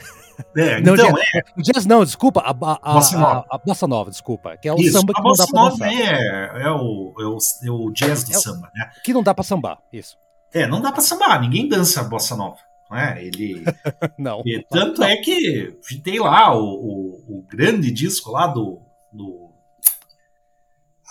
É, 0.56 0.80
não, 0.80 0.94
então, 0.94 1.12
jazz, 1.12 1.24
é. 1.34 1.42
jazz 1.60 1.86
não, 1.86 2.02
desculpa, 2.02 2.40
a, 2.40 2.50
a, 2.50 2.78
a, 2.82 2.94
bossa, 2.94 3.18
nova. 3.18 3.44
a, 3.50 3.54
a 3.54 3.58
bossa 3.58 3.86
nova, 3.86 4.10
desculpa, 4.10 4.56
que 4.56 4.66
é 4.66 4.72
o 4.72 4.78
isso, 4.78 4.92
samba 4.92 5.12
que 5.12 5.22
não 5.22 5.32
dá 5.34 5.46
pra 5.46 5.68
dançar. 5.68 5.92
É, 5.92 6.62
é, 6.62 6.70
o, 6.70 7.14
é, 7.20 7.24
o, 7.24 7.38
é 7.64 7.70
o 7.70 7.90
jazz 7.92 8.24
do 8.24 8.32
é 8.32 8.38
samba, 8.38 8.70
né? 8.74 8.90
Que 9.04 9.12
não 9.12 9.22
dá 9.22 9.34
pra 9.34 9.44
sambar, 9.44 9.78
isso. 9.92 10.16
É, 10.50 10.66
não 10.66 10.80
dá 10.80 10.90
pra 10.90 11.02
sambar, 11.02 11.38
ninguém 11.38 11.68
dança 11.68 12.02
bossa 12.04 12.34
nova. 12.34 12.56
Né? 12.90 13.26
Ele. 13.26 13.62
não. 14.18 14.42
E, 14.46 14.64
tanto 14.70 15.02
não. 15.02 15.06
é 15.06 15.16
que 15.18 15.78
tem 16.02 16.18
lá 16.18 16.56
o, 16.56 16.64
o, 16.64 17.38
o 17.38 17.42
grande 17.46 17.90
disco 17.90 18.32
lá 18.32 18.46
do, 18.46 18.80
do 19.12 19.51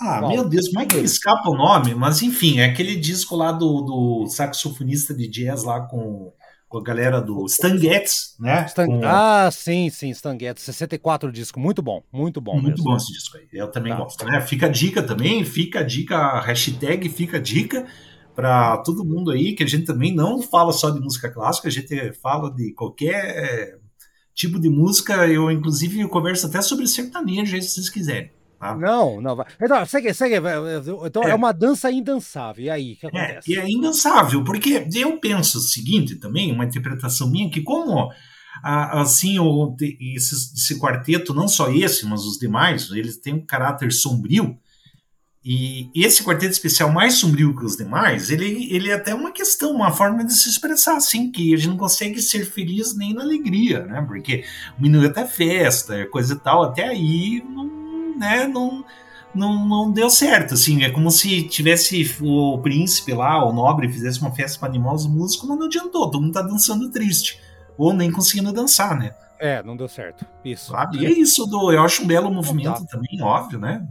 ah, 0.02 0.28
meu 0.28 0.48
Deus, 0.48 0.68
como 0.68 0.80
é 0.80 0.86
que 0.86 0.98
escapa 0.98 1.48
o 1.48 1.56
nome? 1.56 1.94
Mas 1.94 2.22
enfim, 2.22 2.58
é 2.58 2.64
aquele 2.64 2.96
disco 2.96 3.36
lá 3.36 3.52
do, 3.52 3.80
do 3.82 4.26
saxofonista 4.26 5.14
de 5.14 5.28
jazz 5.28 5.62
lá 5.62 5.80
com, 5.80 6.32
com 6.68 6.78
a 6.78 6.82
galera 6.82 7.20
do 7.20 7.46
Stan 7.46 7.78
Getz, 7.78 8.34
né? 8.40 8.66
Stan... 8.66 8.86
Com... 8.86 9.00
Ah, 9.04 9.48
sim, 9.52 9.88
sim, 9.90 10.10
Stan 10.10 10.36
Getz, 10.38 10.62
64 10.62 11.30
disco, 11.30 11.60
muito 11.60 11.80
bom, 11.80 12.02
muito 12.12 12.40
bom. 12.40 12.54
Muito 12.54 12.78
mesmo. 12.78 12.84
bom 12.84 12.96
esse 12.96 13.12
disco 13.12 13.38
aí, 13.38 13.46
eu 13.52 13.70
também 13.70 13.92
tá. 13.92 13.98
gosto. 13.98 14.24
Né? 14.24 14.40
Fica 14.40 14.66
a 14.66 14.68
dica 14.68 15.02
também, 15.02 15.44
fica 15.44 15.80
a 15.80 15.82
dica, 15.84 16.40
hashtag 16.40 17.08
fica 17.08 17.36
a 17.36 17.40
dica 17.40 17.86
para 18.34 18.78
todo 18.78 19.04
mundo 19.04 19.30
aí, 19.30 19.54
que 19.54 19.62
a 19.62 19.68
gente 19.68 19.84
também 19.84 20.14
não 20.14 20.42
fala 20.42 20.72
só 20.72 20.90
de 20.90 20.98
música 20.98 21.30
clássica, 21.30 21.68
a 21.68 21.70
gente 21.70 22.12
fala 22.14 22.50
de 22.50 22.72
qualquer 22.72 23.78
tipo 24.34 24.58
de 24.58 24.68
música, 24.68 25.26
eu 25.28 25.50
inclusive 25.50 26.00
eu 26.00 26.08
converso 26.08 26.46
até 26.46 26.60
sobre 26.60 26.86
sertanejo 26.86 27.60
se 27.60 27.68
vocês 27.68 27.90
quiserem. 27.90 28.30
Tá? 28.62 28.76
Não, 28.76 29.20
não 29.20 29.34
vai. 29.34 29.46
Então, 29.60 29.84
segue, 29.84 30.14
segue. 30.14 30.36
Então 31.04 31.24
é. 31.24 31.30
é 31.30 31.34
uma 31.34 31.50
dança 31.50 31.90
indançável. 31.90 32.64
E 32.64 32.70
aí, 32.70 32.92
o 32.92 32.96
que 32.96 33.06
é, 33.06 33.08
acontece? 33.08 33.58
É, 33.58 33.60
é 33.60 33.68
indançável, 33.68 34.44
porque 34.44 34.86
eu 34.94 35.18
penso 35.18 35.58
o 35.58 35.60
seguinte 35.60 36.14
também, 36.14 36.52
uma 36.52 36.64
interpretação 36.64 37.28
minha, 37.28 37.50
que 37.50 37.60
como 37.60 38.08
assim 38.62 39.40
o, 39.40 39.74
esse, 39.80 40.54
esse 40.54 40.78
quarteto, 40.78 41.34
não 41.34 41.48
só 41.48 41.72
esse, 41.72 42.06
mas 42.06 42.20
os 42.20 42.38
demais, 42.38 42.88
eles 42.92 43.16
têm 43.16 43.34
um 43.34 43.44
caráter 43.44 43.90
sombrio. 43.92 44.56
E 45.44 45.90
esse 45.92 46.22
quarteto 46.22 46.52
especial 46.52 46.88
mais 46.92 47.14
sombrio 47.14 47.56
que 47.56 47.64
os 47.64 47.76
demais, 47.76 48.30
ele, 48.30 48.72
ele 48.72 48.90
é 48.90 48.94
até 48.94 49.12
uma 49.12 49.32
questão, 49.32 49.72
uma 49.72 49.90
forma 49.90 50.24
de 50.24 50.34
se 50.34 50.48
expressar, 50.48 50.98
assim, 50.98 51.32
que 51.32 51.52
a 51.52 51.56
gente 51.56 51.70
não 51.70 51.76
consegue 51.76 52.22
ser 52.22 52.44
feliz 52.44 52.96
nem 52.96 53.12
na 53.12 53.22
alegria, 53.22 53.84
né? 53.86 54.02
Porque 54.06 54.44
o 54.78 54.82
minuto 54.82 55.18
é 55.18 55.26
festa, 55.26 55.96
é 55.96 56.04
coisa 56.04 56.34
e 56.34 56.38
tal, 56.38 56.62
até 56.62 56.86
aí 56.86 57.42
não 57.44 57.81
né, 58.22 58.46
não, 58.46 58.84
não, 59.34 59.66
não 59.66 59.90
deu 59.90 60.08
certo, 60.08 60.54
assim, 60.54 60.84
é 60.84 60.90
como 60.90 61.10
se 61.10 61.42
tivesse 61.48 62.16
o 62.20 62.58
príncipe 62.58 63.12
lá, 63.12 63.44
o 63.44 63.52
nobre, 63.52 63.88
fizesse 63.88 64.20
uma 64.20 64.30
festa 64.30 64.60
para 64.60 64.68
animar 64.68 64.94
os 64.94 65.06
músicos, 65.06 65.48
mas 65.48 65.58
não 65.58 65.66
adiantou, 65.66 66.10
todo 66.10 66.22
mundo 66.22 66.32
tá 66.32 66.42
dançando 66.42 66.90
triste, 66.90 67.40
ou 67.76 67.92
nem 67.92 68.10
conseguindo 68.12 68.52
dançar, 68.52 68.96
né. 68.96 69.14
É, 69.40 69.60
não 69.64 69.76
deu 69.76 69.88
certo, 69.88 70.24
isso. 70.44 70.70
Sabe? 70.70 70.98
E 70.98 71.06
é 71.06 71.10
isso, 71.10 71.44
do, 71.46 71.72
eu 71.72 71.82
acho 71.82 72.04
um 72.04 72.06
belo 72.06 72.30
movimento 72.30 72.86
também, 72.86 73.20
óbvio, 73.20 73.58
né. 73.58 73.84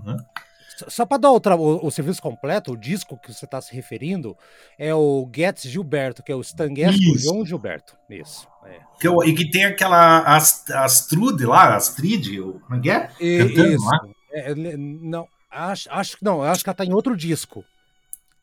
Só 0.88 1.06
para 1.06 1.18
dar 1.18 1.32
outra, 1.32 1.56
o, 1.56 1.86
o, 1.86 1.92
serviço 1.92 2.22
completo, 2.22 2.72
o 2.72 2.78
disco 2.78 3.20
que 3.22 3.32
você 3.32 3.46
está 3.46 3.62
se 3.62 3.76
referindo 3.76 4.36
é 4.80 4.96
o 4.96 5.30
Getz 5.32 5.64
Gilberto, 5.70 6.24
que 6.24 6.32
é 6.32 6.36
o 6.36 6.42
Stan 6.42 6.74
Getz 6.74 6.98
com 6.98 7.18
João 7.20 7.46
Gilberto. 7.46 7.96
Isso. 8.10 8.48
É. 8.66 8.80
Que 9.00 9.08
eu, 9.08 9.24
e 9.24 9.36
que 9.36 9.52
tem 9.52 9.66
aquela 9.66 10.36
Astrude 10.36 11.46
lá, 11.46 11.76
Astrid, 11.76 12.40
como 12.40 12.76
é 12.76 12.80
que 12.80 12.90
é? 12.90 13.00
Cantando 13.00 13.74
isso. 13.74 13.86
lá. 13.86 14.00
É, 14.32 14.54
não, 14.56 15.28
acho, 15.50 15.90
acho 15.92 16.18
que 16.18 16.24
não, 16.24 16.42
acho 16.42 16.64
que 16.64 16.70
ela 16.70 16.76
tá 16.76 16.86
em 16.86 16.94
outro 16.94 17.16
disco. 17.16 17.64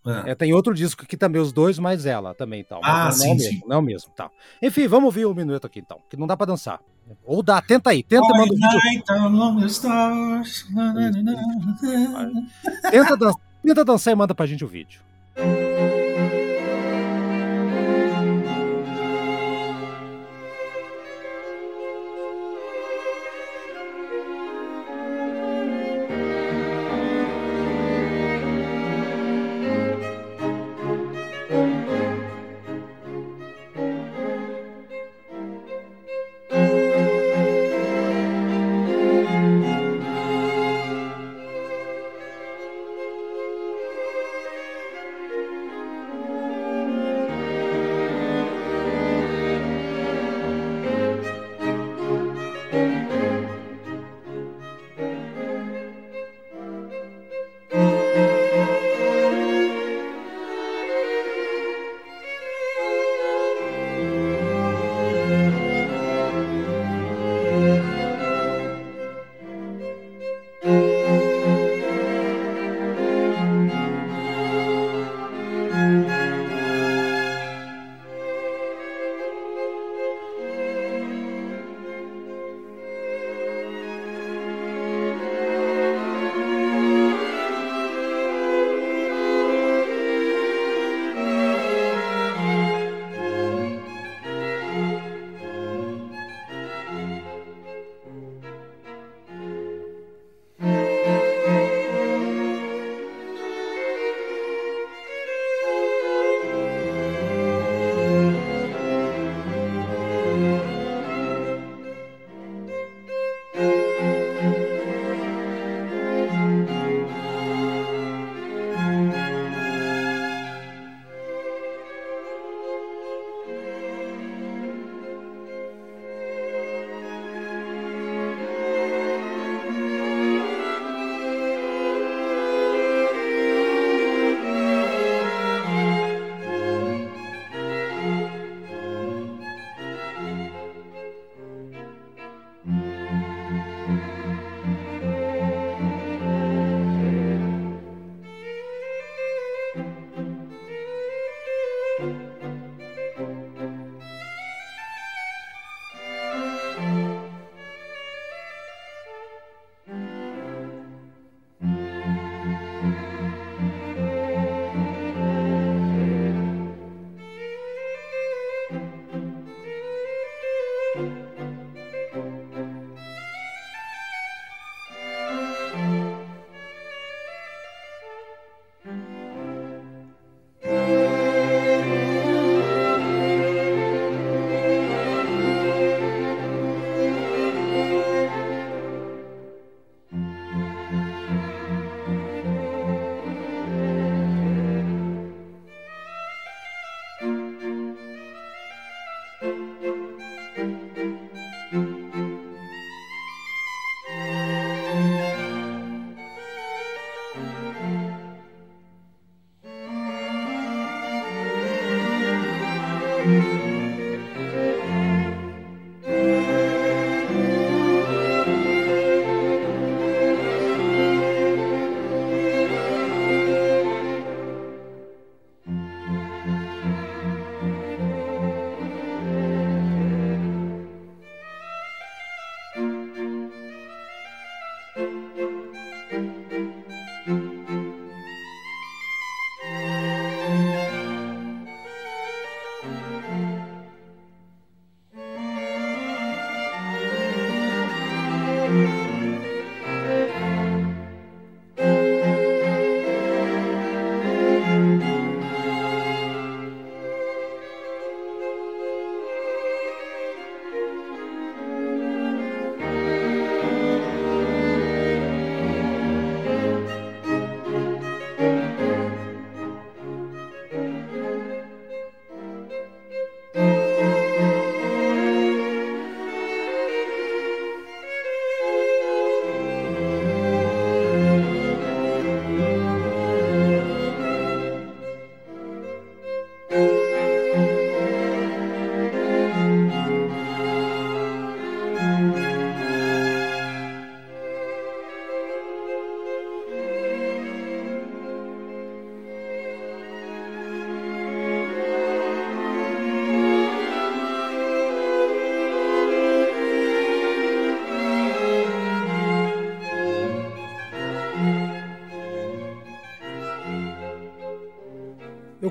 É. 0.06 0.30
É, 0.30 0.34
tem 0.34 0.52
outro 0.52 0.74
disco 0.74 1.04
que 1.06 1.16
também, 1.16 1.40
os 1.40 1.52
dois, 1.52 1.78
mais 1.78 2.06
ela 2.06 2.34
também 2.34 2.64
tal. 2.64 2.80
Ah, 2.82 3.06
não, 3.06 3.12
sim, 3.12 3.28
não, 3.28 3.38
sim. 3.38 3.50
Mesmo, 3.50 3.68
não 3.68 3.82
mesmo, 3.82 4.12
tal. 4.16 4.30
Enfim, 4.62 4.86
vamos 4.86 5.06
ouvir 5.06 5.26
o 5.26 5.32
um 5.32 5.34
minuto 5.34 5.66
aqui 5.66 5.80
então, 5.80 5.98
que 6.08 6.16
não 6.16 6.26
dá 6.26 6.36
pra 6.36 6.46
dançar. 6.46 6.80
Ou 7.24 7.42
dá, 7.42 7.60
tenta 7.60 7.90
aí, 7.90 8.02
tenta 8.02 8.28
manda 8.28 8.52
o 8.52 8.56
vídeo. 8.56 8.80
Tenta, 12.90 13.16
dan 13.16 13.32
tenta 13.62 13.84
dançar 13.84 14.12
e 14.12 14.16
manda 14.16 14.34
pra 14.34 14.46
gente 14.46 14.64
o 14.64 14.68
vídeo. 14.68 15.00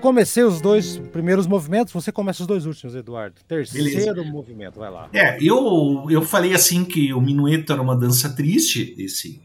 Comecei 0.07 0.41
os 0.41 0.61
dois 0.61 0.97
primeiros 1.11 1.45
movimentos, 1.45 1.91
você 1.91 2.13
começa 2.13 2.41
os 2.41 2.47
dois 2.47 2.65
últimos, 2.65 2.95
Eduardo. 2.95 3.35
Terceiro 3.45 4.15
Beleza. 4.15 4.23
movimento, 4.23 4.79
vai 4.79 4.89
lá. 4.89 5.09
É, 5.11 5.37
eu, 5.43 6.07
eu 6.09 6.21
falei 6.21 6.53
assim 6.53 6.85
que 6.85 7.13
o 7.13 7.19
minueto 7.19 7.73
era 7.73 7.81
uma 7.81 7.93
dança 7.93 8.29
triste, 8.29 8.95
esse, 8.97 9.41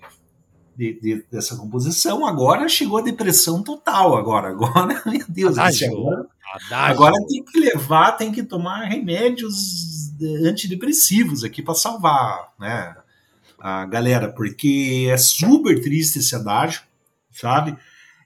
de, 0.76 1.00
de, 1.00 1.24
dessa 1.32 1.56
composição. 1.56 2.24
Agora 2.24 2.68
chegou 2.68 2.98
a 2.98 3.02
depressão 3.02 3.60
total. 3.60 4.16
Agora, 4.16 4.50
agora, 4.50 5.02
meu 5.04 5.24
Deus 5.28 5.56
do 5.56 5.72
céu. 5.72 6.28
Agora 6.70 7.16
tem 7.26 7.42
que 7.44 7.58
levar, 7.58 8.12
tem 8.12 8.30
que 8.30 8.44
tomar 8.44 8.84
remédios 8.84 10.12
antidepressivos 10.46 11.42
aqui 11.42 11.60
para 11.60 11.74
salvar, 11.74 12.52
né? 12.56 12.94
A 13.58 13.84
galera, 13.84 14.30
porque 14.30 15.08
é 15.10 15.16
super 15.16 15.82
triste 15.82 16.20
esse 16.20 16.36
adágio, 16.36 16.82
sabe? 17.32 17.76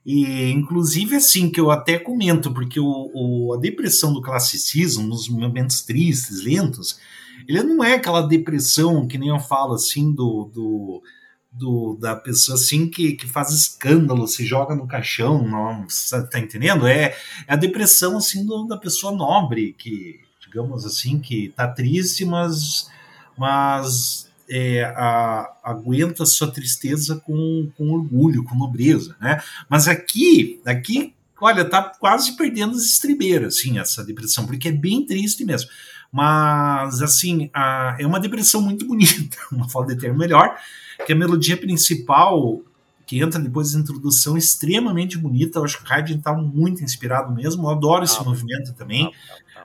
E, 0.07 0.53
inclusive, 0.53 1.17
assim, 1.17 1.51
que 1.51 1.59
eu 1.59 1.69
até 1.69 1.99
comento, 1.99 2.55
porque 2.55 2.79
o, 2.79 3.11
o, 3.13 3.55
a 3.55 3.57
depressão 3.57 4.13
do 4.13 4.23
classicismo, 4.23 5.05
nos 5.05 5.29
momentos 5.29 5.83
tristes, 5.83 6.45
lentos, 6.45 7.01
ele 7.49 7.61
não 7.65 7.83
é 7.83 7.95
aquela 7.95 8.21
depressão 8.23 9.09
que 9.09 9.19
nem 9.19 9.31
eu 9.31 9.41
falo, 9.41 9.75
assim, 9.75 10.13
do, 10.13 10.49
do, 10.55 11.03
do 11.51 11.99
da 12.01 12.15
pessoa, 12.15 12.57
assim, 12.57 12.89
que, 12.89 13.15
que 13.15 13.27
faz 13.27 13.51
escândalo, 13.51 14.29
se 14.29 14.47
joga 14.47 14.77
no 14.77 14.87
caixão, 14.87 15.45
não, 15.45 15.85
tá 16.31 16.39
entendendo? 16.39 16.87
É, 16.87 17.07
é 17.49 17.55
a 17.55 17.57
depressão, 17.57 18.17
assim, 18.17 18.47
do, 18.47 18.65
da 18.65 18.77
pessoa 18.77 19.13
nobre, 19.13 19.73
que, 19.73 20.21
digamos 20.41 20.87
assim, 20.87 21.19
que 21.19 21.53
tá 21.57 21.67
triste, 21.67 22.25
mas, 22.25 22.89
mas 23.37 24.26
é, 24.49 24.85
a, 24.85 25.53
aguenta 25.65 26.25
sua 26.25 26.51
tristeza 26.51 27.17
com, 27.25 27.71
com 27.77 27.93
orgulho, 27.93 28.45
com 28.45 28.55
nobreza, 28.55 29.17
né? 29.21 29.43
Mas 29.69 29.89
aqui, 29.89 30.61
aqui, 30.65 31.15
olha, 31.41 31.65
tá 31.65 31.83
quase 31.83 32.37
perdendo 32.37 32.77
as 32.77 32.85
estribeiras, 32.85 33.57
assim, 33.57 33.79
essa 33.79 34.05
depressão, 34.05 34.47
porque 34.47 34.69
é 34.69 34.73
bem 34.73 35.05
triste 35.05 35.45
mesmo. 35.45 35.71
Mas, 36.11 37.03
assim, 37.03 37.51
a, 37.53 37.97
é 37.99 38.07
uma 38.07 38.21
depressão 38.21 38.63
muito 38.63 38.87
bonita, 38.87 39.37
uma 39.53 39.69
falta 39.69 39.95
de 39.95 40.01
termo 40.01 40.19
melhor, 40.19 40.57
que 41.05 41.13
a 41.13 41.17
melodia 41.17 41.57
principal, 41.57 42.63
que 43.07 43.21
entra 43.21 43.41
depois 43.41 43.73
da 43.73 43.81
introdução, 43.81 44.37
é 44.37 44.39
extremamente 44.39 45.19
bonita. 45.19 45.59
Eu 45.59 45.65
acho 45.65 45.79
que 45.79 45.89
o 45.89 45.93
Haydn 45.93 46.19
está 46.19 46.33
muito 46.33 46.83
inspirado 46.83 47.35
mesmo. 47.35 47.67
Eu 47.67 47.71
adoro 47.71 48.05
esse 48.05 48.19
ah, 48.19 48.25
movimento 48.25 48.73
também. 48.73 49.13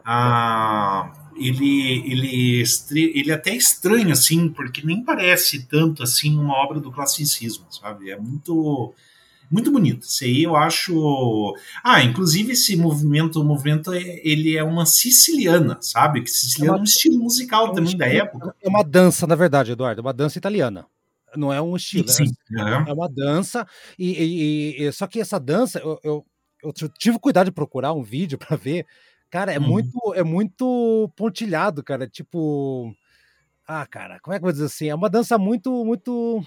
Ah, 0.04 1.12
ah, 1.14 1.14
ele, 1.48 2.12
ele, 2.12 2.64
ele 2.94 3.32
é 3.32 3.34
até 3.34 3.56
estranho, 3.56 4.12
assim, 4.12 4.50
porque 4.50 4.86
nem 4.86 5.04
parece 5.04 5.64
tanto, 5.64 6.04
assim, 6.04 6.38
uma 6.38 6.54
obra 6.56 6.80
do 6.80 6.92
classicismo, 6.92 7.66
sabe? 7.70 8.12
É 8.12 8.18
muito 8.18 8.94
muito 9.52 9.70
bonito. 9.70 10.04
Isso 10.04 10.24
aí 10.24 10.44
eu 10.44 10.56
acho. 10.56 11.54
Ah, 11.84 12.02
inclusive 12.02 12.54
esse 12.54 12.78
movimento, 12.78 13.42
o 13.42 13.44
movimento 13.44 13.94
ele 13.94 14.56
é 14.56 14.64
uma 14.64 14.86
siciliana, 14.86 15.78
sabe? 15.82 16.22
Que 16.22 16.32
siciliana 16.32 16.70
é, 16.70 16.72
uma... 16.72 16.80
é 16.80 16.82
um 16.82 16.86
estilo 16.86 17.18
musical 17.20 17.68
é 17.68 17.70
um 17.72 17.74
também 17.74 17.84
estilo, 17.84 18.00
da 18.00 18.08
época. 18.08 18.56
É 18.64 18.70
uma 18.70 18.84
dança, 18.84 19.28
na 19.28 19.36
verdade, 19.36 19.74
Eduardo, 19.74 20.00
é 20.00 20.04
uma 20.04 20.14
dança 20.14 20.38
italiana. 20.38 20.86
Não 21.36 21.52
é 21.52 21.62
um 21.62 21.76
estilo. 21.76 22.08
Sim, 22.08 22.32
é, 22.58 22.90
é 22.90 22.94
uma 22.94 23.10
dança. 23.10 23.68
E, 24.00 24.12
e, 24.12 24.84
e, 24.84 24.92
só 24.92 25.06
que 25.06 25.20
essa 25.20 25.40
dança, 25.40 25.80
eu, 25.80 26.00
eu, 26.04 26.26
eu 26.64 26.74
tive 26.98 27.20
cuidado 27.20 27.46
de 27.46 27.52
procurar 27.52 27.94
um 27.94 28.04
vídeo 28.04 28.38
para 28.38 28.56
ver 28.56 28.86
Cara, 29.32 29.54
é 29.54 29.58
uhum. 29.58 29.68
muito 29.68 30.14
é 30.14 30.24
muito 30.24 31.10
pontilhado, 31.16 31.82
cara, 31.82 32.06
tipo 32.06 32.94
ah, 33.66 33.86
cara, 33.88 34.20
como 34.20 34.36
é 34.36 34.38
que 34.38 34.44
eu 34.44 34.48
vou 34.48 34.52
dizer 34.52 34.66
assim? 34.66 34.90
É 34.90 34.96
uma 34.96 35.10
dança 35.10 35.38
muito 35.38 35.86
muito 35.86 36.44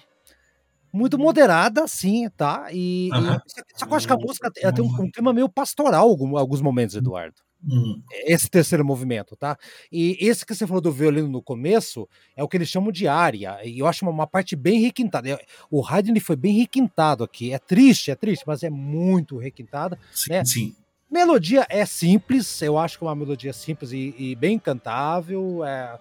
muito 0.93 1.19
moderada, 1.19 1.89
sim, 1.89 2.29
tá? 2.37 2.69
E, 2.71 3.09
uhum. 3.13 3.35
e 3.35 3.79
só 3.79 3.87
que 3.87 3.93
eu 3.93 3.97
acho 3.97 4.07
que 4.07 4.13
a 4.13 4.17
música 4.17 4.51
tem 4.53 4.71
um, 4.81 5.03
um 5.03 5.11
clima 5.11 5.33
meio 5.33 5.49
pastoral 5.49 6.15
em 6.15 6.37
alguns 6.37 6.61
momentos, 6.61 6.95
Eduardo. 6.95 7.43
Uhum. 7.67 8.03
Esse 8.27 8.51
terceiro 8.51 8.85
movimento, 8.85 9.35
tá? 9.35 9.57
E 9.91 10.19
esse 10.21 10.45
que 10.45 10.55
você 10.55 10.67
falou 10.67 10.83
do 10.83 10.93
violino 10.93 11.27
no 11.27 11.43
começo 11.43 12.07
é 12.37 12.45
o 12.45 12.49
que 12.49 12.59
eles 12.59 12.69
chamam 12.69 12.93
de 12.93 13.09
área. 13.09 13.59
E 13.65 13.79
eu 13.79 13.87
acho 13.87 14.05
uma, 14.05 14.13
uma 14.13 14.27
parte 14.27 14.55
bem 14.55 14.81
requintada. 14.83 15.41
O 15.71 15.83
Haydn 15.85 16.21
foi 16.21 16.37
bem 16.37 16.59
requintado 16.59 17.25
aqui. 17.25 17.55
É 17.55 17.59
triste, 17.59 18.11
é 18.11 18.15
triste, 18.15 18.45
mas 18.47 18.63
é 18.63 18.69
muito 18.69 19.39
requintada. 19.39 19.99
Sim, 20.13 20.31
né? 20.31 20.45
sim. 20.45 20.77
Melodia 21.15 21.65
é 21.69 21.87
simples, 21.87 22.61
eu 22.61 22.77
acho 22.77 22.99
que 22.99 23.05
é 23.05 23.07
uma 23.07 23.15
melodia 23.15 23.53
simples 23.53 23.93
e, 23.93 24.13
e 24.19 24.35
bem 24.35 24.59
cantável. 24.59 25.65
É, 25.65 25.97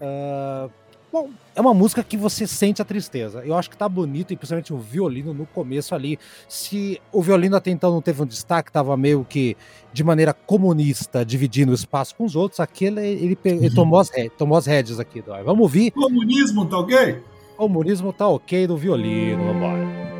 uh, 0.00 0.70
bom, 1.10 1.30
é 1.52 1.60
uma 1.60 1.74
música 1.74 2.04
que 2.04 2.16
você 2.16 2.46
sente 2.46 2.80
a 2.80 2.84
tristeza. 2.84 3.42
Eu 3.44 3.56
acho 3.56 3.68
que 3.68 3.76
tá 3.76 3.88
bonito, 3.88 4.32
e 4.32 4.36
principalmente 4.36 4.72
o 4.72 4.78
violino 4.78 5.34
no 5.34 5.46
começo 5.46 5.96
ali. 5.96 6.16
Se 6.48 7.02
o 7.10 7.20
violino 7.20 7.56
até 7.56 7.72
então 7.72 7.90
não 7.90 8.00
teve 8.00 8.22
um 8.22 8.26
destaque, 8.26 8.70
tava 8.70 8.96
meio 8.96 9.26
que 9.28 9.56
de 9.92 10.04
maneira 10.04 10.32
comunista, 10.32 11.24
dividindo 11.24 11.72
o 11.72 11.74
espaço 11.74 12.14
com 12.14 12.24
os 12.24 12.36
outros, 12.36 12.60
aquele 12.60 13.04
ele, 13.04 13.36
ele, 13.44 13.66
uhum. 13.66 13.74
tomou, 13.74 13.98
as, 13.98 14.12
tomou 14.38 14.56
as 14.56 14.66
rédeas 14.66 15.00
aqui. 15.00 15.20
Vamos 15.44 15.60
ouvir. 15.60 15.90
Comunismo 15.90 16.66
tá 16.66 16.78
ok? 16.78 17.20
Comunismo 17.56 18.12
tá 18.12 18.28
ok 18.28 18.68
do 18.68 18.76
violino, 18.76 19.42
vambora. 19.42 20.11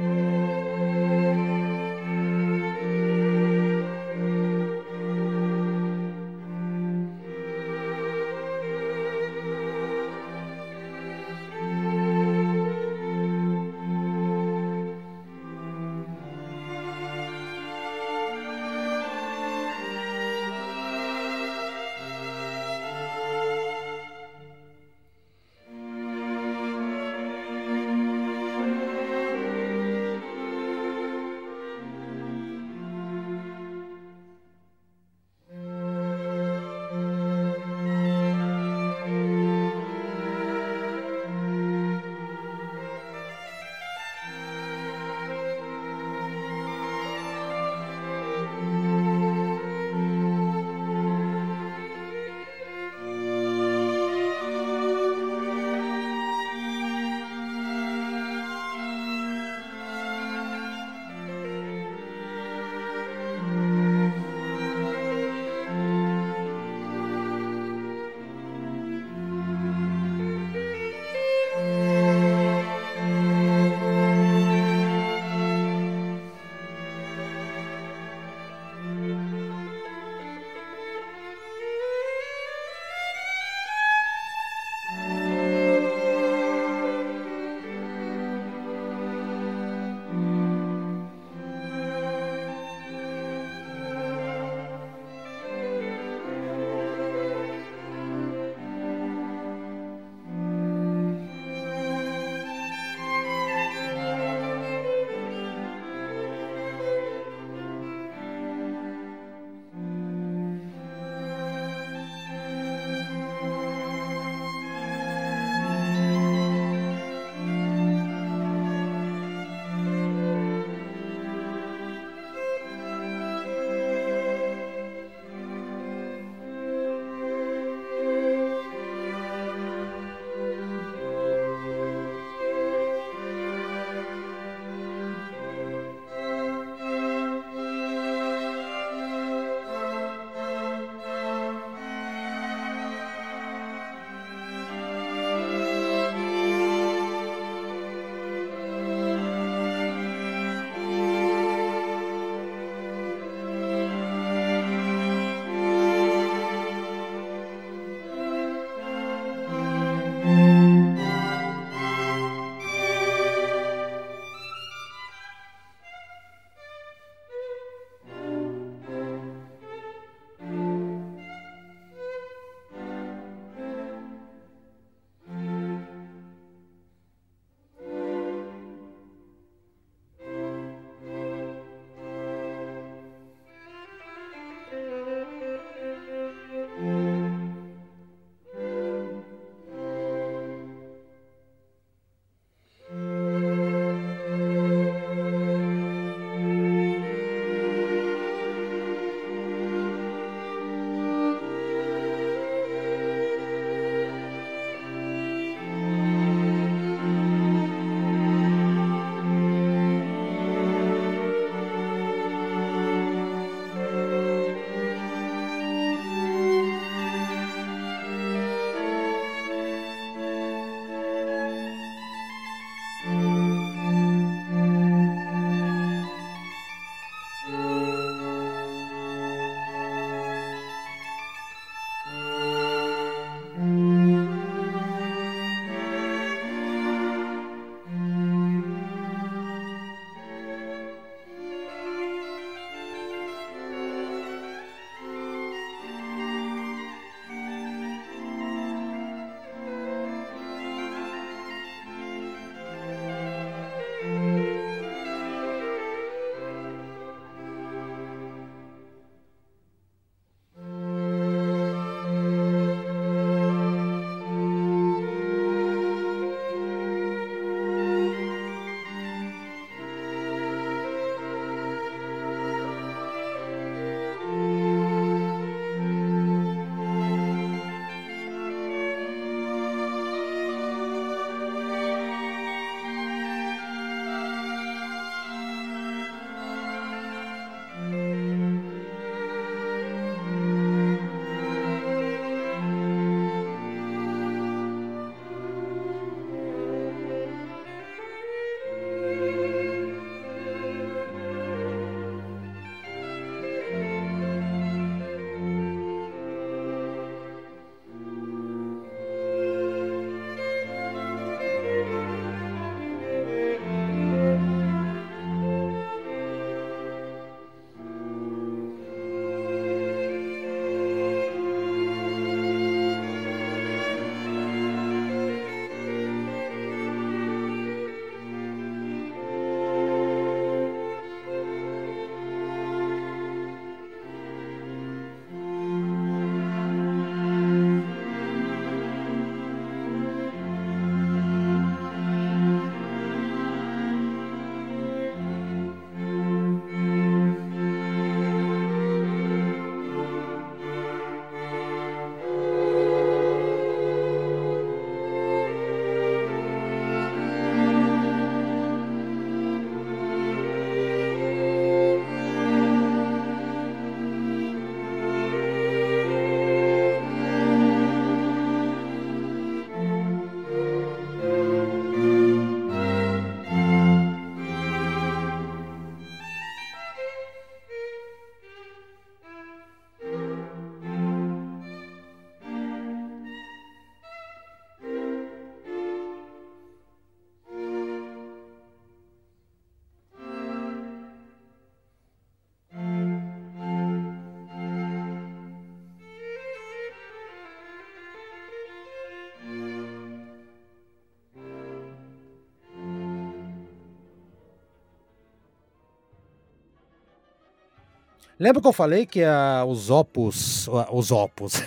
Lembra 408.39 408.61
que 408.61 408.67
eu 408.67 408.73
falei 408.73 409.07
que 409.07 409.23
uh, 409.23 409.65
os 409.67 409.91
opus, 409.91 410.67
uh, 410.67 410.87
os 410.93 411.11
opus, 411.11 411.63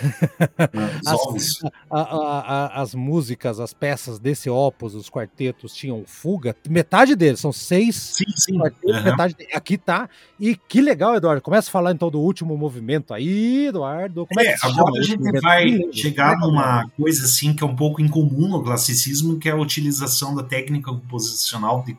as, 1.06 1.60
a, 1.90 2.82
as, 2.82 2.94
músicas, 2.94 3.60
as 3.60 3.72
peças 3.72 4.18
desse 4.18 4.50
opus, 4.50 4.94
os 4.94 5.08
quartetos 5.08 5.74
tinham 5.74 6.04
fuga? 6.06 6.54
Metade 6.68 7.16
deles, 7.16 7.40
são 7.40 7.52
seis 7.52 7.96
sim, 7.96 8.24
sim. 8.36 8.58
quartetos, 8.58 8.96
uhum. 8.96 9.04
metade 9.04 9.36
aqui 9.54 9.78
tá. 9.78 10.08
E 10.38 10.56
que 10.56 10.80
legal, 10.80 11.14
Eduardo. 11.14 11.40
Começa 11.40 11.68
a 11.68 11.72
falar 11.72 11.92
então 11.92 12.10
do 12.10 12.20
último 12.20 12.56
movimento 12.56 13.14
aí, 13.14 13.66
Eduardo. 13.66 14.26
Como 14.26 14.40
é, 14.40 14.46
é 14.46 14.56
que 14.56 14.66
agora 14.66 14.98
a 14.98 15.02
gente 15.02 15.40
vai 15.40 15.80
chegar 15.92 16.38
numa 16.38 16.88
coisa 16.96 17.24
assim 17.24 17.54
que 17.54 17.64
é 17.64 17.66
um 17.66 17.76
pouco 17.76 18.02
incomum 18.02 18.48
no 18.48 18.62
classicismo, 18.62 19.38
que 19.38 19.48
é 19.48 19.52
a 19.52 19.56
utilização 19.56 20.34
da 20.34 20.42
técnica 20.42 20.90
composicional 20.90 21.82
de 21.82 21.96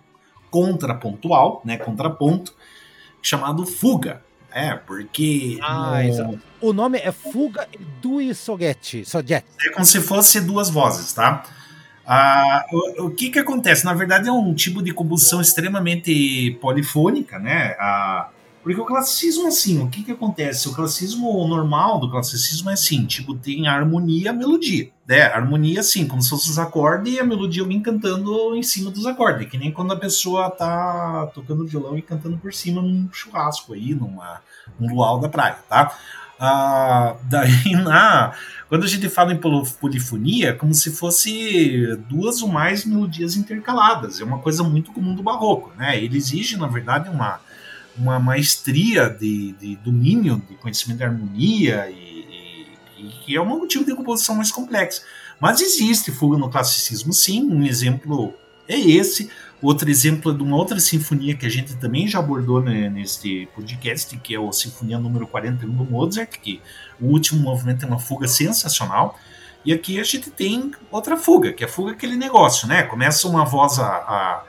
contrapontual, 0.49 1.61
né, 1.63 1.77
contraponto, 1.77 2.53
chamado 3.21 3.65
fuga. 3.65 4.23
É, 4.51 4.75
porque. 4.75 5.59
Ah, 5.61 6.01
no... 6.03 6.39
O 6.59 6.73
nome 6.73 6.97
é 6.97 7.11
Fuga 7.11 7.67
do 8.01 8.33
Soget. 8.33 9.05
Soget. 9.05 9.45
É 9.61 9.69
como 9.71 9.85
se 9.85 10.01
fosse 10.01 10.41
duas 10.41 10.69
vozes, 10.69 11.13
tá? 11.13 11.43
Ah, 12.05 12.65
o, 12.71 13.05
o, 13.05 13.11
que 13.11 13.29
que 13.29 13.39
acontece? 13.39 13.83
Na 13.83 13.93
verdade, 13.93 14.29
é 14.29 14.31
um 14.31 14.53
tipo 14.53 14.81
de 14.81 14.93
composição 14.93 15.41
extremamente 15.41 16.57
polifônica, 16.61 17.37
né? 17.37 17.75
Ah, 17.79 18.29
Porque 18.63 18.81
o 18.81 18.85
classicismo, 18.85 19.47
assim, 19.47 19.81
o 19.81 19.89
que 19.89 20.03
que 20.03 20.11
acontece? 20.11 20.67
O 20.67 20.73
classicismo 20.73 21.47
normal 21.47 21.99
do 21.99 22.11
classicismo 22.11 22.69
é 22.69 22.73
assim, 22.73 23.05
tipo, 23.05 23.33
tem 23.33 23.67
a 23.67 23.73
harmonia 23.73 24.25
e 24.25 24.27
a 24.27 24.33
melodia, 24.33 24.89
né? 25.07 25.21
A 25.21 25.37
harmonia, 25.37 25.79
assim, 25.79 26.05
como 26.07 26.21
se 26.21 26.29
fossem 26.29 26.51
os 26.51 26.59
acordes 26.59 27.13
e 27.13 27.19
a 27.19 27.23
melodia 27.23 27.61
alguém 27.61 27.81
cantando 27.81 28.55
em 28.55 28.63
cima 28.63 28.91
dos 28.91 29.05
acordes, 29.05 29.49
que 29.49 29.57
nem 29.57 29.71
quando 29.71 29.93
a 29.93 29.97
pessoa 29.97 30.49
tá 30.49 31.29
tocando 31.33 31.65
violão 31.65 31.97
e 31.97 32.01
cantando 32.01 32.37
por 32.37 32.53
cima 32.53 32.81
num 32.81 33.07
churrasco 33.11 33.73
aí, 33.73 33.95
numa, 33.95 34.41
num 34.79 34.93
luau 34.93 35.19
da 35.19 35.29
praia, 35.29 35.59
tá? 35.69 35.97
Ah, 36.39 37.15
daí 37.23 37.71
na 37.83 38.33
quando 38.69 38.83
a 38.83 38.87
gente 38.87 39.07
fala 39.07 39.31
em 39.31 39.39
polifonia, 39.79 40.49
é 40.49 40.53
como 40.53 40.73
se 40.73 40.91
fosse 40.91 41.95
duas 42.09 42.41
ou 42.41 42.49
mais 42.49 42.83
melodias 42.83 43.37
intercaladas. 43.37 44.19
É 44.19 44.25
uma 44.25 44.39
coisa 44.39 44.61
muito 44.61 44.91
comum 44.91 45.15
do 45.15 45.23
barroco, 45.23 45.71
né? 45.77 45.97
Ele 46.01 46.17
exige, 46.17 46.57
na 46.57 46.67
verdade, 46.67 47.09
uma 47.09 47.39
uma 47.97 48.19
maestria 48.19 49.09
de, 49.09 49.53
de 49.53 49.75
domínio, 49.77 50.41
de 50.49 50.55
conhecimento 50.55 50.99
de 50.99 51.03
harmonia 51.03 51.89
e, 51.89 52.17
é 53.29 53.41
um 53.41 53.45
motivo 53.45 53.83
de 53.83 53.93
composição 53.93 54.35
mais 54.35 54.51
complexa. 54.51 55.01
Mas 55.39 55.61
existe 55.61 56.11
fuga 56.11 56.37
no 56.37 56.49
classicismo, 56.49 57.11
sim. 57.13 57.43
Um 57.43 57.63
exemplo 57.63 58.33
é 58.67 58.79
esse. 58.79 59.29
Outro 59.61 59.89
exemplo 59.89 60.31
é 60.31 60.35
de 60.35 60.43
uma 60.43 60.55
outra 60.55 60.79
sinfonia 60.79 61.35
que 61.35 61.45
a 61.45 61.49
gente 61.49 61.75
também 61.77 62.07
já 62.07 62.19
abordou 62.19 62.61
né, 62.61 62.89
neste 62.89 63.47
podcast, 63.55 64.15
que 64.17 64.35
é 64.35 64.39
a 64.39 64.51
Sinfonia 64.51 64.99
número 64.99 65.27
41 65.27 65.75
do 65.75 65.83
Mozart, 65.83 66.37
que 66.39 66.61
o 66.99 67.07
último 67.07 67.41
movimento 67.41 67.83
é 67.83 67.87
uma 67.87 67.99
fuga 67.99 68.27
sensacional. 68.27 69.17
E 69.65 69.73
aqui 69.73 69.99
a 69.99 70.03
gente 70.03 70.29
tem 70.29 70.71
outra 70.91 71.17
fuga, 71.17 71.51
que 71.51 71.63
é 71.63 71.67
a 71.67 71.69
fuga 71.69 71.91
aquele 71.91 72.15
negócio, 72.15 72.67
né? 72.67 72.83
Começa 72.83 73.27
uma 73.27 73.43
voz 73.43 73.79
a, 73.79 73.87
a 73.87 74.43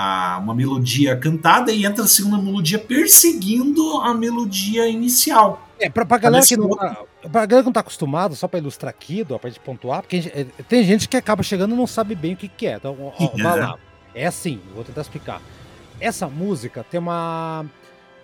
a, 0.00 0.38
uma 0.38 0.54
melodia 0.54 1.16
cantada 1.16 1.72
e 1.72 1.84
entra 1.84 2.04
a 2.04 2.06
segunda 2.06 2.38
melodia 2.38 2.78
perseguindo 2.78 4.00
a 4.00 4.14
melodia 4.14 4.86
inicial. 4.86 5.68
É, 5.80 5.90
pra, 5.90 6.06
pra 6.06 6.18
galera 6.18 6.46
que 6.46 6.56
não 6.56 6.70
tá, 6.70 7.02
pra 7.22 7.46
galera 7.46 7.62
que 7.62 7.66
não 7.66 7.72
tá 7.72 7.80
acostumado, 7.80 8.36
só 8.36 8.46
pra 8.46 8.60
ilustrar 8.60 8.90
aqui, 8.90 9.26
ó, 9.28 9.38
pra 9.38 9.50
gente 9.50 9.58
pontuar, 9.58 10.02
porque 10.02 10.22
gente, 10.22 10.38
é, 10.38 10.46
tem 10.68 10.84
gente 10.84 11.08
que 11.08 11.16
acaba 11.16 11.42
chegando 11.42 11.74
e 11.74 11.76
não 11.76 11.86
sabe 11.86 12.14
bem 12.14 12.34
o 12.34 12.36
que, 12.36 12.46
que 12.46 12.68
é. 12.68 12.76
Então, 12.76 12.96
ó, 13.00 13.26
vai 13.42 13.58
lá. 13.58 13.76
É 14.14 14.26
assim, 14.26 14.60
vou 14.72 14.84
tentar 14.84 15.00
explicar. 15.00 15.42
Essa 16.00 16.28
música 16.28 16.86
tem 16.88 17.00
uma. 17.00 17.66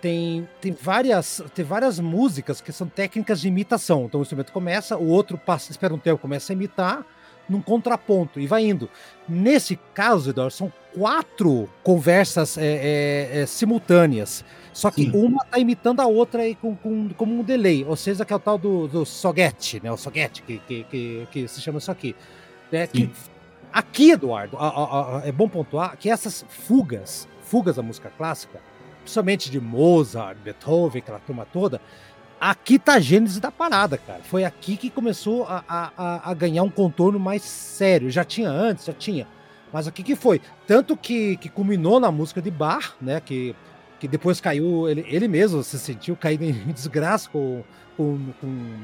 Tem, 0.01 0.47
tem, 0.61 0.71
várias, 0.71 1.43
tem 1.53 1.65
várias 1.65 1.99
músicas 1.99 2.61
que 2.61 2.71
são 2.71 2.87
técnicas 2.87 3.41
de 3.41 3.49
imitação. 3.49 4.05
Então 4.05 4.21
o 4.21 4.23
instrumento 4.23 4.53
começa, 4.53 4.97
o 4.97 5.07
outro 5.07 5.37
passa, 5.37 5.71
espera 5.71 5.93
um 5.93 5.97
tempo, 5.97 6.21
começa 6.21 6.53
a 6.53 6.55
imitar, 6.55 7.05
num 7.47 7.61
contraponto 7.61 8.39
e 8.39 8.47
vai 8.47 8.65
indo. 8.65 8.89
Nesse 9.27 9.75
caso, 9.93 10.29
Eduardo, 10.29 10.53
são 10.53 10.71
quatro 10.93 11.69
conversas 11.83 12.57
é, 12.57 12.65
é, 12.65 13.41
é, 13.41 13.45
simultâneas. 13.45 14.43
Só 14.73 14.91
que 14.91 15.03
Sim. 15.03 15.11
uma 15.13 15.43
está 15.43 15.57
imitando 15.59 16.01
a 16.01 16.05
outra 16.05 16.41
aí 16.41 16.55
com, 16.55 16.75
com, 16.75 17.09
como 17.09 17.39
um 17.39 17.43
delay. 17.43 17.85
Ou 17.85 17.95
seja, 17.95 18.25
que 18.25 18.33
é 18.33 18.35
o 18.35 18.39
tal 18.39 18.57
do, 18.57 18.87
do 18.87 19.05
soguete, 19.05 19.79
né? 19.83 19.91
O 19.91 19.97
soguete, 19.97 20.41
que, 20.43 20.59
que, 20.59 20.83
que, 20.83 21.27
que 21.31 21.47
se 21.47 21.61
chama 21.61 21.77
isso 21.77 21.91
aqui. 21.91 22.15
É, 22.71 22.87
que, 22.87 23.09
aqui, 23.71 24.11
Eduardo, 24.11 24.57
a, 24.57 24.67
a, 24.67 25.19
a, 25.19 25.27
é 25.27 25.31
bom 25.31 25.47
pontuar 25.47 25.95
que 25.97 26.09
essas 26.09 26.45
fugas, 26.49 27.27
fugas 27.41 27.75
da 27.75 27.81
música 27.81 28.11
clássica, 28.17 28.59
principalmente 29.01 29.51
de 29.51 29.61
Mozart, 29.61 30.37
Beethoven, 30.43 31.01
aquela 31.01 31.19
turma 31.19 31.45
toda, 31.45 31.79
aqui 32.49 32.77
tá 32.77 32.93
a 32.93 32.99
gênese 32.99 33.39
da 33.39 33.51
parada, 33.51 33.97
cara. 33.97 34.21
Foi 34.23 34.43
aqui 34.43 34.77
que 34.77 34.89
começou 34.89 35.45
a, 35.45 35.63
a, 35.67 36.31
a, 36.31 36.33
ganhar 36.33 36.63
um 36.63 36.69
contorno 36.69 37.19
mais 37.19 37.41
sério. 37.41 38.09
Já 38.09 38.23
tinha 38.23 38.49
antes, 38.49 38.85
já 38.85 38.93
tinha. 38.93 39.27
Mas 39.73 39.87
aqui 39.87 40.03
que 40.03 40.15
foi. 40.15 40.39
Tanto 40.67 40.95
que, 40.95 41.37
que 41.37 41.49
culminou 41.49 41.99
na 41.99 42.11
música 42.11 42.41
de 42.41 42.51
Bar, 42.51 42.95
né? 43.01 43.19
Que, 43.19 43.55
que 43.99 44.07
depois 44.07 44.39
caiu, 44.39 44.87
ele, 44.87 45.05
ele 45.07 45.27
mesmo 45.27 45.63
se 45.63 45.79
sentiu 45.79 46.15
caído 46.15 46.43
em 46.43 46.53
desgraça 46.71 47.29
com, 47.29 47.63
com, 47.97 48.19
com 48.39 48.77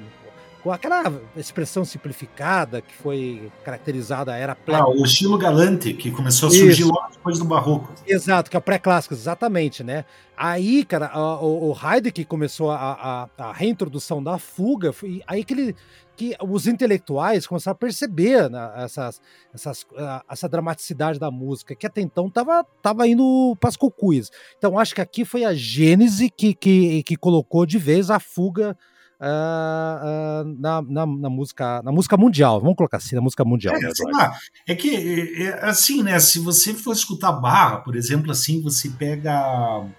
com 0.63 0.71
aquela 0.71 1.21
expressão 1.35 1.83
simplificada 1.83 2.81
que 2.81 2.93
foi 2.93 3.51
caracterizada, 3.63 4.35
era 4.35 4.55
pré 4.55 4.75
Ah, 4.75 4.87
o 4.87 5.03
estilo 5.03 5.37
galante, 5.37 5.93
que 5.93 6.11
começou 6.11 6.47
a 6.47 6.51
surgir 6.51 6.83
Isso. 6.83 6.91
logo 6.91 7.09
depois 7.11 7.39
do 7.39 7.45
barroco. 7.45 7.91
Exato, 8.07 8.49
que 8.49 8.55
é 8.55 8.59
o 8.59 8.61
pré-clássico, 8.61 9.13
exatamente, 9.13 9.83
né? 9.83 10.05
Aí, 10.37 10.85
cara, 10.85 11.11
o, 11.41 11.71
o 11.71 11.77
Heidegger 11.77 12.25
começou 12.27 12.71
a, 12.71 13.27
a, 13.37 13.43
a, 13.43 13.53
reintrodução 13.53 14.23
da 14.23 14.37
fuga, 14.37 14.93
e 15.03 15.21
aí 15.27 15.43
que 15.43 15.53
ele 15.53 15.75
que 16.15 16.35
os 16.39 16.67
intelectuais 16.67 17.47
começaram 17.47 17.73
a 17.73 17.79
perceber 17.79 18.47
né, 18.47 18.71
essas, 18.75 19.19
essas, 19.53 19.85
essa 20.29 20.47
dramaticidade 20.47 21.17
da 21.17 21.31
música, 21.31 21.73
que 21.73 21.87
até 21.87 21.99
então 21.99 22.27
estava 22.27 22.63
tava 22.79 23.07
indo 23.07 23.57
para 23.59 23.69
as 23.69 23.77
cocuias. 23.77 24.29
Então, 24.55 24.77
acho 24.77 24.93
que 24.93 25.01
aqui 25.01 25.25
foi 25.25 25.43
a 25.43 25.53
gênese 25.55 26.29
que, 26.29 26.53
que, 26.53 27.01
que 27.01 27.15
colocou 27.15 27.65
de 27.65 27.79
vez 27.79 28.11
a 28.11 28.19
fuga 28.19 28.77
uh, 29.21 30.41
uh, 30.41 30.55
na, 30.59 30.81
na, 30.81 31.05
na, 31.05 31.29
música, 31.29 31.81
na 31.83 31.91
música 31.91 32.17
mundial. 32.17 32.59
Vamos 32.59 32.75
colocar 32.75 32.97
assim, 32.97 33.15
na 33.15 33.21
música 33.21 33.45
mundial. 33.45 33.75
É, 33.75 33.79
né, 33.79 33.91
lá, 34.11 34.37
é 34.67 34.75
que, 34.75 34.95
é, 34.95 35.43
é, 35.43 35.65
assim, 35.65 36.01
né? 36.01 36.19
Se 36.19 36.39
você 36.39 36.73
for 36.73 36.93
escutar 36.93 37.31
barra, 37.33 37.77
por 37.77 37.95
exemplo, 37.95 38.31
assim, 38.31 38.61
você 38.61 38.89
pega. 38.89 39.31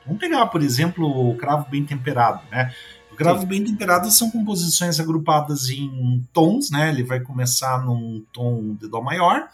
Vamos 0.05 0.19
pegar, 0.19 0.47
por 0.47 0.63
exemplo, 0.63 1.07
o 1.07 1.37
cravo 1.37 1.71
bem 1.71 1.85
temperado, 1.85 2.43
né? 2.51 2.73
O 3.13 3.15
cravo 3.15 3.43
Sim. 3.43 3.47
bem 3.47 3.65
temperado 3.65 4.11
são 4.11 4.31
composições 4.31 4.99
agrupadas 4.99 5.69
em 5.69 6.27
tons, 6.33 6.71
né? 6.71 6.89
Ele 6.89 7.05
vai 7.05 7.21
começar 7.21 7.85
num 7.85 8.25
tom 8.33 8.75
de 8.75 8.89
Dó 8.89 9.01
maior 9.01 9.49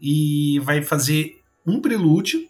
e 0.00 0.58
vai 0.60 0.80
fazer 0.80 1.42
um 1.66 1.80
prelúdio 1.80 2.48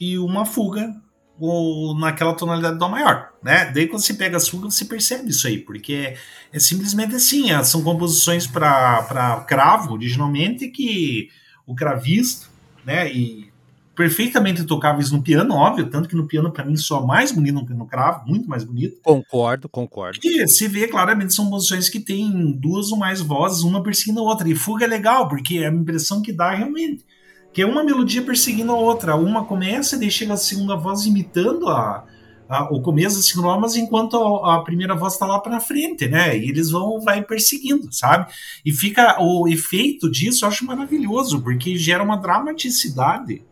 e 0.00 0.18
uma 0.18 0.44
fuga 0.44 0.92
ou 1.38 1.98
naquela 1.98 2.34
tonalidade 2.34 2.78
do 2.78 2.88
maior, 2.88 3.30
né? 3.42 3.70
Daí 3.72 3.86
quando 3.86 4.02
você 4.02 4.14
pega 4.14 4.36
a 4.36 4.40
fuga, 4.40 4.70
você 4.70 4.84
percebe 4.84 5.30
isso 5.30 5.46
aí, 5.46 5.58
porque 5.58 5.92
é, 5.94 6.16
é 6.52 6.58
simplesmente 6.58 7.14
assim, 7.14 7.50
é, 7.50 7.62
são 7.64 7.82
composições 7.82 8.46
para 8.46 9.44
cravo, 9.48 9.94
originalmente, 9.94 10.68
que 10.68 11.28
o 11.66 11.74
cravista, 11.74 12.46
né, 12.84 13.12
e 13.12 13.50
perfeitamente 13.94 14.64
tocáveis 14.64 15.10
no 15.10 15.22
piano, 15.22 15.54
óbvio, 15.54 15.88
tanto 15.90 16.08
que 16.08 16.16
no 16.16 16.26
piano 16.26 16.50
para 16.50 16.64
mim 16.64 16.76
soa 16.76 17.04
mais 17.04 17.30
bonito 17.30 17.64
que 17.66 17.74
no 17.74 17.86
cravo, 17.86 18.26
muito 18.26 18.48
mais 18.48 18.64
bonito. 18.64 19.00
Concordo, 19.02 19.68
concordo. 19.68 20.18
E 20.24 20.48
se 20.48 20.66
vê 20.66 20.88
claramente 20.88 21.34
são 21.34 21.44
composições 21.46 21.88
que 21.88 22.00
tem 22.00 22.52
duas 22.52 22.90
ou 22.90 22.98
mais 22.98 23.20
vozes, 23.20 23.62
uma 23.62 23.82
perseguindo 23.82 24.20
a 24.20 24.22
outra, 24.22 24.48
e 24.48 24.54
fuga 24.54 24.84
é 24.84 24.88
legal, 24.88 25.28
porque 25.28 25.58
é 25.58 25.68
a 25.68 25.72
impressão 25.72 26.22
que 26.22 26.32
dá 26.32 26.54
realmente 26.54 27.04
que 27.52 27.60
é 27.62 27.66
uma 27.66 27.84
melodia 27.84 28.22
perseguindo 28.22 28.72
a 28.72 28.76
outra. 28.76 29.14
Uma 29.14 29.44
começa 29.44 29.96
e 29.96 30.00
daí 30.00 30.10
chega 30.10 30.34
a 30.34 30.38
segunda 30.38 30.74
voz 30.74 31.04
imitando 31.04 31.68
a, 31.68 32.04
a 32.48 32.64
o 32.72 32.80
começo 32.80 33.16
da 33.16 33.22
segunda 33.22 33.56
voz, 33.56 33.76
enquanto 33.76 34.16
a, 34.16 34.56
a 34.56 34.60
primeira 34.62 34.94
voz 34.94 35.12
está 35.12 35.26
lá 35.26 35.38
para 35.38 35.60
frente, 35.60 36.08
né? 36.08 36.36
E 36.36 36.48
eles 36.48 36.70
vão 36.70 37.00
vai 37.00 37.22
perseguindo, 37.22 37.92
sabe? 37.92 38.32
E 38.64 38.72
fica 38.72 39.16
o 39.20 39.46
efeito 39.46 40.10
disso, 40.10 40.44
eu 40.44 40.48
acho 40.48 40.64
maravilhoso, 40.64 41.42
porque 41.42 41.76
gera 41.76 42.02
uma 42.02 42.16
dramaticidade 42.16 43.42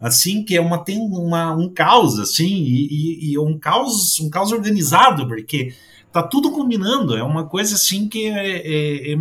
assim 0.00 0.42
que 0.42 0.56
é 0.56 0.60
uma 0.60 0.78
tem 0.78 0.98
uma, 0.98 1.54
um 1.54 1.68
caos 1.68 2.18
assim 2.18 2.46
e, 2.46 2.88
e, 2.90 3.32
e, 3.32 3.38
um 3.38 3.58
caos 3.58 4.18
um 4.20 4.28
caos 4.28 4.52
organizado 4.52 5.26
porque 5.26 5.72
tá 6.12 6.22
tudo 6.22 6.50
combinando 6.50 7.16
é 7.16 7.22
uma 7.22 7.46
coisa 7.46 7.76
assim 7.76 8.06
que 8.08 8.26
é, 8.26 8.58
é, 8.58 9.12
é 9.12 9.16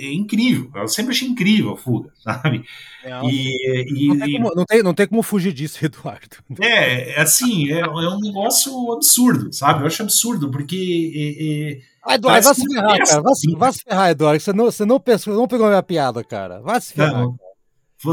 é 0.00 0.12
incrível. 0.12 0.70
Eu 0.74 0.88
sempre 0.88 1.12
achei 1.12 1.28
incrível 1.28 1.72
a 1.72 1.76
fuga, 1.76 2.10
sabe? 2.22 2.64
É, 3.04 3.20
e, 3.24 3.86
e, 3.86 4.08
não, 4.08 4.18
tem 4.18 4.32
como, 4.32 4.54
não, 4.54 4.64
tem, 4.64 4.82
não 4.82 4.94
tem 4.94 5.06
como 5.06 5.22
fugir 5.22 5.52
disso, 5.52 5.78
Eduardo. 5.84 6.36
É, 6.60 7.12
é 7.12 7.20
assim, 7.20 7.70
é, 7.70 7.80
é 7.80 7.88
um 7.88 8.20
negócio 8.20 8.92
absurdo, 8.92 9.52
sabe? 9.52 9.82
Eu 9.82 9.86
acho 9.86 10.02
absurdo, 10.02 10.50
porque. 10.50 11.82
Ah, 12.04 12.14
Eduardo, 12.14 12.44
vai 12.44 12.54
se 12.54 12.66
ferrar, 12.66 12.98
cara. 12.98 13.22
Vai, 13.22 13.34
vai 13.56 13.72
se 13.72 13.82
ferrar, 13.82 14.10
Eduardo. 14.10 14.40
Você 14.40 14.52
não, 14.52 14.64
você 14.64 14.84
não, 14.84 15.00
pensou, 15.00 15.34
não 15.34 15.48
pegou 15.48 15.66
a 15.66 15.70
minha 15.70 15.82
piada, 15.82 16.24
cara. 16.24 16.60
Vai 16.60 16.80
se 16.80 16.94
ferrar. 16.94 17.12
Não, 17.12 17.38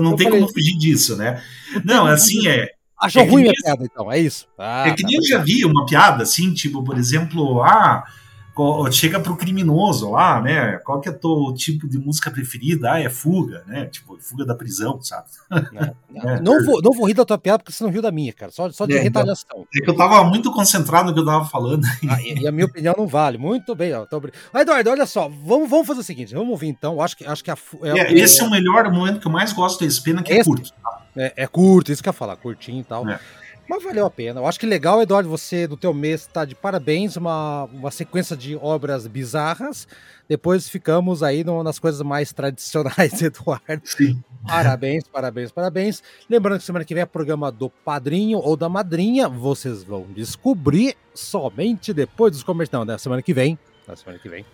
não 0.02 0.16
tem 0.16 0.26
falei, 0.26 0.42
como 0.42 0.54
fugir 0.54 0.78
disso, 0.78 1.16
né? 1.16 1.42
Não, 1.86 2.06
assim 2.06 2.48
é. 2.48 2.70
Achou 3.00 3.22
é 3.22 3.26
ruim 3.26 3.48
a 3.48 3.54
piada, 3.54 3.86
então, 3.86 4.12
é 4.12 4.20
isso. 4.20 4.48
Ah, 4.58 4.88
é 4.88 4.92
que 4.92 5.04
tá 5.04 5.08
nem 5.08 5.18
eu 5.18 5.24
já 5.24 5.38
vi 5.38 5.64
uma 5.64 5.86
piada 5.86 6.24
assim, 6.24 6.54
tipo, 6.54 6.84
por 6.84 6.98
exemplo, 6.98 7.62
ah 7.62 8.04
chega 8.92 9.20
pro 9.20 9.36
criminoso 9.36 10.12
lá, 10.12 10.42
né? 10.42 10.78
Qual 10.80 11.00
que 11.00 11.10
é 11.10 11.12
o 11.12 11.16
teu 11.16 11.54
tipo 11.56 11.88
de 11.88 11.98
música 11.98 12.32
preferida? 12.32 12.94
Ah, 12.94 13.00
é 13.00 13.10
fuga, 13.10 13.64
né? 13.68 13.86
Tipo, 13.86 14.18
fuga 14.20 14.46
da 14.46 14.56
prisão, 14.56 15.02
sabe? 15.02 15.28
É, 15.52 15.94
é. 16.36 16.40
Não, 16.42 16.64
vou, 16.64 16.82
não 16.82 16.92
vou 16.92 17.08
rir 17.08 17.14
da 17.14 17.26
tua 17.26 17.38
piada 17.38 17.60
porque 17.60 17.72
você 17.72 17.84
não 17.84 17.92
riu 17.92 18.02
da 18.02 18.12
minha, 18.12 18.34
cara. 18.34 18.52
Só, 18.52 18.70
só 18.72 18.86
de 18.86 18.94
é, 18.94 19.06
então, 19.06 19.22
retaliação. 19.22 19.66
É 19.76 19.82
que 19.82 19.90
eu 19.90 19.96
tava 19.96 20.24
muito 20.24 20.52
concentrado 20.52 21.10
no 21.10 21.14
que 21.14 21.20
eu 21.20 21.26
tava 21.26 21.46
falando. 21.46 21.86
Ah, 22.10 22.22
e, 22.22 22.40
e, 22.40 22.48
a 22.48 22.52
minha 22.52 22.66
opinião 22.66 22.96
não 22.98 23.08
vale. 23.08 23.38
Muito 23.38 23.76
bem, 23.76 23.94
ó. 23.94 24.06
Tô... 24.06 24.22
Eduardo, 24.56 24.90
olha 24.90 25.06
só, 25.06 25.30
vamos, 25.30 25.70
vamos 25.70 25.88
fazer 25.88 26.02
o 26.02 26.04
seguinte, 26.04 26.34
vamos 26.34 26.50
ouvir 26.50 26.68
então. 26.68 27.02
Acho 27.02 27.18
que, 27.18 27.26
acho 27.26 27.44
que 27.44 27.52
a, 27.52 27.58
é, 27.84 28.00
é 28.00 28.14
esse 28.14 28.42
é 28.42 28.44
o 28.44 28.50
melhor 28.50 28.92
momento 28.92 29.20
que 29.20 29.28
eu 29.28 29.32
mais 29.32 29.54
gosto 29.54 29.84
desse 29.84 30.02
pena, 30.02 30.24
que 30.24 30.32
é 30.32 30.40
esse, 30.40 30.50
é 30.50 30.54
curto. 30.54 30.72
Tá? 30.72 31.06
É, 31.16 31.34
é 31.36 31.48
curto, 31.48 31.92
isso 31.92 32.02
que 32.02 32.10
eu 32.10 32.12
ia 32.12 32.18
falar, 32.18 32.36
curtinho 32.38 32.82
e 32.82 32.84
tal. 32.84 33.06
Mas 33.70 33.84
valeu 33.84 34.06
a 34.06 34.10
pena. 34.10 34.40
Eu 34.40 34.48
acho 34.48 34.60
que 34.60 34.66
legal, 34.66 35.02
Eduardo, 35.02 35.30
você 35.30 35.68
no 35.68 35.76
teu 35.76 35.94
mês 35.94 36.26
tá 36.26 36.46
de 36.46 36.56
parabéns, 36.56 37.18
uma, 37.18 37.66
uma 37.66 37.92
sequência 37.92 38.36
de 38.36 38.56
obras 38.56 39.06
bizarras. 39.08 39.88
Depois 40.28 40.70
ficamos 40.70 41.22
aí 41.22 41.44
no, 41.44 41.62
nas 41.64 41.78
coisas 41.78 42.02
mais 42.02 42.32
tradicionais, 42.32 43.20
Eduardo. 43.22 43.82
Sim. 43.84 44.24
Parabéns, 44.48 45.04
parabéns, 45.08 45.52
parabéns. 45.52 46.04
Lembrando 46.30 46.60
que 46.60 46.66
semana 46.66 46.86
que 46.86 46.94
vem 46.94 47.04
é 47.04 47.06
programa 47.06 47.52
do 47.52 47.70
padrinho 47.70 48.40
ou 48.40 48.56
da 48.56 48.70
madrinha. 48.70 49.28
Vocês 49.28 49.84
vão 49.84 50.06
descobrir 50.16 50.96
somente 51.14 51.94
depois 51.94 52.32
dos 52.32 52.44
comerciais. 52.44 52.80
Não, 52.80 52.86
né? 52.86 52.98
Semana 52.98 53.22
que 53.22 53.34
vem. 53.34 53.60
Na 53.86 53.96
semana 53.96 54.18
que 54.18 54.30
vem. 54.30 54.46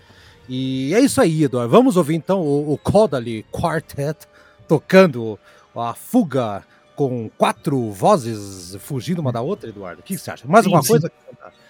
E 0.49 0.93
é 0.93 0.99
isso 0.99 1.22
aí, 1.22 1.43
Eduardo. 1.43 1.70
Vamos 1.70 1.97
ouvir 1.97 2.16
então 2.16 2.41
o, 2.41 2.74
o 2.74 2.78
Kodali 2.78 3.45
Quartet 3.51 4.28
tocando 4.68 5.39
a 5.76 5.93
fuga 5.93 6.64
com 6.95 7.29
quatro 7.37 7.91
vozes 7.91 8.75
fugindo 8.79 9.19
uma 9.19 9.31
da 9.31 9.41
outra, 9.41 9.69
Eduardo? 9.69 10.01
O 10.01 10.03
que 10.03 10.17
você 10.17 10.31
acha? 10.31 10.47
Mais 10.47 10.63
sim, 10.63 10.69
alguma 10.69 10.83
sim. 10.83 10.89
coisa? 10.89 11.11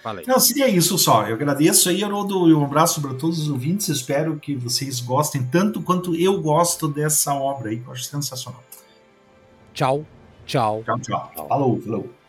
Fala 0.01 0.19
aí. 0.19 0.25
Não, 0.27 0.39
seria 0.39 0.67
isso 0.67 0.97
só. 0.97 1.25
Eu 1.27 1.35
agradeço 1.35 1.89
aí, 1.89 2.03
Haroldo, 2.03 2.49
e 2.49 2.53
um 2.53 2.63
abraço 2.63 3.01
para 3.01 3.13
todos 3.13 3.39
os 3.39 3.49
ouvintes. 3.49 3.87
Espero 3.87 4.37
que 4.37 4.55
vocês 4.55 4.99
gostem 4.99 5.43
tanto 5.43 5.81
quanto 5.81 6.15
eu 6.15 6.41
gosto 6.41 6.87
dessa 6.87 7.33
obra 7.33 7.69
aí, 7.69 7.79
que 7.79 7.87
eu 7.87 7.93
acho 7.93 8.03
sensacional. 8.03 8.61
Tchau, 9.73 10.05
tchau. 10.45 10.83
Tchau, 10.85 10.99
tchau. 10.99 11.31
tchau. 11.33 11.47
Falou, 11.47 11.81
falou. 11.81 12.22